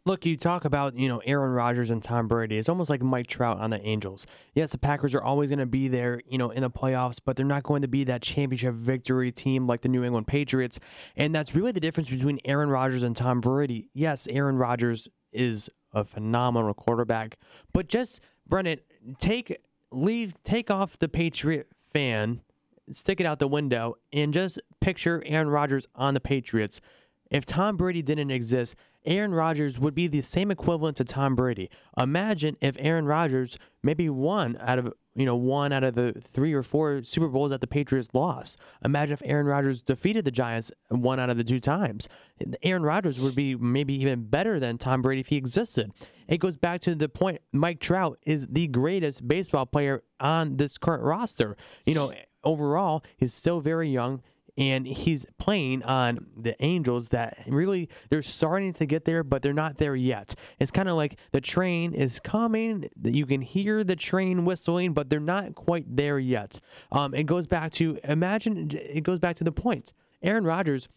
[0.07, 2.59] Look, you talk about, you know, Aaron Rodgers and Tom Brady.
[2.59, 4.27] It's almost like Mike Trout on the Angels.
[4.53, 7.35] Yes, the Packers are always going to be there, you know, in the playoffs, but
[7.35, 10.79] they're not going to be that championship victory team like the New England Patriots.
[11.15, 13.89] And that's really the difference between Aaron Rodgers and Tom Brady.
[13.95, 17.39] Yes, Aaron Rodgers is a phenomenal quarterback,
[17.73, 18.81] but just Brennan,
[19.17, 19.57] take
[19.91, 22.41] leave take off the Patriot fan,
[22.91, 26.79] stick it out the window and just picture Aaron Rodgers on the Patriots.
[27.31, 28.75] If Tom Brady didn't exist,
[29.05, 31.69] Aaron Rodgers would be the same equivalent to Tom Brady.
[31.97, 36.53] Imagine if Aaron Rodgers maybe won out of you know one out of the three
[36.53, 38.59] or four Super Bowls that the Patriots lost.
[38.83, 42.09] Imagine if Aaron Rodgers defeated the Giants one out of the two times.
[42.63, 45.91] Aaron Rodgers would be maybe even better than Tom Brady if he existed.
[46.27, 50.77] It goes back to the point Mike Trout is the greatest baseball player on this
[50.77, 51.55] current roster.
[51.85, 54.21] You know, overall, he's still very young
[54.57, 59.53] and he's playing on the Angels that really they're starting to get there, but they're
[59.53, 60.35] not there yet.
[60.59, 65.09] It's kind of like the train is coming, you can hear the train whistling, but
[65.09, 66.59] they're not quite there yet.
[66.91, 69.93] Um, it goes back to imagine it goes back to the point.
[70.21, 70.87] Aaron Rodgers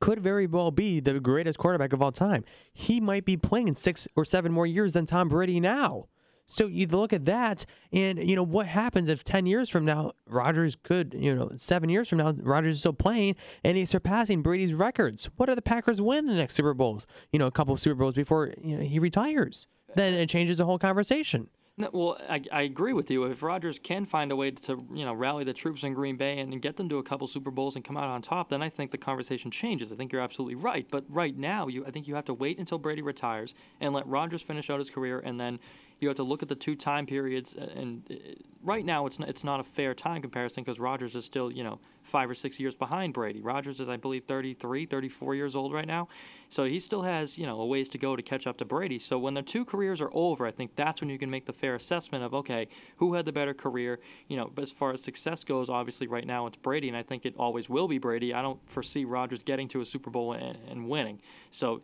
[0.00, 2.44] could very well be the greatest quarterback of all time.
[2.72, 6.06] He might be playing six or seven more years than Tom Brady now.
[6.50, 10.12] So you look at that, and you know what happens if ten years from now
[10.26, 14.42] Rodgers could, you know, seven years from now Rodgers is still playing and he's surpassing
[14.42, 15.30] Brady's records.
[15.36, 17.06] What do the Packers win the next Super Bowls?
[17.32, 19.68] You know, a couple of Super Bowls before you know he retires.
[19.94, 21.48] Then it changes the whole conversation.
[21.76, 23.24] No, well, I, I agree with you.
[23.24, 26.38] If Rodgers can find a way to you know rally the troops in Green Bay
[26.38, 28.62] and, and get them to a couple Super Bowls and come out on top, then
[28.62, 29.90] I think the conversation changes.
[29.92, 30.86] I think you're absolutely right.
[30.90, 34.06] But right now, you I think you have to wait until Brady retires and let
[34.06, 35.58] Rodgers finish out his career, and then
[36.00, 38.14] you have to look at the two time periods uh, and uh,
[38.62, 41.64] right now it's not, it's not a fair time comparison because Rodgers is still you
[41.64, 43.40] know five or six years behind Brady.
[43.40, 46.08] Rodgers is I believe 33, 34 years old right now,
[46.48, 48.98] so he still has you know a ways to go to catch up to Brady.
[48.98, 51.52] So when their two careers are over, I think that's when you can make the
[51.52, 54.00] fair assessment of okay who had the better career.
[54.28, 57.24] You know, as far as success goes, obviously right now it's Brady, and I think
[57.24, 58.34] it always will be Brady.
[58.34, 61.20] I don't foresee Rodgers getting to a Super Bowl and, and winning.
[61.50, 61.82] So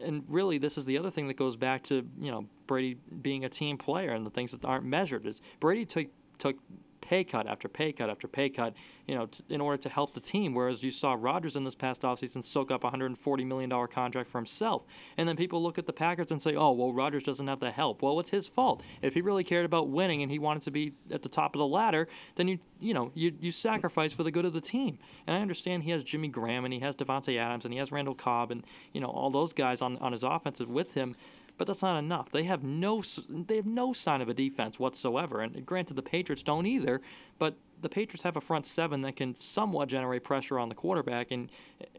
[0.00, 3.44] and really, this is the other thing that goes back to you know Brady being
[3.44, 5.26] a team player and the things that aren't measured.
[5.26, 6.08] Is Brady took
[6.38, 6.56] took
[7.04, 8.74] pay cut after pay cut after pay cut,
[9.06, 10.54] you know, t- in order to help the team.
[10.54, 14.38] Whereas you saw Rodgers in this past offseason soak up a $140 million contract for
[14.38, 14.84] himself.
[15.16, 17.70] And then people look at the Packers and say, oh, well, Rodgers doesn't have the
[17.70, 18.02] help.
[18.02, 18.82] Well, it's his fault.
[19.02, 21.58] If he really cared about winning and he wanted to be at the top of
[21.58, 24.98] the ladder, then you, you know, you, you sacrifice for the good of the team.
[25.26, 27.92] And I understand he has Jimmy Graham and he has Davante Adams and he has
[27.92, 31.14] Randall Cobb and, you know, all those guys on, on his offensive with him
[31.56, 32.30] but that's not enough.
[32.30, 35.40] They have no they have no sign of a defense whatsoever.
[35.40, 37.00] And granted, the Patriots don't either,
[37.38, 41.30] but the Patriots have a front seven that can somewhat generate pressure on the quarterback.
[41.30, 41.50] And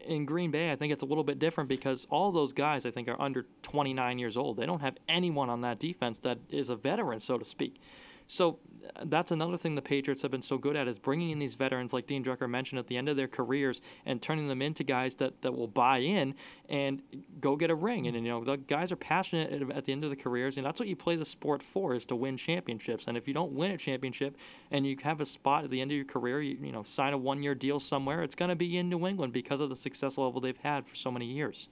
[0.04, 2.90] in Green Bay, I think it's a little bit different because all those guys I
[2.90, 4.56] think are under 29 years old.
[4.56, 7.80] They don't have anyone on that defense that is a veteran, so to speak.
[8.26, 8.58] So
[8.96, 11.54] uh, that's another thing the Patriots have been so good at is bringing in these
[11.54, 14.84] veterans, like Dean Drucker mentioned, at the end of their careers and turning them into
[14.84, 16.34] guys that, that will buy in
[16.68, 17.02] and
[17.40, 18.06] go get a ring.
[18.06, 20.80] And, you know, the guys are passionate at the end of the careers, and that's
[20.80, 23.06] what you play the sport for is to win championships.
[23.06, 24.36] And if you don't win a championship
[24.70, 27.12] and you have a spot at the end of your career, you, you know, sign
[27.12, 30.18] a one-year deal somewhere, it's going to be in New England because of the success
[30.18, 31.68] level they've had for so many years.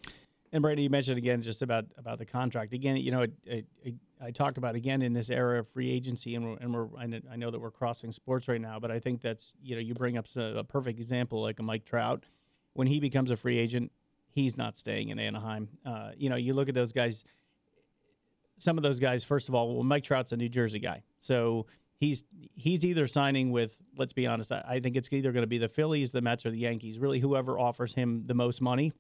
[0.53, 2.73] And Brady, you mentioned again just about about the contract.
[2.73, 3.95] Again, you know, it, it, it,
[4.25, 6.89] I talk about again in this era of free agency, and we're, and we're
[7.31, 9.95] I know that we're crossing sports right now, but I think that's you know you
[9.95, 12.25] bring up a, perfect example like a Mike Trout.
[12.73, 13.93] When he becomes a free agent,
[14.31, 15.69] he's not staying in Anaheim.
[15.87, 17.25] Uh, you know, you look at those guys.
[18.57, 21.67] Some of those guys, first of all, well, Mike Trout's a New Jersey guy, so
[21.97, 22.25] he's
[22.55, 23.79] he's either signing with.
[23.97, 26.47] Let's be honest, I, I think it's either going to be the Phillies, the Mets,
[26.47, 26.99] or the Yankees.
[26.99, 28.93] Really, whoever offers him the most money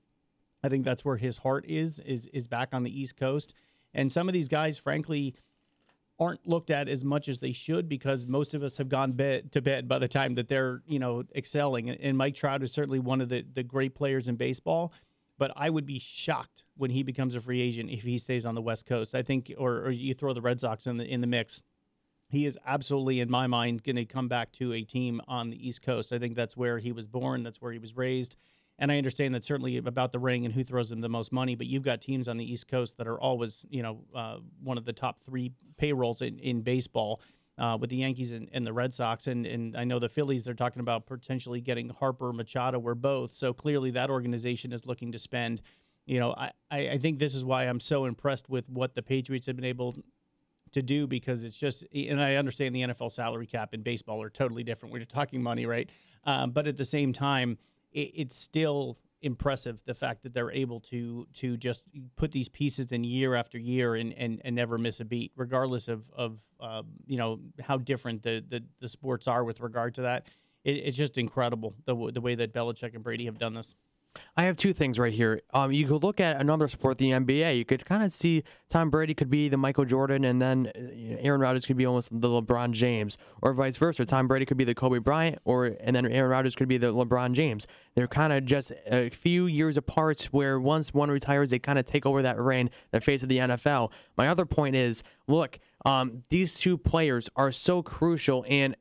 [0.65, 3.53] I think that's where his heart is is is back on the East Coast.
[3.95, 5.35] And some of these guys, frankly,
[6.19, 9.53] aren't looked at as much as they should because most of us have gone bed,
[9.53, 11.91] to bed by the time that they're you know excelling.
[11.91, 14.93] And Mike Trout is certainly one of the the great players in baseball.
[15.37, 18.55] But I would be shocked when he becomes a free agent if he stays on
[18.55, 19.16] the West Coast.
[19.16, 21.62] I think, or, or you throw the Red Sox in the in the mix.
[22.29, 25.69] He is absolutely, in my mind, going to come back to a team on the
[25.69, 26.12] East Coast.
[26.12, 27.43] I think that's where he was born.
[27.43, 28.37] That's where he was raised.
[28.79, 31.55] And I understand that certainly about the ring and who throws them the most money,
[31.55, 34.79] but you've got teams on the East Coast that are always, you know, uh, one
[34.79, 37.21] of the top three payrolls in, in baseball.
[37.57, 39.29] Uh, with the Yankees and, and, the Red Sox.
[39.29, 43.33] And, and I know the Phillies, they're talking about potentially getting Harper, Machado, or both.
[43.37, 45.63] So clearly that organization is looking to spend.
[46.05, 49.47] You know, I, I think this is why I'm so impressed with what the Patriots
[49.47, 49.95] have been able
[50.73, 54.31] to do because it's just, and I understand the NFL salary cap and baseball are
[54.31, 54.93] totally different.
[54.93, 55.89] We're talking money, right?
[56.25, 57.57] Um, but at the same time,
[57.95, 62.93] it, it's still impressive the fact that they're able to to just put these pieces
[62.93, 66.83] in year after year and and, and never miss a beat, regardless of of uh,
[67.07, 70.27] you know how different the, the the sports are with regard to that.
[70.62, 73.75] It, it's just incredible the the way that Belichick and Brady have done this.
[74.36, 75.41] I have two things right here.
[75.53, 77.57] Um, you could look at another sport, the NBA.
[77.57, 81.16] You could kind of see Tom Brady could be the Michael Jordan, and then uh,
[81.20, 84.05] Aaron Rodgers could be almost the LeBron James, or vice versa.
[84.05, 86.93] Tom Brady could be the Kobe Bryant, or and then Aaron Rodgers could be the
[86.93, 87.66] LeBron James.
[87.95, 90.28] They're kind of just a few years apart.
[90.31, 93.39] Where once one retires, they kind of take over that reign, the face of the
[93.39, 93.93] NFL.
[94.16, 98.77] My other point is, look, um, these two players are so crucial, and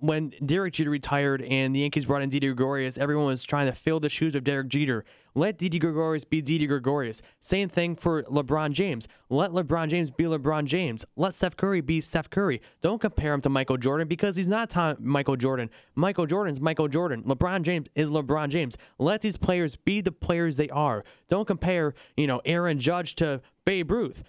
[0.00, 3.72] when Derek Jeter retired and the Yankees brought in Didi Gregorius, everyone was trying to
[3.72, 5.04] fill the shoes of Derek Jeter.
[5.34, 7.22] Let Didi Gregorius be Didi Gregorius.
[7.40, 9.06] Same thing for LeBron James.
[9.28, 11.04] Let LeBron James be LeBron James.
[11.16, 12.60] Let Steph Curry be Steph Curry.
[12.80, 15.70] Don't compare him to Michael Jordan because he's not Tom, Michael Jordan.
[15.94, 17.22] Michael Jordan's Michael Jordan.
[17.22, 18.76] LeBron James is LeBron James.
[18.98, 21.04] Let these players be the players they are.
[21.28, 24.24] Don't compare, you know, Aaron Judge to Babe Ruth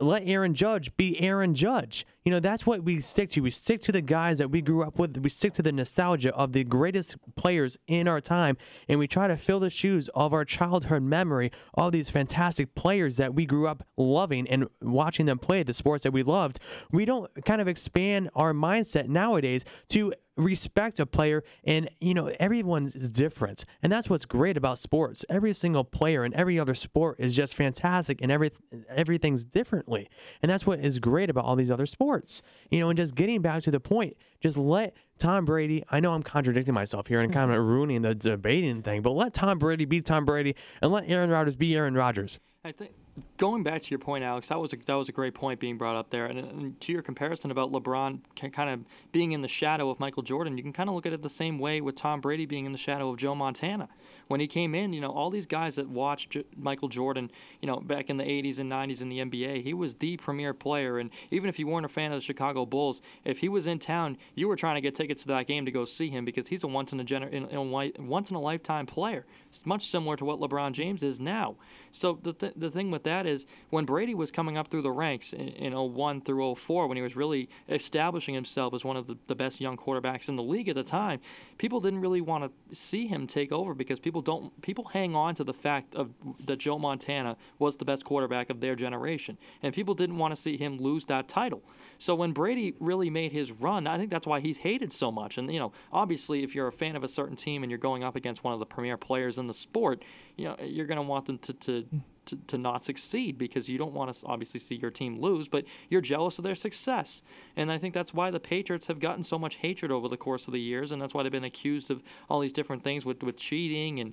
[0.00, 2.06] let Aaron Judge be Aaron Judge.
[2.24, 3.40] You know, that's what we stick to.
[3.40, 5.16] We stick to the guys that we grew up with.
[5.18, 8.56] We stick to the nostalgia of the greatest players in our time,
[8.88, 13.16] and we try to fill the shoes of our childhood memory, all these fantastic players
[13.16, 16.58] that we grew up loving and watching them play the sports that we loved.
[16.92, 22.28] We don't kind of expand our mindset nowadays to respect a player and you know
[22.38, 25.24] everyone's different and that's what's great about sports.
[25.28, 28.50] Every single player in every other sport is just fantastic and every
[28.88, 30.08] everything's differently
[30.40, 32.40] and that's what is great about all these other sports.
[32.70, 36.14] You know and just getting back to the point just let Tom Brady, I know
[36.14, 37.68] I'm contradicting myself here and kind of mm-hmm.
[37.68, 41.56] ruining the debating thing, but let Tom Brady be Tom Brady and let Aaron Rodgers
[41.56, 42.38] be Aaron Rodgers.
[42.64, 42.92] I think
[43.36, 45.78] going back to your point, Alex, that was a, that was a great point being
[45.78, 46.26] brought up there.
[46.26, 48.20] And, and, to your comparison about LeBron
[48.52, 51.12] kind of being in the shadow of Michael Jordan, you can kind of look at
[51.12, 53.88] it the same way with Tom Brady being in the shadow of Joe Montana.
[54.28, 57.30] When he came in, you know, all these guys that watched J- Michael Jordan,
[57.62, 60.52] you know, back in the 80s and 90s in the NBA, he was the premier
[60.52, 60.98] player.
[60.98, 63.78] And even if you weren't a fan of the Chicago Bulls, if he was in
[63.78, 66.48] town, you were trying to get tickets to that game to go see him because
[66.48, 69.24] he's a once in a gener- in, in, once in a lifetime player.
[69.48, 71.56] It's much similar to what LeBron James is now.
[71.90, 74.90] So the th- the thing with that is when Brady was coming up through the
[74.90, 79.06] ranks in, in 01 through 04, when he was really establishing himself as one of
[79.06, 81.20] the, the best young quarterbacks in the league at the time,
[81.56, 85.34] people didn't really want to see him take over because people don't people hang on
[85.34, 86.10] to the fact of
[86.44, 90.40] that Joe Montana was the best quarterback of their generation, and people didn't want to
[90.40, 91.62] see him lose that title.
[91.98, 95.36] So when Brady really made his run, I think that's why he's hated so much.
[95.36, 98.04] And you know, obviously, if you're a fan of a certain team and you're going
[98.04, 100.04] up against one of the premier players in the sport,
[100.36, 101.86] you know, you're going to want them to, to
[102.28, 105.64] to, to not succeed because you don't want to obviously see your team lose, but
[105.88, 107.22] you're jealous of their success.
[107.56, 110.46] And I think that's why the Patriots have gotten so much hatred over the course
[110.46, 113.22] of the years, and that's why they've been accused of all these different things with,
[113.22, 114.12] with cheating and,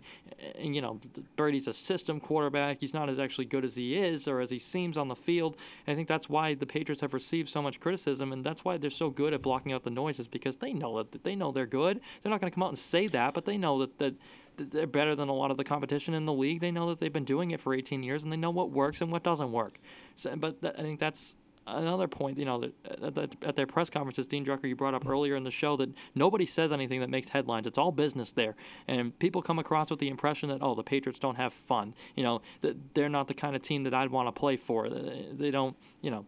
[0.57, 0.99] and you know,
[1.35, 2.79] Brady's a system quarterback.
[2.79, 5.57] He's not as actually good as he is or as he seems on the field.
[5.85, 8.77] And I think that's why the Patriots have received so much criticism, and that's why
[8.77, 11.65] they're so good at blocking out the noises because they know that they know they're
[11.65, 12.01] good.
[12.21, 14.15] They're not going to come out and say that, but they know that that
[14.57, 16.61] they're better than a lot of the competition in the league.
[16.61, 19.01] They know that they've been doing it for 18 years and they know what works
[19.01, 19.79] and what doesn't work.
[20.15, 21.35] So, but th- I think that's
[21.67, 22.37] another point.
[22.37, 25.35] You know, at, uh, at, at their press conferences, Dean Drucker, you brought up earlier
[25.35, 27.67] in the show that nobody says anything that makes headlines.
[27.67, 28.55] It's all business there,
[28.87, 31.93] and people come across with the impression that oh, the Patriots don't have fun.
[32.15, 34.89] You know, that they're not the kind of team that I'd want to play for.
[34.89, 36.25] They don't, you know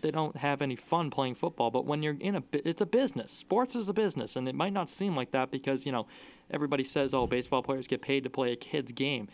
[0.00, 1.70] they don't have any fun playing football.
[1.70, 3.32] But when you're in a, it's a business.
[3.32, 6.06] Sports is a business, and it might not seem like that because you know
[6.50, 9.28] everybody says, oh, baseball players get paid to play a kid's game.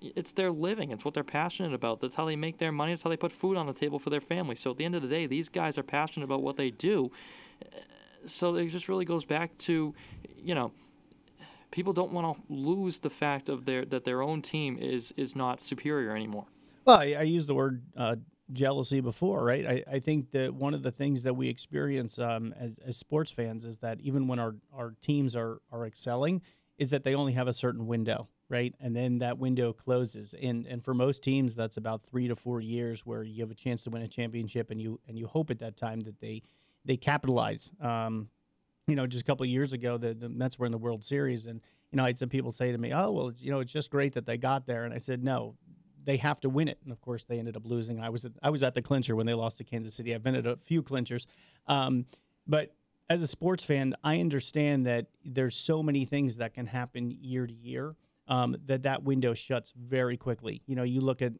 [0.00, 0.90] It's their living.
[0.90, 2.00] It's what they're passionate about.
[2.00, 2.92] That's how they make their money.
[2.92, 4.56] That's how they put food on the table for their family.
[4.56, 7.10] So at the end of the day, these guys are passionate about what they do.
[8.26, 9.94] So it just really goes back to,
[10.42, 10.72] you know,
[11.70, 15.36] people don't want to lose the fact of their that their own team is is
[15.36, 16.46] not superior anymore.
[16.84, 18.16] Well, I, I use the word uh,
[18.52, 19.66] jealousy before, right?
[19.66, 23.30] I, I think that one of the things that we experience um, as, as sports
[23.30, 26.42] fans is that even when our, our teams are, are excelling,
[26.78, 28.74] is that they only have a certain window, right?
[28.80, 30.34] And then that window closes.
[30.34, 33.54] And and for most teams, that's about three to four years where you have a
[33.54, 36.42] chance to win a championship, and you and you hope at that time that they
[36.84, 37.70] they capitalize.
[37.80, 38.28] Um,
[38.86, 41.46] you know, just a couple years ago, the, the Mets were in the World Series,
[41.46, 41.60] and
[41.92, 43.90] you know, I had some people say to me, "Oh, well, you know, it's just
[43.90, 45.56] great that they got there," and I said, "No,
[46.04, 46.78] they have to win it.
[46.82, 48.00] And of course, they ended up losing.
[48.00, 50.14] I was at, I was at the clincher when they lost to Kansas City.
[50.14, 51.26] I've been at a few clinchers,
[51.66, 52.06] um,
[52.46, 52.74] but
[53.08, 57.46] as a sports fan, I understand that there's so many things that can happen year
[57.46, 57.96] to year
[58.28, 60.62] um, that that window shuts very quickly.
[60.66, 61.32] You know, you look at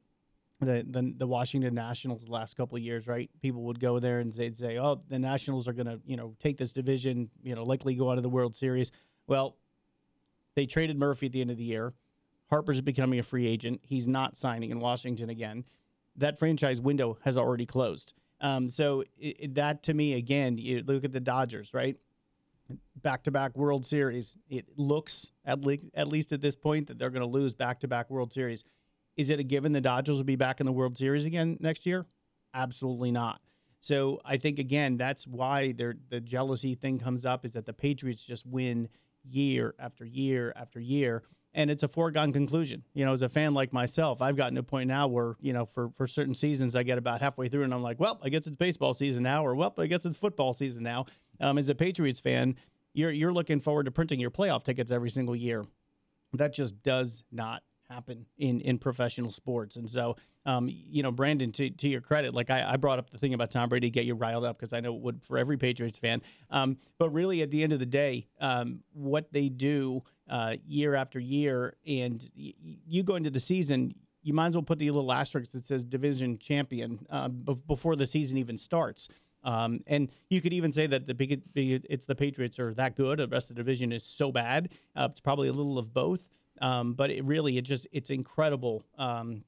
[0.60, 3.30] the, the, the Washington Nationals the last couple of years, right?
[3.40, 6.34] People would go there and they'd say, "Oh, the Nationals are going to, you know,
[6.40, 8.90] take this division, you know, likely go out of the World Series."
[9.26, 9.56] Well,
[10.56, 11.94] they traded Murphy at the end of the year.
[12.51, 13.81] Harper's becoming a free agent.
[13.85, 15.64] He's not signing in Washington again.
[16.16, 18.12] That franchise window has already closed.
[18.40, 21.97] Um, so it, it, that to me, again, you look at the Dodgers, right?
[22.97, 24.36] Back to back World Series.
[24.48, 27.81] It looks, at, le- at least at this point, that they're going to lose back
[27.81, 28.64] to back World Series.
[29.16, 31.86] Is it a given the Dodgers will be back in the World Series again next
[31.86, 32.06] year?
[32.55, 33.40] Absolutely not.
[33.81, 38.22] So I think again that's why the jealousy thing comes up is that the Patriots
[38.22, 38.89] just win
[39.24, 41.22] year after year after year
[41.52, 42.85] and it's a foregone conclusion.
[42.94, 45.52] You know, as a fan like myself, I've gotten to a point now where, you
[45.52, 48.28] know, for, for certain seasons, I get about halfway through and I'm like, well, I
[48.28, 51.06] guess it's baseball season now, or well, I guess it's football season now.
[51.40, 52.56] Um, as a Patriots fan,
[52.93, 55.64] you're, you're looking forward to printing your playoff tickets every single year.
[56.35, 59.74] That just does not happen in, in professional sports.
[59.74, 60.16] And so,
[60.47, 63.35] um, you know, Brandon, to, to your credit, like I, I brought up the thing
[63.35, 65.56] about Tom Brady to get you riled up because I know it would for every
[65.56, 66.22] Patriots fan.
[66.51, 70.94] Um, but really, at the end of the day, um, what they do– uh, year
[70.94, 72.55] after year, and y-
[72.86, 75.85] you go into the season, you might as well put the little asterisk that says
[75.85, 79.09] division champion uh, b- before the season even starts.
[79.43, 82.94] Um, and you could even say that the big, big, it's the Patriots are that
[82.94, 83.19] good.
[83.19, 84.69] The rest of the division is so bad.
[84.94, 86.28] Uh, it's probably a little of both.
[86.61, 89.44] Um, but it really, it just, it's incredible um,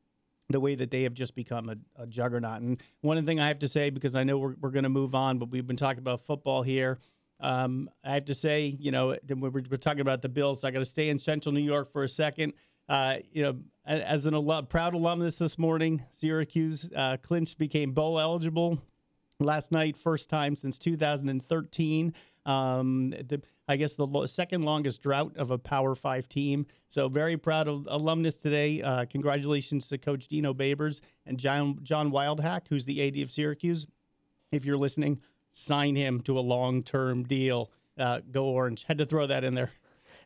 [0.49, 2.63] the way that they have just become a, a, juggernaut.
[2.63, 5.15] And one thing I have to say, because I know we're, we're going to move
[5.15, 6.99] on, but we've been talking about football here.
[7.43, 10.61] Um, I have to say, you know, we're, we're talking about the Bills.
[10.63, 12.55] So I got to stay in Central New York for a second.
[12.89, 18.81] Uh, you know, as an proud alumnus this morning, Syracuse uh, clinched became bowl eligible
[19.41, 22.15] last night, first time since 2013.
[22.45, 26.67] Um, the, I guess the lo- second longest drought of a Power Five team.
[26.89, 28.83] So very proud of alumnus today.
[28.83, 33.87] Uh, congratulations to Coach Dino Babers and John John Wildhack, who's the AD of Syracuse.
[34.51, 35.21] If you're listening,
[35.53, 37.71] sign him to a long term deal.
[37.99, 38.85] Uh, go Orange.
[38.85, 39.71] Had to throw that in there.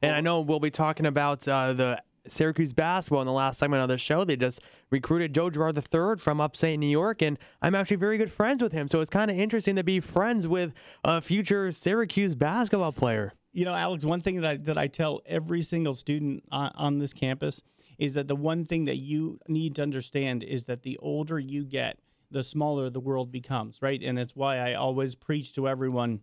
[0.02, 3.82] And I know we'll be talking about uh, the Syracuse basketball in the last segment
[3.82, 4.24] of the show.
[4.24, 8.30] They just recruited Joe Girard III from upstate New York, and I'm actually very good
[8.30, 8.88] friends with him.
[8.88, 10.72] So it's kind of interesting to be friends with
[11.04, 13.32] a future Syracuse basketball player.
[13.52, 16.98] You know, Alex, one thing that I, that I tell every single student on, on
[16.98, 17.62] this campus
[17.98, 21.64] is that the one thing that you need to understand is that the older you
[21.64, 21.98] get,
[22.30, 24.02] the smaller the world becomes, right?
[24.02, 26.20] And it's why I always preach to everyone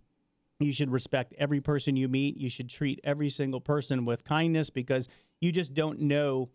[0.59, 2.37] you should respect every person you meet.
[2.37, 5.07] You should treat every single person with kindness because
[5.41, 6.49] you just don't know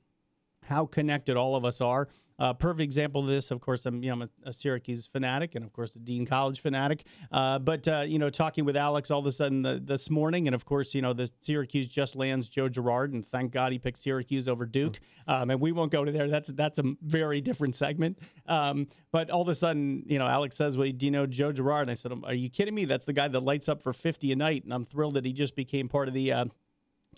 [0.64, 2.08] how connected all of us are.
[2.38, 5.54] Uh, perfect example of this, of course, I'm, you know, I'm a, a Syracuse fanatic
[5.54, 7.04] and, of course, a Dean College fanatic.
[7.32, 10.46] Uh, but, uh, you know, talking with Alex all of a sudden the, this morning,
[10.46, 13.78] and, of course, you know, the Syracuse just lands Joe Girard, and thank God he
[13.78, 15.00] picked Syracuse over Duke.
[15.26, 16.28] Um, and we won't go to there.
[16.28, 18.18] That's that's a very different segment.
[18.46, 21.52] Um, but all of a sudden, you know, Alex says, well, do you know Joe
[21.52, 21.82] Girard?
[21.82, 22.84] And I said, are you kidding me?
[22.84, 24.64] That's the guy that lights up for 50 a night.
[24.64, 26.44] And I'm thrilled that he just became part of the uh,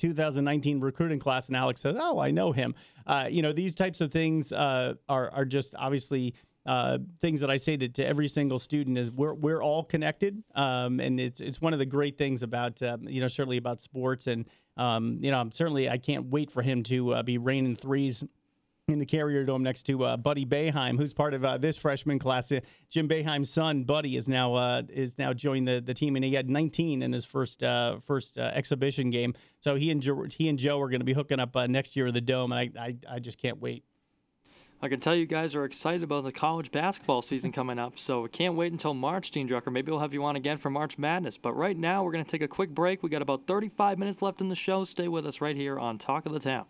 [0.00, 2.74] 2019 recruiting class, and Alex said, "Oh, I know him."
[3.06, 6.34] Uh, you know, these types of things uh, are are just obviously
[6.66, 10.42] uh, things that I say to, to every single student is we're we're all connected,
[10.54, 13.80] um, and it's it's one of the great things about um, you know certainly about
[13.80, 14.46] sports, and
[14.76, 18.24] um, you know certainly I can't wait for him to uh, be raining threes
[18.92, 22.18] in the Carrier Dome next to uh, Buddy Boeheim, who's part of uh, this freshman
[22.18, 22.50] class.
[22.52, 26.24] Uh, Jim Boeheim's son, Buddy, is now uh, is now joined the, the team, and
[26.24, 29.34] he had 19 in his first uh, first uh, exhibition game.
[29.60, 32.08] So he and Joe, he and Joe are going to be hooking up next year
[32.08, 33.84] in the Dome, and I, I I just can't wait.
[34.82, 38.26] I can tell you guys are excited about the college basketball season coming up, so
[38.28, 39.70] can't wait until March, Dean Drucker.
[39.70, 41.36] Maybe we'll have you on again for March Madness.
[41.36, 43.02] But right now, we're going to take a quick break.
[43.02, 44.84] We got about 35 minutes left in the show.
[44.84, 46.64] Stay with us right here on Talk of the Town.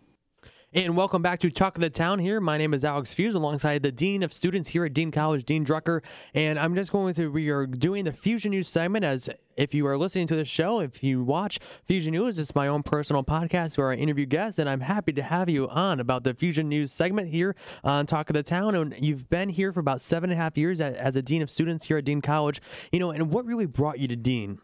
[0.73, 2.39] And welcome back to Talk of the Town here.
[2.39, 5.65] My name is Alex Fuse alongside the Dean of Students here at Dean College, Dean
[5.65, 5.99] Drucker.
[6.33, 9.85] And I'm just going to, we are doing the Fusion News segment as if you
[9.85, 13.77] are listening to the show, if you watch Fusion News, it's my own personal podcast
[13.77, 14.59] where I interview guests.
[14.59, 17.53] And I'm happy to have you on about the Fusion News segment here
[17.83, 18.73] on Talk of the Town.
[18.73, 21.49] And you've been here for about seven and a half years as a Dean of
[21.49, 22.61] Students here at Dean College.
[22.93, 24.61] You know, and what really brought you to Dean?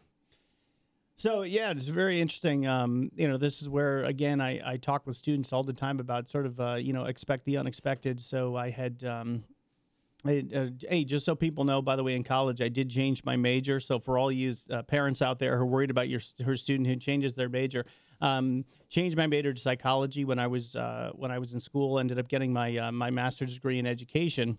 [1.19, 2.67] So yeah, it's very interesting.
[2.67, 5.99] Um, you know, this is where again I, I talk with students all the time
[5.99, 8.21] about sort of uh, you know expect the unexpected.
[8.21, 9.03] So I had.
[9.03, 9.43] Um,
[10.25, 13.23] I, uh, hey, just so people know, by the way, in college I did change
[13.23, 13.79] my major.
[13.79, 16.87] So for all you uh, parents out there who are worried about your her student
[16.87, 17.85] who changes their major,
[18.19, 21.97] um, changed my major to psychology when I was uh, when I was in school.
[21.97, 24.57] Ended up getting my uh, my master's degree in education.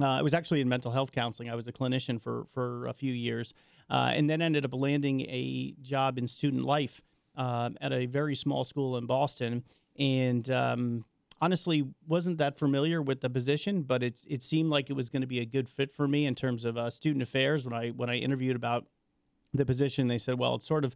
[0.00, 1.50] Uh, was actually in mental health counseling.
[1.50, 3.52] I was a clinician for for a few years,
[3.90, 7.00] uh, and then ended up landing a job in student life
[7.36, 9.64] uh, at a very small school in Boston.
[9.98, 11.04] And um,
[11.40, 15.22] honestly, wasn't that familiar with the position, but it's it seemed like it was going
[15.22, 17.64] to be a good fit for me in terms of uh, student affairs.
[17.64, 18.86] When I when I interviewed about
[19.54, 20.94] the position, they said, "Well, it's sort of."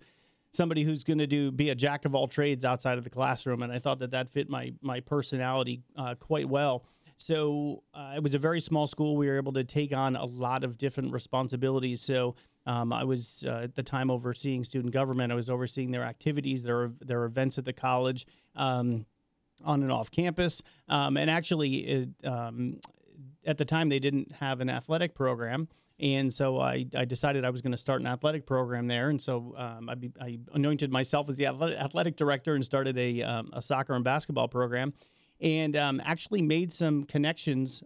[0.54, 3.62] somebody who's going to do be a jack of all trades outside of the classroom
[3.62, 6.84] and i thought that that fit my my personality uh, quite well
[7.22, 9.16] so uh, it was a very small school.
[9.16, 12.00] We were able to take on a lot of different responsibilities.
[12.00, 12.34] So
[12.66, 15.32] um, I was uh, at the time overseeing student government.
[15.32, 19.06] I was overseeing their activities, their their events at the college, um,
[19.64, 20.62] on and off campus.
[20.88, 22.80] Um, and actually, it, um,
[23.44, 25.68] at the time, they didn't have an athletic program.
[25.98, 29.08] And so I, I decided I was going to start an athletic program there.
[29.08, 33.22] And so um, I, be, I, anointed myself as the athletic director and started a,
[33.22, 34.94] um, a soccer and basketball program
[35.40, 37.82] and actually made some connections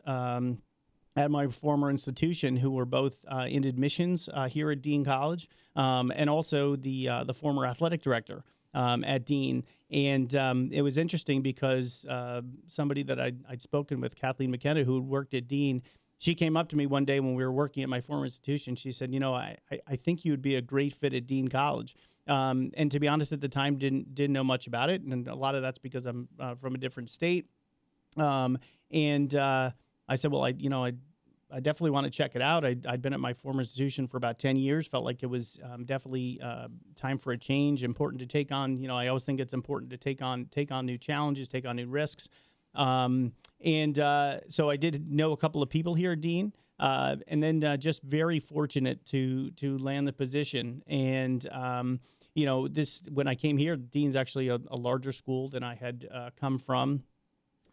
[1.17, 5.49] at my former institution who were both uh, in admissions uh, here at Dean College
[5.75, 8.45] um, and also the uh, the former athletic director
[8.75, 9.65] um, at Dean.
[9.91, 14.85] And um, it was interesting because uh, somebody that I'd, I'd, spoken with, Kathleen McKenna,
[14.85, 15.83] who worked at Dean,
[16.19, 18.77] she came up to me one day when we were working at my former institution.
[18.77, 19.57] She said, "You know, I,
[19.87, 23.07] I think you would be a great fit at Dean College." Um, and to be
[23.07, 25.79] honest, at the time, didn't didn't know much about it, and a lot of that's
[25.79, 27.47] because I'm uh, from a different state.
[28.17, 28.59] Um,
[28.91, 29.71] and uh,
[30.09, 30.93] I said, well, I you know I
[31.51, 32.65] I definitely want to check it out.
[32.65, 35.61] I, had been at my former institution for about 10 years, felt like it was
[35.63, 39.25] um, definitely uh, time for a change, important to take on, you know, I always
[39.25, 42.29] think it's important to take on, take on new challenges, take on new risks.
[42.75, 47.43] Um, and uh, so I did know a couple of people here, Dean, uh, and
[47.43, 50.83] then uh, just very fortunate to, to land the position.
[50.89, 52.01] And, um,
[52.35, 55.75] you know, this when I came here, Dean's actually a, a larger school than I
[55.75, 57.05] had uh, come from,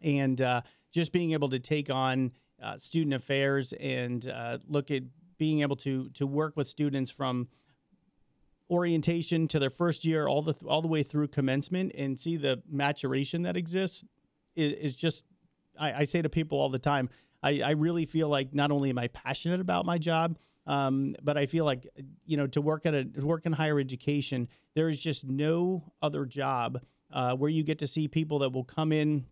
[0.00, 2.32] and uh, just being able to take on
[2.62, 5.02] uh, student affairs and uh, look at
[5.38, 7.48] being able to to work with students from
[8.70, 12.62] orientation to their first year, all the all the way through commencement, and see the
[12.70, 14.04] maturation that exists
[14.56, 15.26] is, is just.
[15.78, 17.10] I, I say to people all the time,
[17.42, 21.36] I, I really feel like not only am I passionate about my job, um, but
[21.36, 21.86] I feel like
[22.24, 25.92] you know to work at a to work in higher education, there is just no
[26.00, 26.80] other job
[27.12, 29.26] uh, where you get to see people that will come in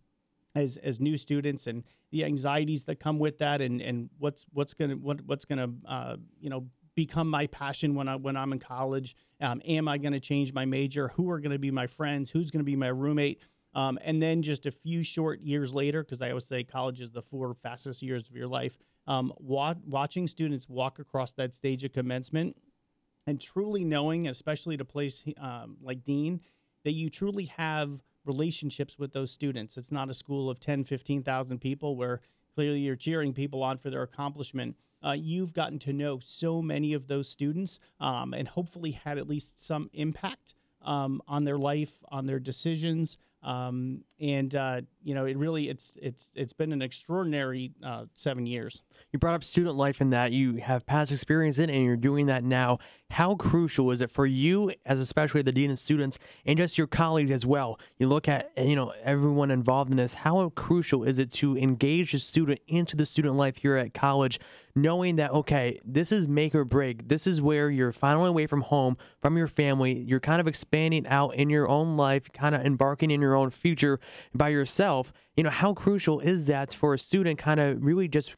[0.55, 4.73] as as new students and the anxieties that come with that, and and what's what's
[4.73, 8.59] gonna what what's gonna uh, you know become my passion when I when I'm in
[8.59, 9.15] college.
[9.41, 11.09] Um, am I going to change my major?
[11.09, 12.29] Who are going to be my friends?
[12.29, 13.41] Who's going to be my roommate?
[13.75, 17.11] Um, and then just a few short years later, because I always say college is
[17.11, 18.77] the four fastest years of your life.
[19.07, 22.55] Um, wa- watching students walk across that stage of commencement
[23.25, 26.41] and truly knowing, especially at a place um, like Dean,
[26.83, 29.77] that you truly have relationships with those students.
[29.77, 32.21] It's not a school of 10, 15,000 people where
[32.55, 36.93] clearly you're cheering people on for their accomplishment uh, you've gotten to know so many
[36.93, 42.03] of those students um, and hopefully had at least some impact um, on their life,
[42.09, 46.81] on their decisions, um, and uh, you know, it really it's it's it's been an
[46.81, 48.81] extraordinary uh, seven years.
[49.11, 52.27] You brought up student life in that you have past experience in, and you're doing
[52.27, 52.79] that now.
[53.11, 56.87] How crucial is it for you, as especially the dean and students, and just your
[56.87, 57.79] colleagues as well?
[57.97, 60.13] You look at you know everyone involved in this.
[60.13, 64.39] How crucial is it to engage the student into the student life here at college,
[64.75, 67.07] knowing that okay, this is make or break.
[67.07, 69.99] This is where you're finally away from home, from your family.
[69.99, 73.49] You're kind of expanding out in your own life, kind of embarking in your own
[73.49, 73.99] future
[74.33, 74.92] by yourself.
[75.35, 78.33] You know, how crucial is that for a student kind of really just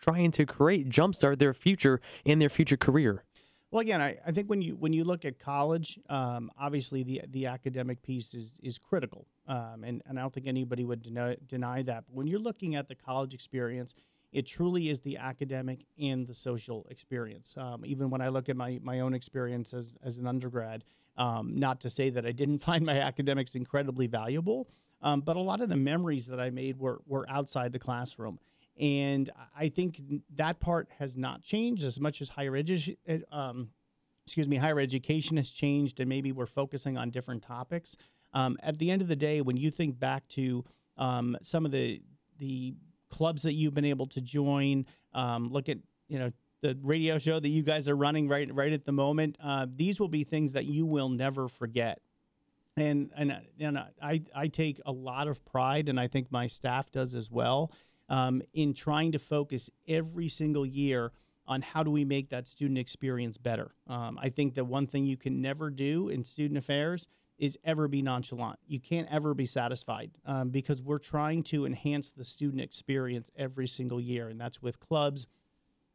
[0.00, 3.24] trying to create, jumpstart their future in their future career?
[3.70, 7.22] Well, again, I, I think when you when you look at college, um, obviously the
[7.28, 11.36] the academic piece is is critical, um, and and I don't think anybody would deny,
[11.46, 12.04] deny that.
[12.06, 13.94] But when you're looking at the college experience,
[14.32, 17.56] it truly is the academic and the social experience.
[17.56, 20.84] Um, even when I look at my my own experience as as an undergrad,
[21.16, 24.68] um, not to say that I didn't find my academics incredibly valuable,
[25.06, 28.40] um, but a lot of the memories that I made were were outside the classroom.
[28.78, 30.02] And I think
[30.34, 33.24] that part has not changed as much as higher education.
[33.30, 33.70] Um,
[34.26, 37.96] excuse me, higher education has changed, and maybe we're focusing on different topics.
[38.34, 40.64] Um, at the end of the day, when you think back to
[40.98, 42.02] um, some of the
[42.38, 42.74] the
[43.08, 45.78] clubs that you've been able to join, um, look at
[46.08, 49.36] you know the radio show that you guys are running right right at the moment.
[49.40, 52.00] Uh, these will be things that you will never forget.
[52.76, 56.90] And and and I I take a lot of pride, and I think my staff
[56.90, 57.72] does as well,
[58.08, 61.12] um, in trying to focus every single year
[61.46, 63.70] on how do we make that student experience better.
[63.86, 67.08] Um, I think that one thing you can never do in student affairs
[67.38, 68.58] is ever be nonchalant.
[68.66, 73.68] You can't ever be satisfied um, because we're trying to enhance the student experience every
[73.68, 75.26] single year, and that's with clubs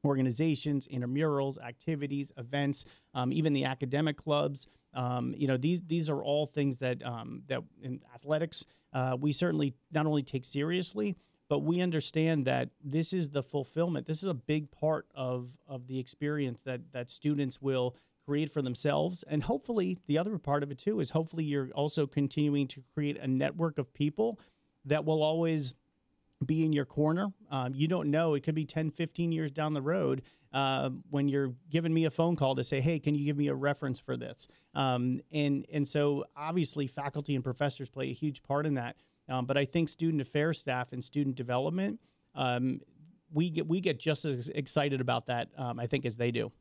[0.04, 4.68] organizations, intramurals, activities, events, um, even the academic clubs.
[4.94, 9.32] Um, you know, these these are all things that um, that in athletics uh, we
[9.32, 11.16] certainly not only take seriously,
[11.50, 14.08] but we understand that this is the fulfillment.
[14.08, 17.96] This is a big part of of the experience that that students will
[18.28, 22.06] create for themselves, and hopefully the other part of it too is hopefully you're also
[22.06, 24.40] continuing to create a network of people
[24.86, 25.74] that will always
[26.46, 27.32] be in your corner.
[27.50, 28.34] Um, you don't know.
[28.34, 30.22] It could be 10, 15 years down the road
[30.54, 33.48] uh, when you're giving me a phone call to say, hey, can you give me
[33.48, 34.48] a reference for this?
[34.74, 38.96] Um, and, and so obviously, faculty and professors play a huge part in that.
[39.30, 42.00] Um, but I think student affairs staff and student development,
[42.36, 42.82] um,
[43.34, 46.52] we, get, we get just as excited about that, um, I think, as they do.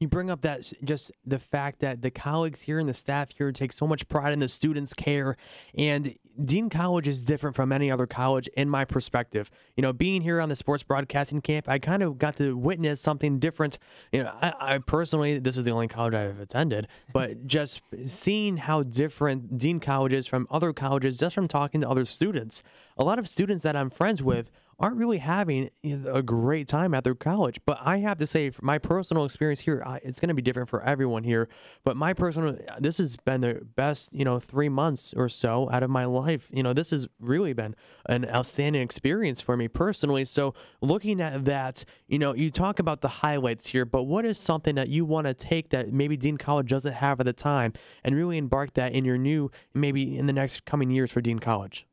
[0.00, 3.50] You bring up that just the fact that the colleagues here and the staff here
[3.52, 5.36] take so much pride in the students' care,
[5.76, 9.50] and Dean College is different from any other college in my perspective.
[9.76, 13.00] You know, being here on the sports broadcasting camp, I kind of got to witness
[13.00, 13.78] something different.
[14.12, 18.56] You know, I, I personally, this is the only college I've attended, but just seeing
[18.56, 22.62] how different Dean College is from other colleges, just from talking to other students.
[22.96, 27.04] A lot of students that I'm friends with aren't really having a great time at
[27.04, 27.60] their college.
[27.66, 30.82] But I have to say, my personal experience here, it's going to be different for
[30.82, 31.48] everyone here.
[31.84, 35.82] But my personal, this has been the best, you know, three months or so out
[35.82, 36.50] of my life.
[36.52, 37.74] You know, this has really been
[38.06, 40.24] an outstanding experience for me personally.
[40.24, 44.38] So looking at that, you know, you talk about the highlights here, but what is
[44.38, 47.72] something that you want to take that maybe Dean College doesn't have at the time
[48.02, 51.38] and really embark that in your new, maybe in the next coming years for Dean
[51.38, 51.86] College?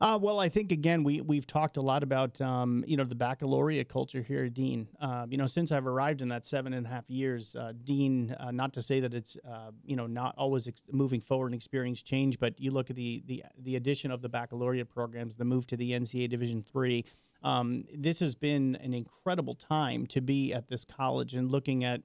[0.00, 3.14] Uh, well, I think again we we've talked a lot about um, you know the
[3.14, 4.88] baccalaureate culture here at Dean.
[4.98, 8.34] Uh, you know, since I've arrived in that seven and a half years, uh, Dean.
[8.40, 11.54] Uh, not to say that it's uh, you know not always ex- moving forward and
[11.54, 15.44] experience change, but you look at the the the addition of the baccalaureate programs, the
[15.44, 17.04] move to the NCAA Division three.
[17.42, 22.00] Um, this has been an incredible time to be at this college and looking at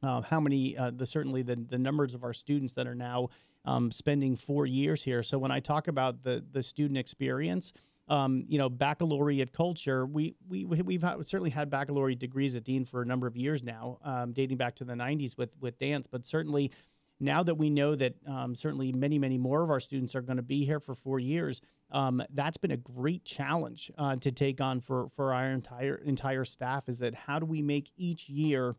[0.00, 3.30] uh, how many the certainly the the numbers of our students that are now
[3.66, 5.22] um, spending four years here.
[5.22, 7.72] So when I talk about the the student experience,
[8.08, 13.02] um, you know, baccalaureate culture, we we we've certainly had baccalaureate degrees at Dean for
[13.02, 16.06] a number of years now, um, dating back to the '90s with with dance.
[16.06, 16.70] But certainly,
[17.18, 20.36] now that we know that um, certainly many many more of our students are going
[20.36, 21.60] to be here for four years,
[21.90, 26.44] um, that's been a great challenge uh, to take on for for our entire entire
[26.44, 26.88] staff.
[26.88, 28.76] Is that how do we make each year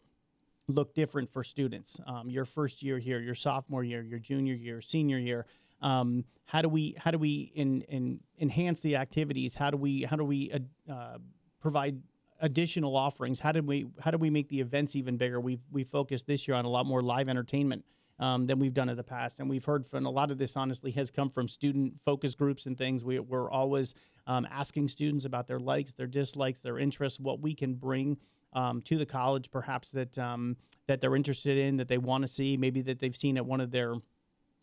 [0.67, 1.99] look different for students?
[2.05, 5.45] Um, your first year here, your sophomore year, your junior year, senior year
[5.81, 9.55] um, how do we how do we in, in enhance the activities?
[9.55, 10.51] How do we how do we
[10.91, 11.17] uh,
[11.59, 12.01] provide
[12.39, 13.39] additional offerings?
[13.39, 15.39] How do we how do we make the events even bigger?
[15.39, 17.85] We've we focused this year on a lot more live entertainment.
[18.19, 19.39] Um, than we've done in the past.
[19.39, 22.65] And we've heard from a lot of this, honestly, has come from student focus groups
[22.65, 23.05] and things.
[23.05, 23.93] We, we're always
[24.25, 28.17] um, asking students about their likes, their dislikes, their interests, what we can bring
[28.53, 30.57] um, to the college, perhaps that um,
[30.87, 33.61] that they're interested in, that they want to see, maybe that they've seen at one
[33.61, 33.95] of their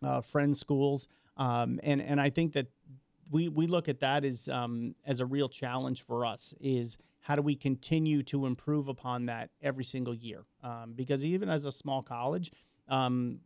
[0.02, 2.66] uh, friends' schools, um, and and I think that
[3.30, 7.36] we we look at that as um, as a real challenge for us is how
[7.36, 10.44] do we continue to improve upon that every single year?
[10.62, 12.52] Um, because even as a small college,
[12.88, 13.40] um,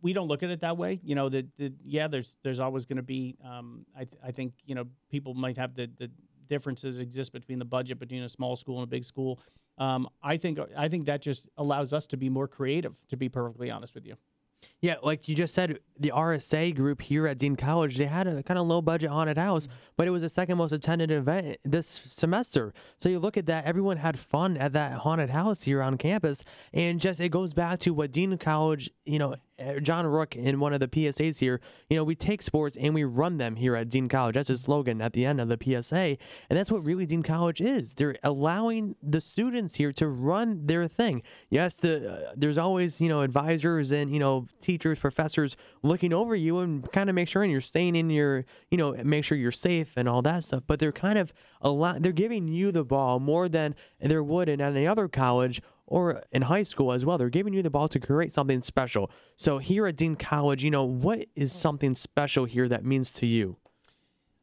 [0.00, 0.98] we don't look at it that way.
[1.04, 1.46] You know, that
[1.84, 3.36] yeah, there's there's always going to be.
[3.44, 6.10] I th- I think you know people might have the the
[6.48, 9.40] differences exist between the budget between a small school and a big school.
[9.78, 13.02] Um, I think I think that just allows us to be more creative.
[13.08, 14.16] To be perfectly honest with you.
[14.80, 18.42] Yeah, like you just said, the RSA group here at Dean College, they had a
[18.42, 21.86] kind of low budget haunted house, but it was the second most attended event this
[21.86, 22.72] semester.
[22.98, 26.44] So you look at that, everyone had fun at that haunted house here on campus.
[26.72, 29.36] And just it goes back to what Dean College, you know,
[29.80, 33.04] John Rook in one of the PSAs here, you know, we take sports and we
[33.04, 34.34] run them here at Dean College.
[34.34, 36.16] That's a slogan at the end of the PSA.
[36.50, 37.94] And that's what really Dean College is.
[37.94, 41.22] They're allowing the students here to run their thing.
[41.50, 46.34] Yes, the, uh, there's always, you know, advisors and, you know, teachers, professors looking over
[46.34, 49.36] you and kind of make sure and you're staying in your, you know, make sure
[49.36, 50.62] you're safe and all that stuff.
[50.66, 54.48] But they're kind of a lot, they're giving you the ball more than there would
[54.48, 55.60] in any other college
[55.92, 57.18] or in high school as well.
[57.18, 59.10] They're giving you the ball to create something special.
[59.36, 63.26] So here at Dean College, you know, what is something special here that means to
[63.26, 63.58] you?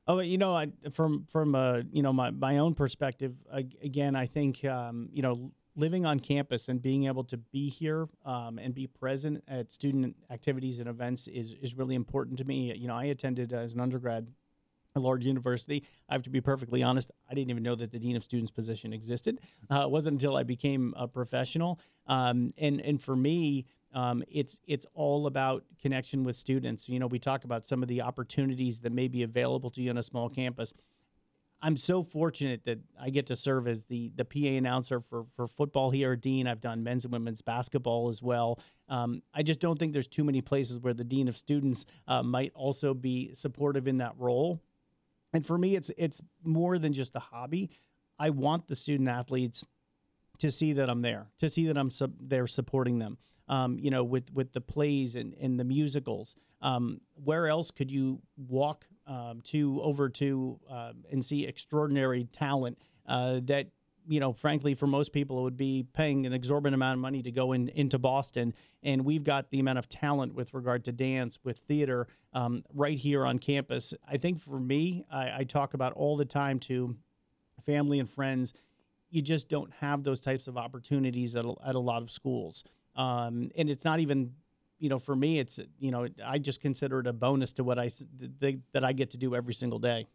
[0.08, 4.28] Oh, you know, I, from from uh, you know my my own perspective, again, I
[4.28, 8.74] think um, you know living on campus and being able to be here um, and
[8.76, 12.74] be present at student activities and events is is really important to me.
[12.76, 14.28] You know, I attended as an undergrad
[15.00, 15.84] a large university.
[16.08, 17.12] I have to be perfectly honest.
[17.30, 19.40] I didn't even know that the dean of students position existed.
[19.70, 21.80] Uh, it wasn't until I became a professional.
[22.08, 26.90] Um, and and for me, um, it's it's all about connection with students.
[26.90, 29.90] You know, we talk about some of the opportunities that may be available to you
[29.90, 30.74] on a small campus.
[31.62, 35.48] I'm so fortunate that I get to serve as the the PA announcer for for
[35.48, 36.48] football here at Dean.
[36.48, 38.60] I've done men's and women's basketball as well.
[38.88, 42.24] Um, I just don't think there's too many places where the dean of students uh,
[42.24, 44.62] might also be supportive in that role.
[45.34, 47.70] And for me, it's it's more than just a hobby.
[48.18, 49.66] I want the student athletes
[50.40, 53.18] to see that I'm there, to see that I'm sub- there supporting them.
[53.48, 56.36] Um, you know, with with the plays and, and the musicals.
[56.62, 62.78] Um, where else could you walk um, to over to uh, and see extraordinary talent
[63.08, 63.68] uh, that
[64.10, 67.22] you know, frankly, for most people, it would be paying an exorbitant amount of money
[67.22, 68.56] to go in, into Boston.
[68.82, 72.98] And we've got the amount of talent with regard to dance, with theater, um, right
[72.98, 73.94] here on campus.
[74.10, 76.96] I think for me, I, I talk about all the time to
[77.68, 78.54] family and friends.
[79.12, 82.64] You just don't have those types of opportunities at a, at a lot of schools.
[82.96, 84.34] Um, and it's not even
[84.80, 87.78] you know, for me, it's you know, I just consider it a bonus to what
[87.78, 87.92] I
[88.72, 90.08] that I get to do every single day.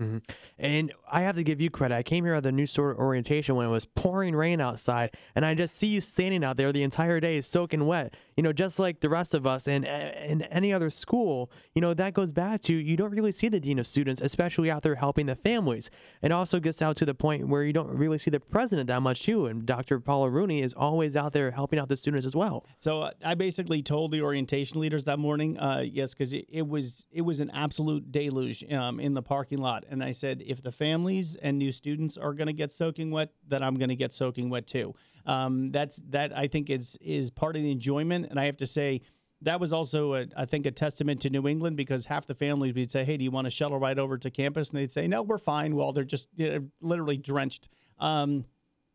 [0.00, 0.18] Mm-hmm.
[0.58, 1.94] And I have to give you credit.
[1.94, 5.44] I came here at the new store orientation when it was pouring rain outside, and
[5.44, 8.14] I just see you standing out there the entire day, soaking wet.
[8.36, 11.50] You know, just like the rest of us, and in any other school.
[11.74, 14.70] You know, that goes back to you don't really see the dean of students, especially
[14.70, 15.90] out there helping the families.
[16.22, 19.02] It also gets out to the point where you don't really see the president that
[19.02, 19.46] much too.
[19.46, 20.00] And Dr.
[20.00, 22.66] Paula Rooney is always out there helping out the students as well.
[22.78, 26.66] So uh, I basically told the orientation leaders that morning, uh, yes, because it, it,
[26.66, 30.62] was it was an absolute deluge um, in the parking lot and I said, if
[30.62, 33.96] the families and new students are going to get soaking wet, then I'm going to
[33.96, 34.94] get soaking wet too.
[35.26, 38.66] Um, that's that I think is is part of the enjoyment, and I have to
[38.66, 39.02] say
[39.42, 42.74] that was also a, I think a testament to New England because half the families
[42.74, 45.06] would say, "Hey, do you want to shuttle ride over to campus?" And they'd say,
[45.08, 47.68] "No, we're fine." Well, they're just you know, literally drenched.
[47.98, 48.44] Um,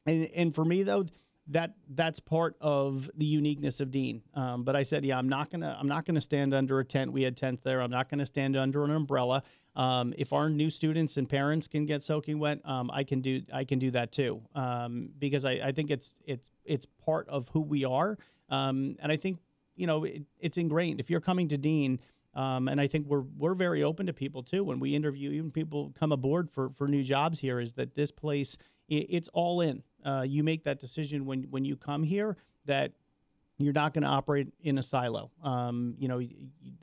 [0.06, 1.06] and and for me though,
[1.48, 4.24] that that's part of the uniqueness of Dean.
[4.34, 7.12] Um, but I said, yeah, I'm not gonna I'm not gonna stand under a tent.
[7.12, 7.82] We had tents there.
[7.82, 9.44] I'm not gonna stand under an umbrella.
[9.76, 13.42] Um, if our new students and parents can get soaking wet, um, I can do
[13.54, 17.50] I can do that too um, because I, I think it's it's it's part of
[17.50, 18.18] who we are.
[18.50, 19.40] Um, and I think
[19.76, 21.00] you know it, it's ingrained.
[21.00, 22.00] If you're coming to Dean,
[22.34, 25.52] um, and I think we're we're very open to people too when we interview even
[25.52, 27.60] people come aboard for for new jobs here.
[27.60, 28.58] Is that this place?
[28.88, 29.84] It, it's all in.
[30.06, 32.94] Uh, you make that decision when when you come here that
[33.58, 35.32] you're not going to operate in a silo.
[35.44, 36.22] Um, you know,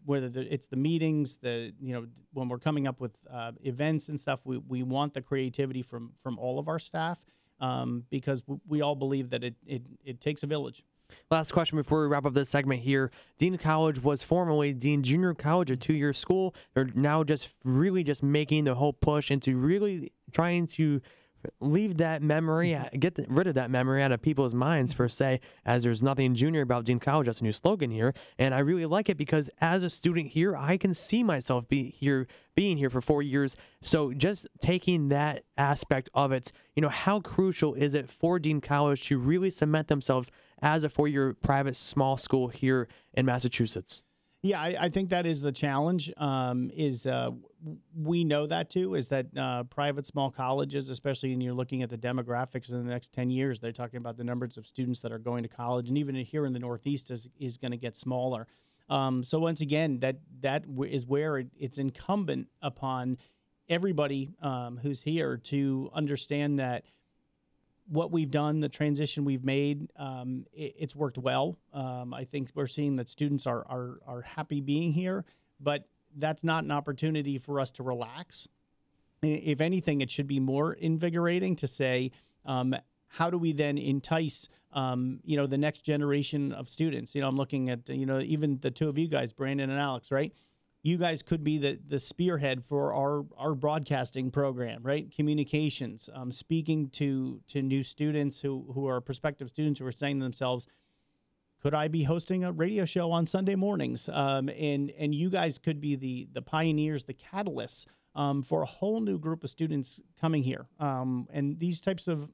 [0.05, 4.19] whether it's the meetings, the you know when we're coming up with uh, events and
[4.19, 7.19] stuff, we, we want the creativity from from all of our staff
[7.61, 10.83] um, because we all believe that it, it it takes a village.
[11.31, 13.11] Last question before we wrap up this segment here.
[13.39, 16.55] Dean College was formerly Dean Junior College, a two year school.
[16.75, 21.01] They're now just really just making the whole push into really trying to
[21.61, 22.99] leave that memory, mm-hmm.
[22.99, 26.35] get the, rid of that memory out of people's minds per se, as there's nothing
[26.35, 27.27] junior about Dean College.
[27.27, 30.57] That's a new slogan here, and I really like it because as a student here,
[30.57, 33.57] I can see myself be here, being here for four years.
[33.83, 38.61] So just taking that aspect of it, you know, how crucial is it for Dean
[38.61, 44.03] College to really cement themselves as a four-year private small school here in Massachusetts?
[44.43, 46.13] Yeah, I, I, think that is the challenge.
[46.17, 47.31] Um, is uh,
[47.97, 48.97] we know that too.
[48.97, 52.91] Is that uh, private small colleges, especially when you're looking at the demographics in the
[52.91, 55.89] next ten years, they're talking about the numbers of students that are going to college,
[55.89, 58.49] and even here in the Northeast is is going to get smaller.
[58.89, 63.19] Um, so once again, that that is where it, it's incumbent upon
[63.69, 66.85] everybody um, who's here to understand that
[67.93, 71.59] what we've done, the transition we've made, um, it, it's worked well.
[71.75, 75.25] Um, I think we're seeing that students are, are are happy being here,
[75.61, 75.87] but
[76.17, 78.49] that's not an opportunity for us to relax.
[79.23, 82.13] If anything, it should be more invigorating to say,
[82.47, 82.75] um,
[83.09, 87.15] how do we then entice, um, you know, the next generation of students?
[87.15, 89.79] You know, I'm looking at, you know, even the two of you guys, Brandon and
[89.79, 90.33] Alex, right?
[90.83, 95.15] You guys could be the the spearhead for our our broadcasting program, right?
[95.15, 100.19] Communications, um, speaking to to new students who who are prospective students who are saying
[100.19, 100.67] to themselves,
[101.63, 104.09] could I be hosting a radio show on Sunday mornings?
[104.09, 107.87] Um, and and you guys could be the the pioneers, the catalysts
[108.17, 110.67] um, for a whole new group of students coming here.
[110.81, 112.29] Um, and these types of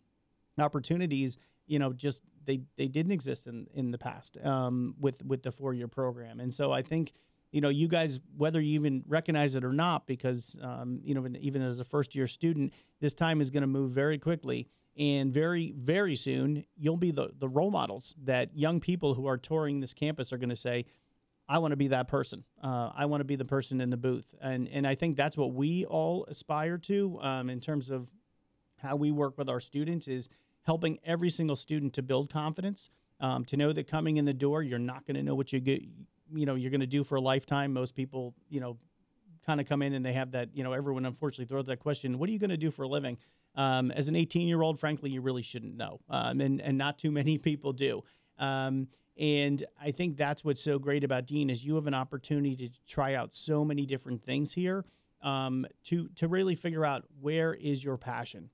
[0.59, 5.43] opportunities, you know, just they they didn't exist in in the past um, with with
[5.43, 6.41] the four year program.
[6.41, 7.13] And so I think
[7.51, 11.27] you know, you guys, whether you even recognize it or not, because, um, you know,
[11.41, 14.69] even as a first year student, this time is going to move very quickly.
[14.99, 19.39] And very, very soon, you'll be the, the role models that young people who are
[19.39, 20.87] touring this campus are going to say,
[21.49, 22.45] I want to be that person.
[22.63, 24.35] Uh, I want to be the person in the booth.
[24.41, 28.11] And, and I think that's what we all aspire to um, in terms of
[28.79, 30.29] how we work with our students is
[30.67, 34.63] helping every single student to build confidence, um, to know that coming in the door,
[34.63, 35.83] you're not going to know what you get
[36.35, 37.73] you know you're going to do for a lifetime.
[37.73, 38.79] Most people, you know,
[39.47, 40.51] kind of come in and they have that.
[40.55, 42.89] You know, everyone unfortunately throws that question: What are you going to do for a
[42.89, 43.19] living?
[43.55, 46.99] Um, as an 18 year old, frankly, you really shouldn't know, um, and and not
[46.99, 48.03] too many people do.
[48.39, 48.89] Um,
[49.19, 52.69] and I think that's what's so great about Dean is you have an opportunity to
[52.87, 54.85] try out so many different things here
[55.23, 58.51] um, to to really figure out where is your passion.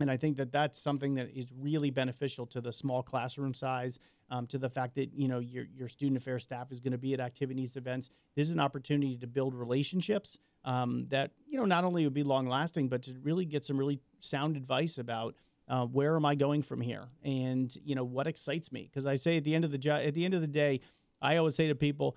[0.00, 3.98] And I think that that's something that is really beneficial to the small classroom size,
[4.30, 6.98] um, to the fact that you know your your student affairs staff is going to
[6.98, 8.08] be at activities events.
[8.36, 12.22] This is an opportunity to build relationships um, that you know not only would be
[12.22, 15.34] long lasting, but to really get some really sound advice about
[15.68, 18.88] uh, where am I going from here, and you know what excites me.
[18.90, 20.80] Because I say at the end of the at the end of the day,
[21.20, 22.16] I always say to people,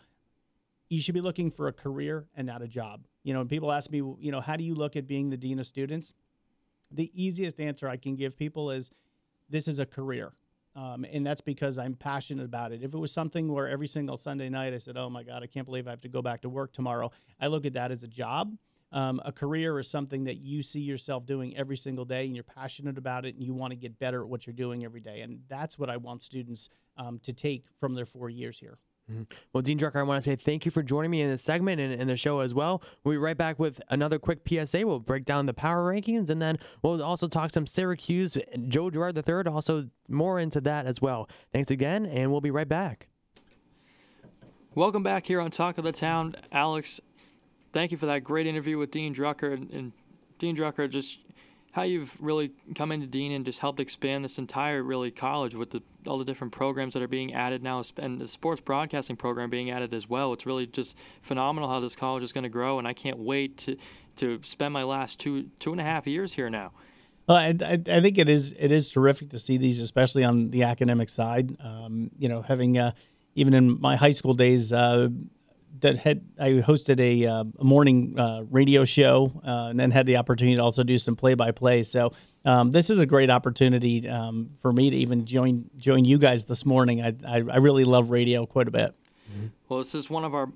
[0.89, 3.07] you should be looking for a career and not a job.
[3.23, 5.57] You know, people ask me, you know, how do you look at being the dean
[5.59, 6.13] of students?
[6.91, 8.91] The easiest answer I can give people is
[9.49, 10.33] this is a career.
[10.75, 12.81] Um, and that's because I'm passionate about it.
[12.81, 15.47] If it was something where every single Sunday night I said, "Oh my God, I
[15.47, 17.11] can't believe I have to go back to work tomorrow,"
[17.41, 18.57] I look at that as a job.
[18.93, 22.43] Um, a career is something that you see yourself doing every single day, and you're
[22.43, 25.21] passionate about it, and you want to get better at what you're doing every day.
[25.21, 28.77] And that's what I want students um, to take from their four years here.
[29.09, 29.23] Mm-hmm.
[29.53, 31.81] Well, Dean Drucker, I want to say thank you for joining me in this segment
[31.81, 32.81] and in the show as well.
[33.03, 34.85] We'll be right back with another quick PSA.
[34.85, 38.37] We'll break down the power rankings and then we'll also talk some Syracuse,
[38.67, 41.29] Joe Girard III, also more into that as well.
[41.51, 43.07] Thanks again, and we'll be right back.
[44.73, 47.01] Welcome back here on Talk of the Town, Alex.
[47.73, 49.53] Thank you for that great interview with Dean Drucker.
[49.53, 49.91] And, and
[50.39, 51.19] Dean Drucker, just
[51.71, 55.71] how you've really come into Dean and just helped expand this entire really college with
[55.71, 59.49] the, all the different programs that are being added now and the sports broadcasting program
[59.49, 60.33] being added as well.
[60.33, 63.57] It's really just phenomenal how this college is going to grow, and I can't wait
[63.59, 63.77] to
[64.17, 66.71] to spend my last two two and a half years here now.
[67.27, 67.55] Well, I,
[67.87, 71.55] I, think it is it is terrific to see these, especially on the academic side.
[71.63, 72.91] Um, you know, having uh,
[73.35, 75.07] even in my high school days, uh,
[75.79, 80.05] that had I hosted a, uh, a morning uh, radio show uh, and then had
[80.05, 81.83] the opportunity to also do some play by play.
[81.83, 82.13] So
[82.45, 86.45] um, this is a great opportunity um, for me to even join join you guys
[86.45, 87.01] this morning.
[87.01, 88.95] I, I, I really love radio quite a bit.
[89.69, 90.51] Well, this is one of our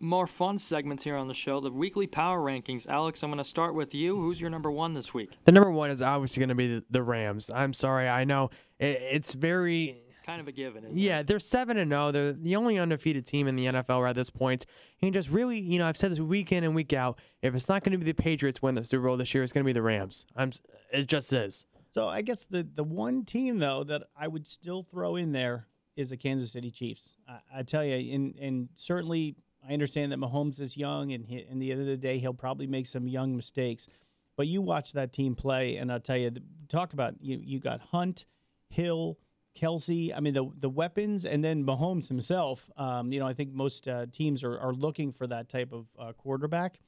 [0.00, 2.88] more fun segments here on the show, the weekly power rankings.
[2.88, 4.16] Alex, I'm going to start with you.
[4.16, 5.36] Who's your number one this week?
[5.44, 7.50] The number one is obviously going to be the, the Rams.
[7.50, 10.00] I'm sorry, I know it, it's very
[10.30, 11.26] Kind of a given, isn't Yeah, it?
[11.26, 12.12] they're seven and zero.
[12.12, 14.64] They're the only undefeated team in the NFL right at this point.
[15.02, 17.18] And just really, you know, I've said this week in and week out.
[17.42, 19.52] If it's not going to be the Patriots win the Super Bowl this year, it's
[19.52, 20.26] going to be the Rams.
[20.36, 20.52] I'm.
[20.92, 21.66] It just is.
[21.90, 25.66] So I guess the the one team though that I would still throw in there
[25.96, 27.16] is the Kansas City Chiefs.
[27.28, 29.34] I, I tell you, and and certainly
[29.68, 32.32] I understand that Mahomes is young, and he, in the end of the day, he'll
[32.34, 33.88] probably make some young mistakes.
[34.36, 36.30] But you watch that team play, and I'll tell you,
[36.68, 37.40] talk about you.
[37.42, 38.24] You got Hunt,
[38.68, 39.18] Hill,
[39.58, 40.12] Kelce.
[40.16, 42.70] I mean, the the weapons, and then Mahomes himself.
[42.76, 45.86] Um, you know, I think most uh, teams are are looking for that type of
[45.98, 46.80] uh, quarterback.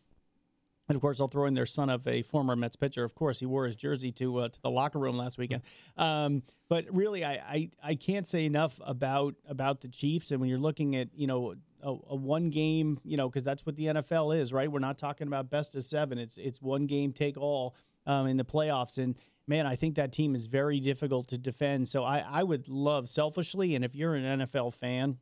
[0.88, 3.04] And of course, I'll throw in their son of a former Mets pitcher.
[3.04, 5.62] Of course, he wore his jersey to uh, to the locker room last weekend.
[5.96, 10.32] Um, but really, I, I I can't say enough about about the Chiefs.
[10.32, 13.64] And when you're looking at you know a, a one game, you know, because that's
[13.64, 14.70] what the NFL is, right?
[14.70, 16.18] We're not talking about best of seven.
[16.18, 17.76] It's it's one game take all
[18.06, 18.98] um, in the playoffs.
[18.98, 19.16] And
[19.46, 21.88] man, I think that team is very difficult to defend.
[21.88, 25.18] So I I would love selfishly, and if you're an NFL fan,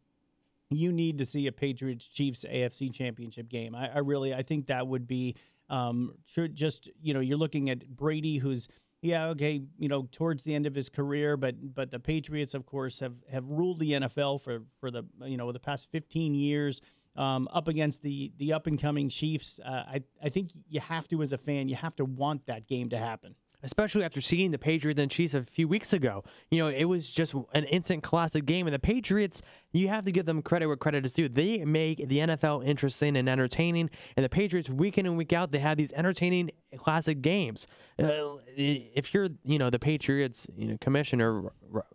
[0.70, 3.74] you need to see a Patriots Chiefs AFC Championship game.
[3.74, 5.36] I, I really I think that would be
[5.68, 6.14] um
[6.55, 8.68] just you know you're looking at Brady who's
[9.02, 12.66] yeah okay you know towards the end of his career but but the Patriots of
[12.66, 16.80] course have have ruled the NFL for for the you know the past 15 years
[17.16, 19.59] um, up against the the up and coming Chiefs.
[19.64, 22.66] Uh, I I think you have to as a fan you have to want that
[22.66, 23.34] game to happen.
[23.62, 26.24] Especially after seeing the Patriots and Chiefs a few weeks ago.
[26.51, 28.66] You know, it was just an instant classic game.
[28.66, 29.43] And the Patriots,
[29.73, 31.28] you have to give them credit where credit is due.
[31.28, 33.91] They make the NFL interesting and entertaining.
[34.16, 37.66] And the Patriots, week in and week out, they have these entertaining classic games.
[37.99, 41.51] Uh, if you're, you know, the Patriots, you know, commissioner,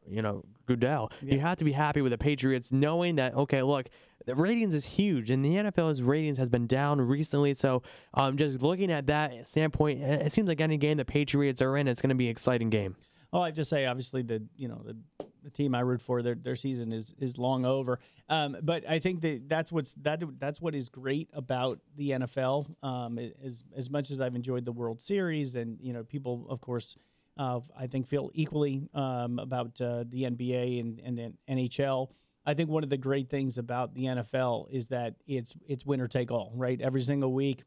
[0.07, 3.87] you know, Goodell, you have to be happy with the Patriots, knowing that okay, look,
[4.25, 7.53] the ratings is huge, and the NFL's ratings has been down recently.
[7.53, 7.83] So,
[8.13, 11.87] um, just looking at that standpoint, it seems like any game the Patriots are in,
[11.87, 12.95] it's going to be an exciting game.
[13.31, 14.95] Well, I just say obviously the you know the,
[15.43, 17.99] the team I root for their their season is is long over.
[18.29, 22.73] Um, but I think that that's what's that that's what is great about the NFL.
[22.81, 26.61] Um, as as much as I've enjoyed the World Series, and you know people of
[26.61, 26.97] course.
[27.37, 32.07] Uh, I think feel equally um, about uh, the NBA and, and the NHL.
[32.45, 36.07] I think one of the great things about the NFL is that it's it's winner
[36.07, 36.79] take all, right?
[36.79, 37.63] Every single week,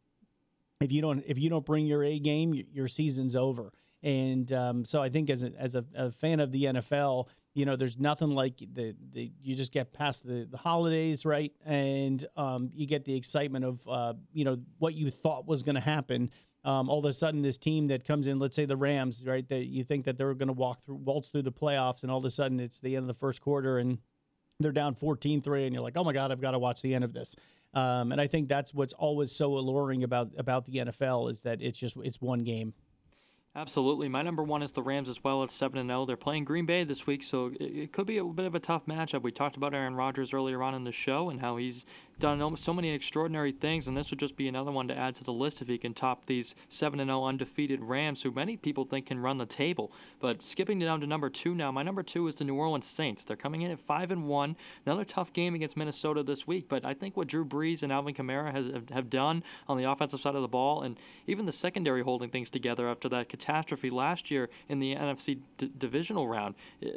[0.80, 3.72] if you don't if you don't bring your A game, your, season's over.
[4.02, 7.66] And um, so I think as a, as a, a fan of the NFL, you
[7.66, 11.52] know, there's nothing like the, the you just get past the, the holidays, right?
[11.66, 15.74] And um, you get the excitement of uh, you know what you thought was going
[15.74, 16.30] to happen.
[16.64, 19.48] Um, all of a sudden, this team that comes in, let's say the Rams, right?
[19.48, 22.18] That you think that they're going to walk through, waltz through the playoffs, and all
[22.18, 23.98] of a sudden it's the end of the first quarter, and
[24.60, 27.04] they're down 14-3 and you're like oh my god i've got to watch the end
[27.04, 27.36] of this.
[27.74, 31.60] Um, and i think that's what's always so alluring about about the nfl is that
[31.60, 32.72] it's just it's one game
[33.58, 34.08] Absolutely.
[34.08, 36.06] My number one is the Rams as well at 7 0.
[36.06, 38.86] They're playing Green Bay this week, so it, could be a bit of a tough
[38.86, 39.22] matchup.
[39.22, 41.84] We talked about Aaron Rodgers earlier on in the show and how he's
[42.20, 45.24] done so many extraordinary things, and this would just be another one to add to
[45.24, 49.06] the list if he can top these 7 0 undefeated Rams, who many people think
[49.06, 49.90] can run the table.
[50.20, 53.24] But skipping down to number two now, my number two is the New Orleans Saints.
[53.24, 54.56] They're coming in at 5 and 1.
[54.86, 58.14] Another tough game against Minnesota this week, but I think what Drew Brees and Alvin
[58.14, 61.52] Kamara has, have, have done on the offensive side of the ball, and even the
[61.52, 63.47] secondary holding things together after that catastrophe
[63.90, 66.54] last year in the NFC d- divisional round,
[66.84, 66.88] uh,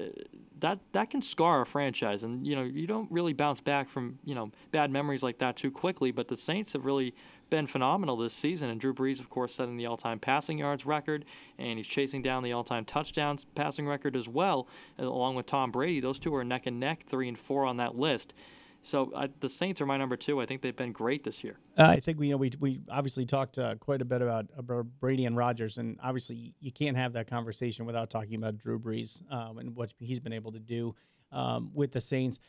[0.60, 2.24] that that can scar a franchise.
[2.24, 5.56] And you know you don't really bounce back from you know bad memories like that
[5.56, 6.12] too quickly.
[6.12, 7.14] But the Saints have really
[7.50, 11.26] been phenomenal this season, and Drew Brees, of course, setting the all-time passing yards record,
[11.60, 14.68] and he's chasing down the all-time touchdowns passing record as well,
[14.98, 16.00] along with Tom Brady.
[16.00, 18.34] Those two are neck and neck, three and four on that list.
[18.84, 20.42] So uh, the Saints are my number two.
[20.42, 21.60] I think they've been great this year.
[21.78, 24.48] Uh, I think we you know we we obviously talked uh, quite a bit about,
[24.58, 28.80] about Brady and Rodgers, and obviously you can't have that conversation without talking about Drew
[28.80, 30.96] Brees um, and what he's been able to do
[31.32, 32.40] um, with the Saints.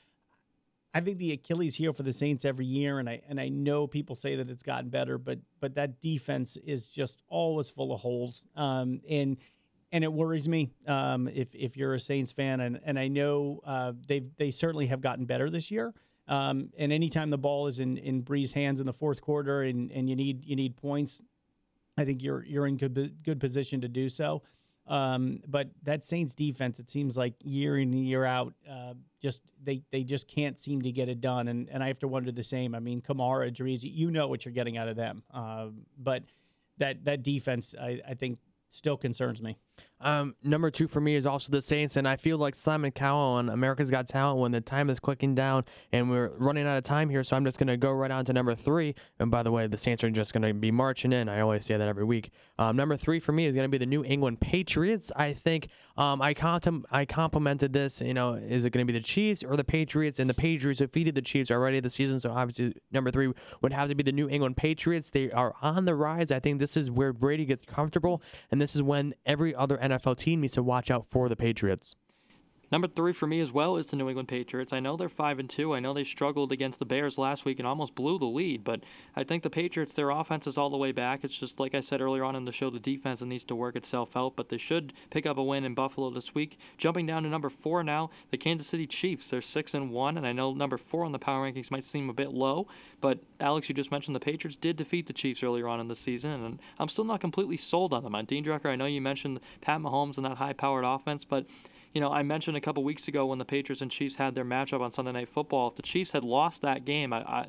[0.94, 3.86] I think the Achilles heel for the Saints every year, and I and I know
[3.86, 8.00] people say that it's gotten better, but but that defense is just always full of
[8.00, 9.36] holes, um, and
[9.90, 13.60] and it worries me um, if if you're a Saints fan, and and I know
[13.64, 15.92] uh, they they certainly have gotten better this year.
[16.28, 19.90] Um, and anytime the ball is in in Brees' hands in the fourth quarter, and
[19.90, 21.22] and you need you need points,
[21.96, 24.42] I think you're you're in good good position to do so.
[24.86, 29.42] Um, but that Saints defense, it seems like year in and year out, uh, just
[29.62, 31.48] they they just can't seem to get it done.
[31.48, 32.74] And and I have to wonder the same.
[32.74, 35.22] I mean, Kamara, Brees, you know what you're getting out of them.
[35.32, 35.68] Uh,
[35.98, 36.24] but
[36.78, 38.38] that that defense, I, I think,
[38.70, 39.56] still concerns me.
[40.02, 43.34] Um, number two for me is also the Saints, and I feel like Simon Cowell
[43.34, 46.84] on America's Got Talent when the time is clicking down and we're running out of
[46.84, 48.96] time here, so I'm just gonna go right on to number three.
[49.20, 51.28] And by the way, the Saints are just gonna be marching in.
[51.28, 52.30] I always say that every week.
[52.58, 55.12] Um, number three for me is gonna be the New England Patriots.
[55.14, 58.00] I think um, I contem- I complimented this.
[58.00, 60.18] You know, is it gonna be the Chiefs or the Patriots?
[60.18, 63.88] And the Patriots defeated the Chiefs already this season, so obviously number three would have
[63.88, 65.10] to be the New England Patriots.
[65.10, 66.32] They are on the rise.
[66.32, 68.20] I think this is where Brady gets comfortable,
[68.50, 71.94] and this is when every other NFL team needs to watch out for the Patriots.
[72.72, 74.72] Number three for me as well is the New England Patriots.
[74.72, 75.74] I know they're five and two.
[75.74, 78.82] I know they struggled against the Bears last week and almost blew the lead, but
[79.14, 81.22] I think the Patriots, their offense is all the way back.
[81.22, 83.76] It's just like I said earlier on in the show, the defense needs to work
[83.76, 86.58] itself out, but they should pick up a win in Buffalo this week.
[86.78, 89.28] Jumping down to number four now, the Kansas City Chiefs.
[89.28, 92.08] They're six and one, and I know number four on the power rankings might seem
[92.08, 92.66] a bit low,
[93.02, 95.94] but Alex, you just mentioned the Patriots did defeat the Chiefs earlier on in the
[95.94, 98.14] season, and I'm still not completely sold on them.
[98.14, 101.44] On Dean Drucker, I know you mentioned Pat Mahomes and that high-powered offense, but
[101.92, 104.44] you know, I mentioned a couple weeks ago when the Patriots and Chiefs had their
[104.44, 105.68] matchup on Sunday Night Football.
[105.68, 107.46] If the Chiefs had lost that game, I I,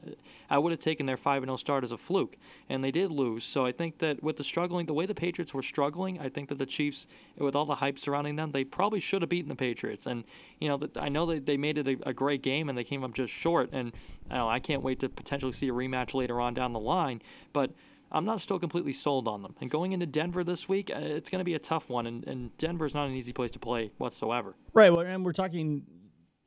[0.49, 2.37] I would have taken their five and zero start as a fluke,
[2.67, 3.45] and they did lose.
[3.45, 6.49] So I think that with the struggling, the way the Patriots were struggling, I think
[6.49, 7.07] that the Chiefs,
[7.37, 10.05] with all the hype surrounding them, they probably should have beaten the Patriots.
[10.05, 10.25] And
[10.59, 13.03] you know, I know that they made it a, a great game and they came
[13.03, 13.69] up just short.
[13.71, 13.93] And
[14.29, 17.21] I, know, I can't wait to potentially see a rematch later on down the line,
[17.53, 17.71] but.
[18.13, 19.55] I'm not still completely sold on them.
[19.59, 22.25] And going into Denver this week, uh, it's going to be a tough one, and,
[22.27, 24.55] and Denver's not an easy place to play whatsoever.
[24.73, 24.91] Right.
[24.91, 25.83] Well, and we're talking,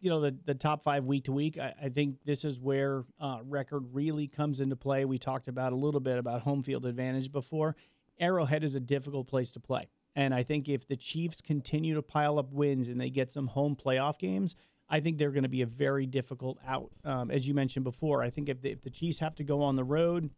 [0.01, 1.59] you know, the, the top five week to week.
[1.59, 5.05] I, I think this is where uh, record really comes into play.
[5.05, 7.75] We talked about a little bit about home field advantage before.
[8.21, 9.89] Arrowhead is a difficult place to play.
[10.15, 13.49] And I think if the Chiefs continue to pile up wins and they get some
[13.49, 14.57] home playoff games,
[14.89, 16.91] I think they're going to be a very difficult out.
[17.05, 19.63] Um, as you mentioned before, I think if the, if the Chiefs have to go
[19.63, 20.31] on the road,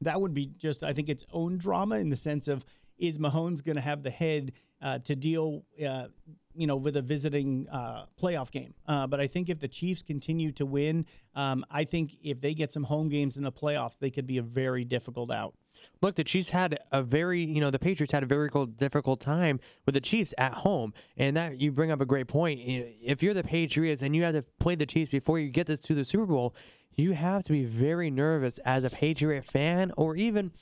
[0.00, 2.64] that would be just, I think, its own drama in the sense of
[2.98, 4.52] is Mahomes going to have the head
[4.82, 6.06] uh, to deal, uh,
[6.54, 8.74] you know, with a visiting uh, playoff game?
[8.86, 12.54] Uh, but I think if the Chiefs continue to win, um, I think if they
[12.54, 15.54] get some home games in the playoffs, they could be a very difficult out.
[16.00, 19.60] Look, the Chiefs had a very, you know, the Patriots had a very difficult time
[19.84, 22.60] with the Chiefs at home, and that you bring up a great point.
[22.64, 25.78] If you're the Patriots and you have to play the Chiefs before you get this
[25.80, 26.54] to the Super Bowl,
[26.96, 30.52] you have to be very nervous as a Patriot fan or even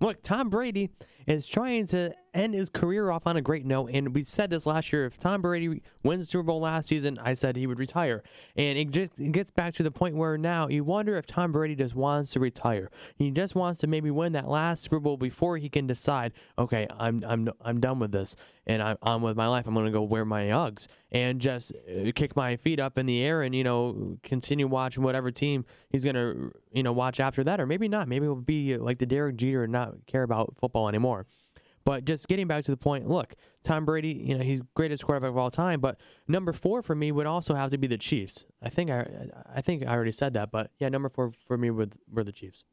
[0.00, 0.90] look, Tom Brady
[1.28, 3.90] is trying to end his career off on a great note.
[3.92, 5.04] And we said this last year.
[5.04, 8.22] If Tom Brady wins the Super Bowl last season, I said he would retire.
[8.56, 11.52] And it just it gets back to the point where now you wonder if Tom
[11.52, 12.90] Brady just wants to retire.
[13.16, 16.86] He just wants to maybe win that last Super Bowl before he can decide, okay,
[16.98, 18.34] I'm I'm I'm done with this
[18.66, 19.66] and I'm on with my life.
[19.66, 23.06] I'm going to go wear my Uggs and just uh, kick my feet up in
[23.06, 27.18] the air and you know continue watching whatever team he's going to you know watch
[27.18, 28.06] after that, or maybe not.
[28.06, 31.17] Maybe it'll be like the Derek Jeter and not care about football anymore.
[31.88, 33.34] But just getting back to the point, look,
[33.64, 35.80] Tom Brady, you know, he's greatest quarterback of all time.
[35.80, 38.44] But number four for me would also have to be the Chiefs.
[38.60, 41.70] I think I, I think I already said that, but yeah, number four for me
[41.70, 42.64] would were the Chiefs.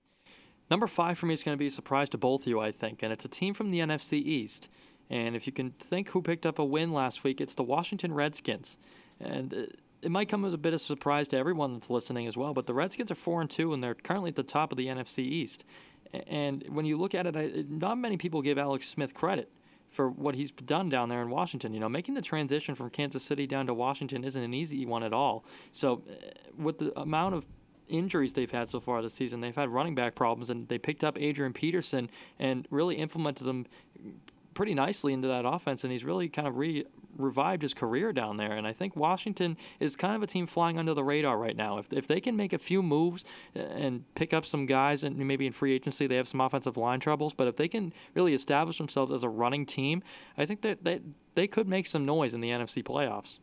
[0.70, 2.74] Number five for me is going to be a surprise to both of you, I
[2.74, 4.68] think, and it's a team from the NFC East.
[5.10, 8.14] And if you can think who picked up a win last week, it's the Washington
[8.14, 8.76] Redskins.
[9.22, 9.58] And uh,
[10.02, 12.54] it might come as a bit of a surprise to everyone that's listening as well,
[12.54, 14.88] but the Redskins are four and two, and they're currently at the top of the
[14.88, 15.64] NFC East.
[16.14, 19.52] And when you look at it, not many people give Alex Smith credit
[19.90, 21.74] for what he's done down there in Washington.
[21.74, 25.04] You know, making the transition from Kansas City down to Washington isn't an easy one
[25.04, 25.46] at all.
[25.72, 26.14] So, uh,
[26.58, 27.46] with the amount of
[27.88, 31.04] injuries they've had so far this season, they've had running back problems, and they picked
[31.04, 32.10] up Adrian Peterson
[32.40, 33.68] and really implemented them
[34.56, 36.86] pretty nicely into that offense, and he's really kind of re-
[37.18, 38.54] revived his career down there.
[38.54, 41.78] And I think Washington is kind of a team flying under the radar right now.
[41.78, 43.24] If, if they can make a few moves
[43.56, 46.78] uh, and pick up some guys, and maybe in free agency they have some offensive
[46.78, 50.02] line troubles, but if they can really establish themselves as a running team,
[50.38, 51.02] I think that they,
[51.36, 53.40] they could make some noise in the NFC playoffs.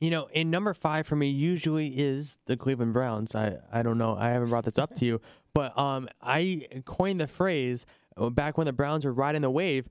[0.00, 3.34] You know, in number five for me usually is the Cleveland Browns.
[3.34, 4.16] I, I don't know.
[4.16, 5.20] I haven't brought this up to you,
[5.54, 7.86] but um, I coined the phrase
[8.16, 9.88] uh, back when the Browns were riding the wave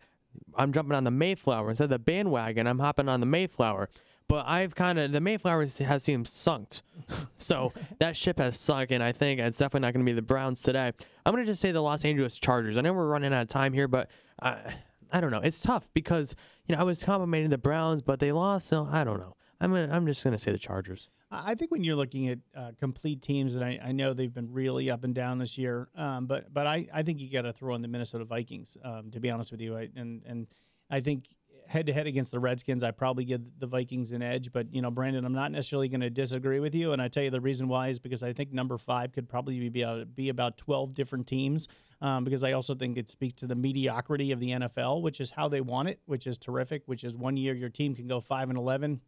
[0.56, 2.68] I'm jumping on the Mayflower instead of the bandwagon.
[2.68, 3.90] I'm hopping on the Mayflower.
[4.28, 6.82] But I've kind of the Mayflower has seemed sunk,
[7.38, 10.22] so that ship has sunk, and I think it's definitely not going to be the
[10.22, 10.92] Browns today.
[11.26, 12.78] I'm going to just say the Los Angeles Chargers.
[12.78, 14.10] I know we're running out of time here, but
[14.42, 14.76] I,
[15.12, 15.42] I don't know.
[15.42, 16.36] It's tough because
[16.68, 19.36] you know I was complimenting the Browns, but they lost, so I don't know.
[19.60, 21.10] I'm gonna, I'm just going to say the Chargers.
[21.34, 24.52] I think when you're looking at uh, complete teams, and I, I, know they've been
[24.52, 27.54] really up and down this year, um, but but I, I think you got to
[27.54, 28.78] throw in the Minnesota Vikings.
[28.84, 30.48] Um, to be honest with you, I, and and
[30.90, 31.26] I think
[31.68, 34.52] head to head against the Redskins, I probably give the Vikings an edge.
[34.52, 37.24] But you know, Brandon, I'm not necessarily going to disagree with you, and I tell
[37.24, 40.30] you the reason why is because I think number five could probably be about, be
[40.30, 41.68] about 12 different teams.
[42.02, 45.32] Um, because I also think it speaks to the mediocrity of the NFL, which is
[45.32, 46.84] how they want it, which is terrific.
[46.86, 49.00] Which is one year your team can go five and 11,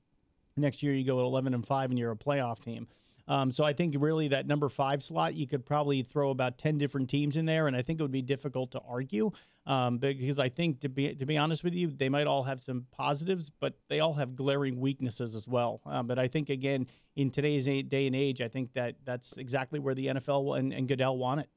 [0.57, 2.87] next year you go 11 and five, and you're a playoff team.
[3.27, 6.77] Um, so I think really that number five slot, you could probably throw about ten
[6.77, 9.31] different teams in there, and I think it would be difficult to argue
[9.65, 12.59] um, because I think to be to be honest with you, they might all have
[12.59, 15.81] some positives, but they all have glaring weaknesses as well.
[15.85, 19.79] Um, but I think again in today's day and age, I think that that's exactly
[19.79, 21.49] where the NFL and, and Goodell want it.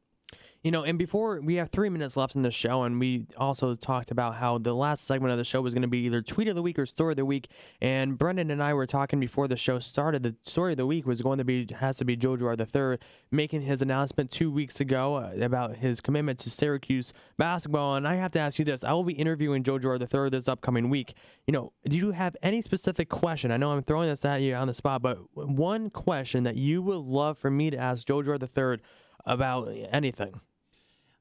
[0.63, 3.77] You know, and before we have three minutes left in the show, and we also
[3.77, 6.49] talked about how the last segment of the show was going to be either tweet
[6.49, 7.49] of the week or story of the week.
[7.81, 10.25] And Brendan and I were talking before the show started.
[10.25, 12.99] The story of the week was going to be has to be Joe Girard III
[13.31, 17.95] making his announcement two weeks ago uh, about his commitment to Syracuse basketball.
[17.95, 20.49] And I have to ask you this: I will be interviewing Joe Girard III this
[20.49, 21.15] upcoming week.
[21.47, 23.53] You know, do you have any specific question?
[23.53, 26.83] I know I'm throwing this at you on the spot, but one question that you
[26.83, 28.79] would love for me to ask Joe Girard III
[29.25, 30.41] about anything.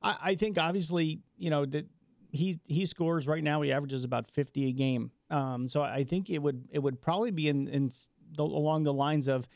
[0.01, 1.87] I, I think obviously, you know, that
[2.31, 3.61] he he scores right now.
[3.61, 5.11] He averages about fifty a game.
[5.29, 7.89] Um, so I think it would it would probably be in, in
[8.35, 9.47] the, along the lines of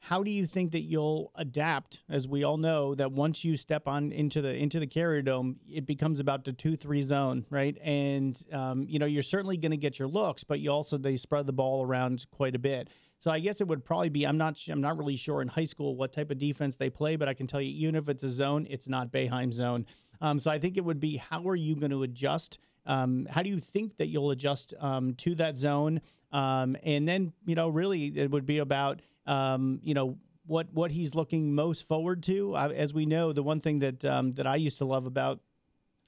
[0.00, 2.02] how do you think that you'll adapt?
[2.10, 5.60] As we all know, that once you step on into the into the carrier dome,
[5.66, 7.76] it becomes about the two three zone, right?
[7.82, 11.16] And um, you know you're certainly going to get your looks, but you also they
[11.16, 12.90] spread the ball around quite a bit.
[13.24, 15.64] So I guess it would probably be I'm not I'm not really sure in high
[15.64, 18.22] school what type of defense they play, but I can tell you even if it's
[18.22, 19.86] a zone, it's not Boeheim zone.
[20.20, 22.58] Um, so I think it would be how are you going to adjust?
[22.84, 26.02] Um, how do you think that you'll adjust um, to that zone?
[26.32, 30.90] Um, and then you know really it would be about um, you know what what
[30.90, 32.54] he's looking most forward to.
[32.54, 35.40] Uh, as we know, the one thing that um, that I used to love about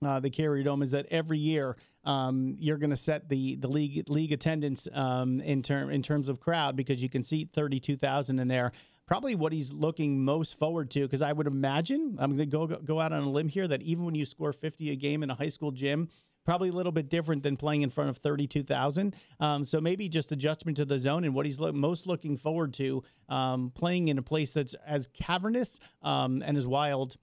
[0.05, 3.69] uh, the Carrier Dome is that every year um, you're going to set the the
[3.69, 7.81] league league attendance um, in term in terms of crowd because you can seat thirty
[7.81, 8.73] two thousand in there.
[9.07, 12.67] Probably what he's looking most forward to because I would imagine I'm going to go
[12.67, 15.31] go out on a limb here that even when you score fifty a game in
[15.31, 16.09] a high school gym.
[16.45, 19.17] Probably a little bit different than playing in front of 32,000.
[19.41, 22.73] Um, so maybe just adjustment to the zone and what he's lo- most looking forward
[22.75, 27.17] to um, playing in a place that's as cavernous um, and as wild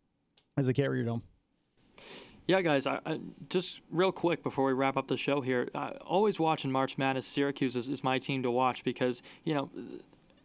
[0.58, 1.24] as a Carrier Dome.
[2.46, 5.92] Yeah, guys, I, I, just real quick before we wrap up the show here, I,
[6.06, 7.26] always watching March Madness.
[7.26, 9.70] Syracuse is, is my team to watch because, you know,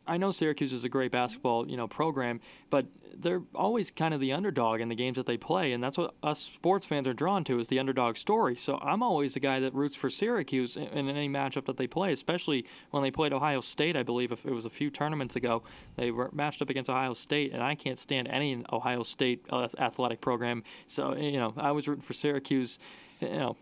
[0.09, 2.41] I know Syracuse is a great basketball, you know, program,
[2.71, 5.99] but they're always kind of the underdog in the games that they play, and that's
[5.99, 8.57] what us sports fans are drawn to is the underdog story.
[8.57, 11.87] So I'm always the guy that roots for Syracuse in, in any matchup that they
[11.87, 13.97] play, especially when they played Ohio State.
[13.97, 15.63] I believe if it was a few tournaments ago,
[15.97, 19.69] they were matched up against Ohio State, and I can't stand any Ohio State uh,
[19.79, 20.63] athletic program.
[20.87, 22.79] So you know, I was rooting for Syracuse.
[23.21, 23.57] You know,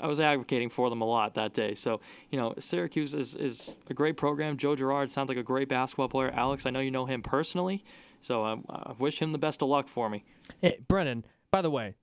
[0.00, 1.74] I was advocating for them a lot that day.
[1.74, 2.00] So,
[2.30, 4.56] you know, Syracuse is, is a great program.
[4.56, 6.30] Joe Girard sounds like a great basketball player.
[6.30, 7.84] Alex, I know you know him personally,
[8.20, 10.24] so I, I wish him the best of luck for me.
[10.60, 11.96] Hey, Brennan, by the way,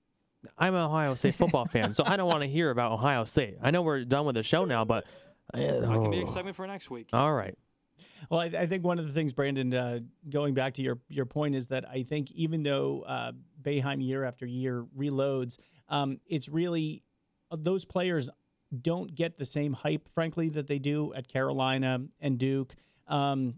[0.58, 3.58] I'm an Ohio State football fan, so I don't want to hear about Ohio State.
[3.62, 5.04] I know we're done with the show now, but.
[5.52, 7.08] Uh, I can be excited for next week.
[7.12, 7.56] All right.
[8.30, 11.26] Well, I, I, think one of the things, Brandon, uh, going back to your your
[11.26, 13.32] point, is that I think even though uh,
[13.62, 17.02] Boeheim year after year reloads, um, it's really
[17.56, 18.30] those players
[18.82, 22.74] don't get the same hype, frankly, that they do at Carolina and Duke.
[23.06, 23.54] Um,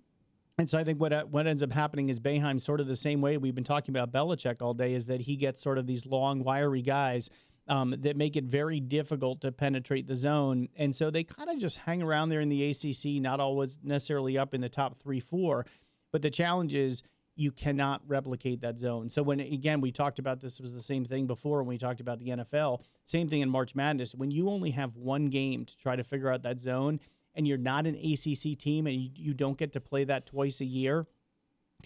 [0.59, 2.97] and so I think what uh, what ends up happening is Boeheim sort of the
[2.97, 5.86] same way we've been talking about Belichick all day is that he gets sort of
[5.86, 7.28] these long, wiry guys
[7.68, 11.59] um, that make it very difficult to penetrate the zone, and so they kind of
[11.59, 15.20] just hang around there in the ACC, not always necessarily up in the top three,
[15.20, 15.66] four.
[16.10, 17.02] But the challenge is
[17.36, 19.10] you cannot replicate that zone.
[19.10, 22.00] So when again we talked about this was the same thing before when we talked
[22.00, 24.14] about the NFL, same thing in March Madness.
[24.14, 26.98] When you only have one game to try to figure out that zone
[27.34, 30.62] and you're not an ACC team and you, you don't get to play that twice
[30.62, 31.06] a year,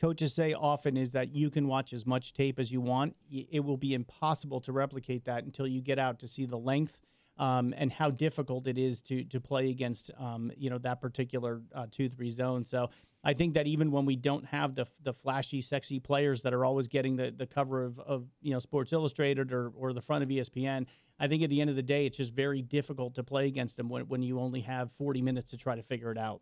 [0.01, 3.17] coaches say often is that you can watch as much tape as you want.
[3.29, 7.01] It will be impossible to replicate that until you get out to see the length
[7.39, 11.63] um, and how difficult it is to to play against um, you know that particular
[11.75, 12.65] uh, two three zone.
[12.65, 12.91] So
[13.23, 16.65] I think that even when we don't have the the flashy, sexy players that are
[16.65, 20.23] always getting the, the cover of, of you know Sports Illustrated or, or the front
[20.23, 20.87] of ESPN,
[21.19, 23.77] I think at the end of the day, it's just very difficult to play against
[23.77, 26.41] them when, when you only have 40 minutes to try to figure it out.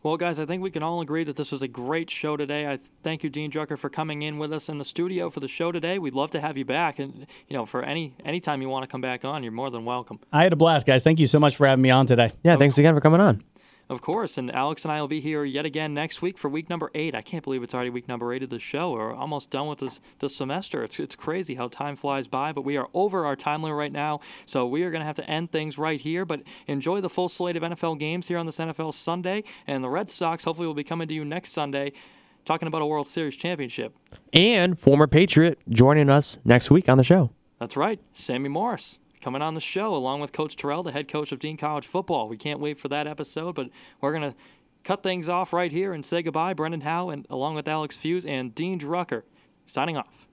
[0.00, 2.68] Well, guys, I think we can all agree that this was a great show today.
[2.68, 5.48] I thank you, Dean Drucker, for coming in with us in the studio for the
[5.48, 5.98] show today.
[5.98, 8.84] We'd love to have you back, and you know, for any any time you want
[8.84, 10.20] to come back on, you're more than welcome.
[10.32, 11.02] I had a blast, guys.
[11.02, 12.32] Thank you so much for having me on today.
[12.44, 13.42] Yeah, thanks again for coming on.
[13.88, 16.68] Of course, and Alex and I will be here yet again next week for week
[16.68, 17.14] number eight.
[17.14, 18.90] I can't believe it's already week number eight of the show.
[18.90, 20.82] We're almost done with this this semester.
[20.82, 23.92] It's it's crazy how time flies by, but we are over our time limit right
[23.92, 26.26] now, so we are going to have to end things right here.
[26.26, 29.88] But enjoy the full slate of NFL games here on this NFL Sunday, and the
[29.88, 31.92] Red Sox hopefully will be coming to you next Sunday,
[32.44, 33.96] talking about a World Series championship.
[34.34, 37.30] And former Patriot joining us next week on the show.
[37.58, 38.98] That's right, Sammy Morris
[39.28, 42.30] coming on the show along with Coach Terrell, the head coach of Dean College football.
[42.30, 43.68] We can't wait for that episode, but
[44.00, 44.38] we're going to
[44.84, 46.54] cut things off right here and say goodbye.
[46.54, 49.24] Brendan Howe and along with Alex Fuse and Dean Drucker
[49.66, 50.27] signing off.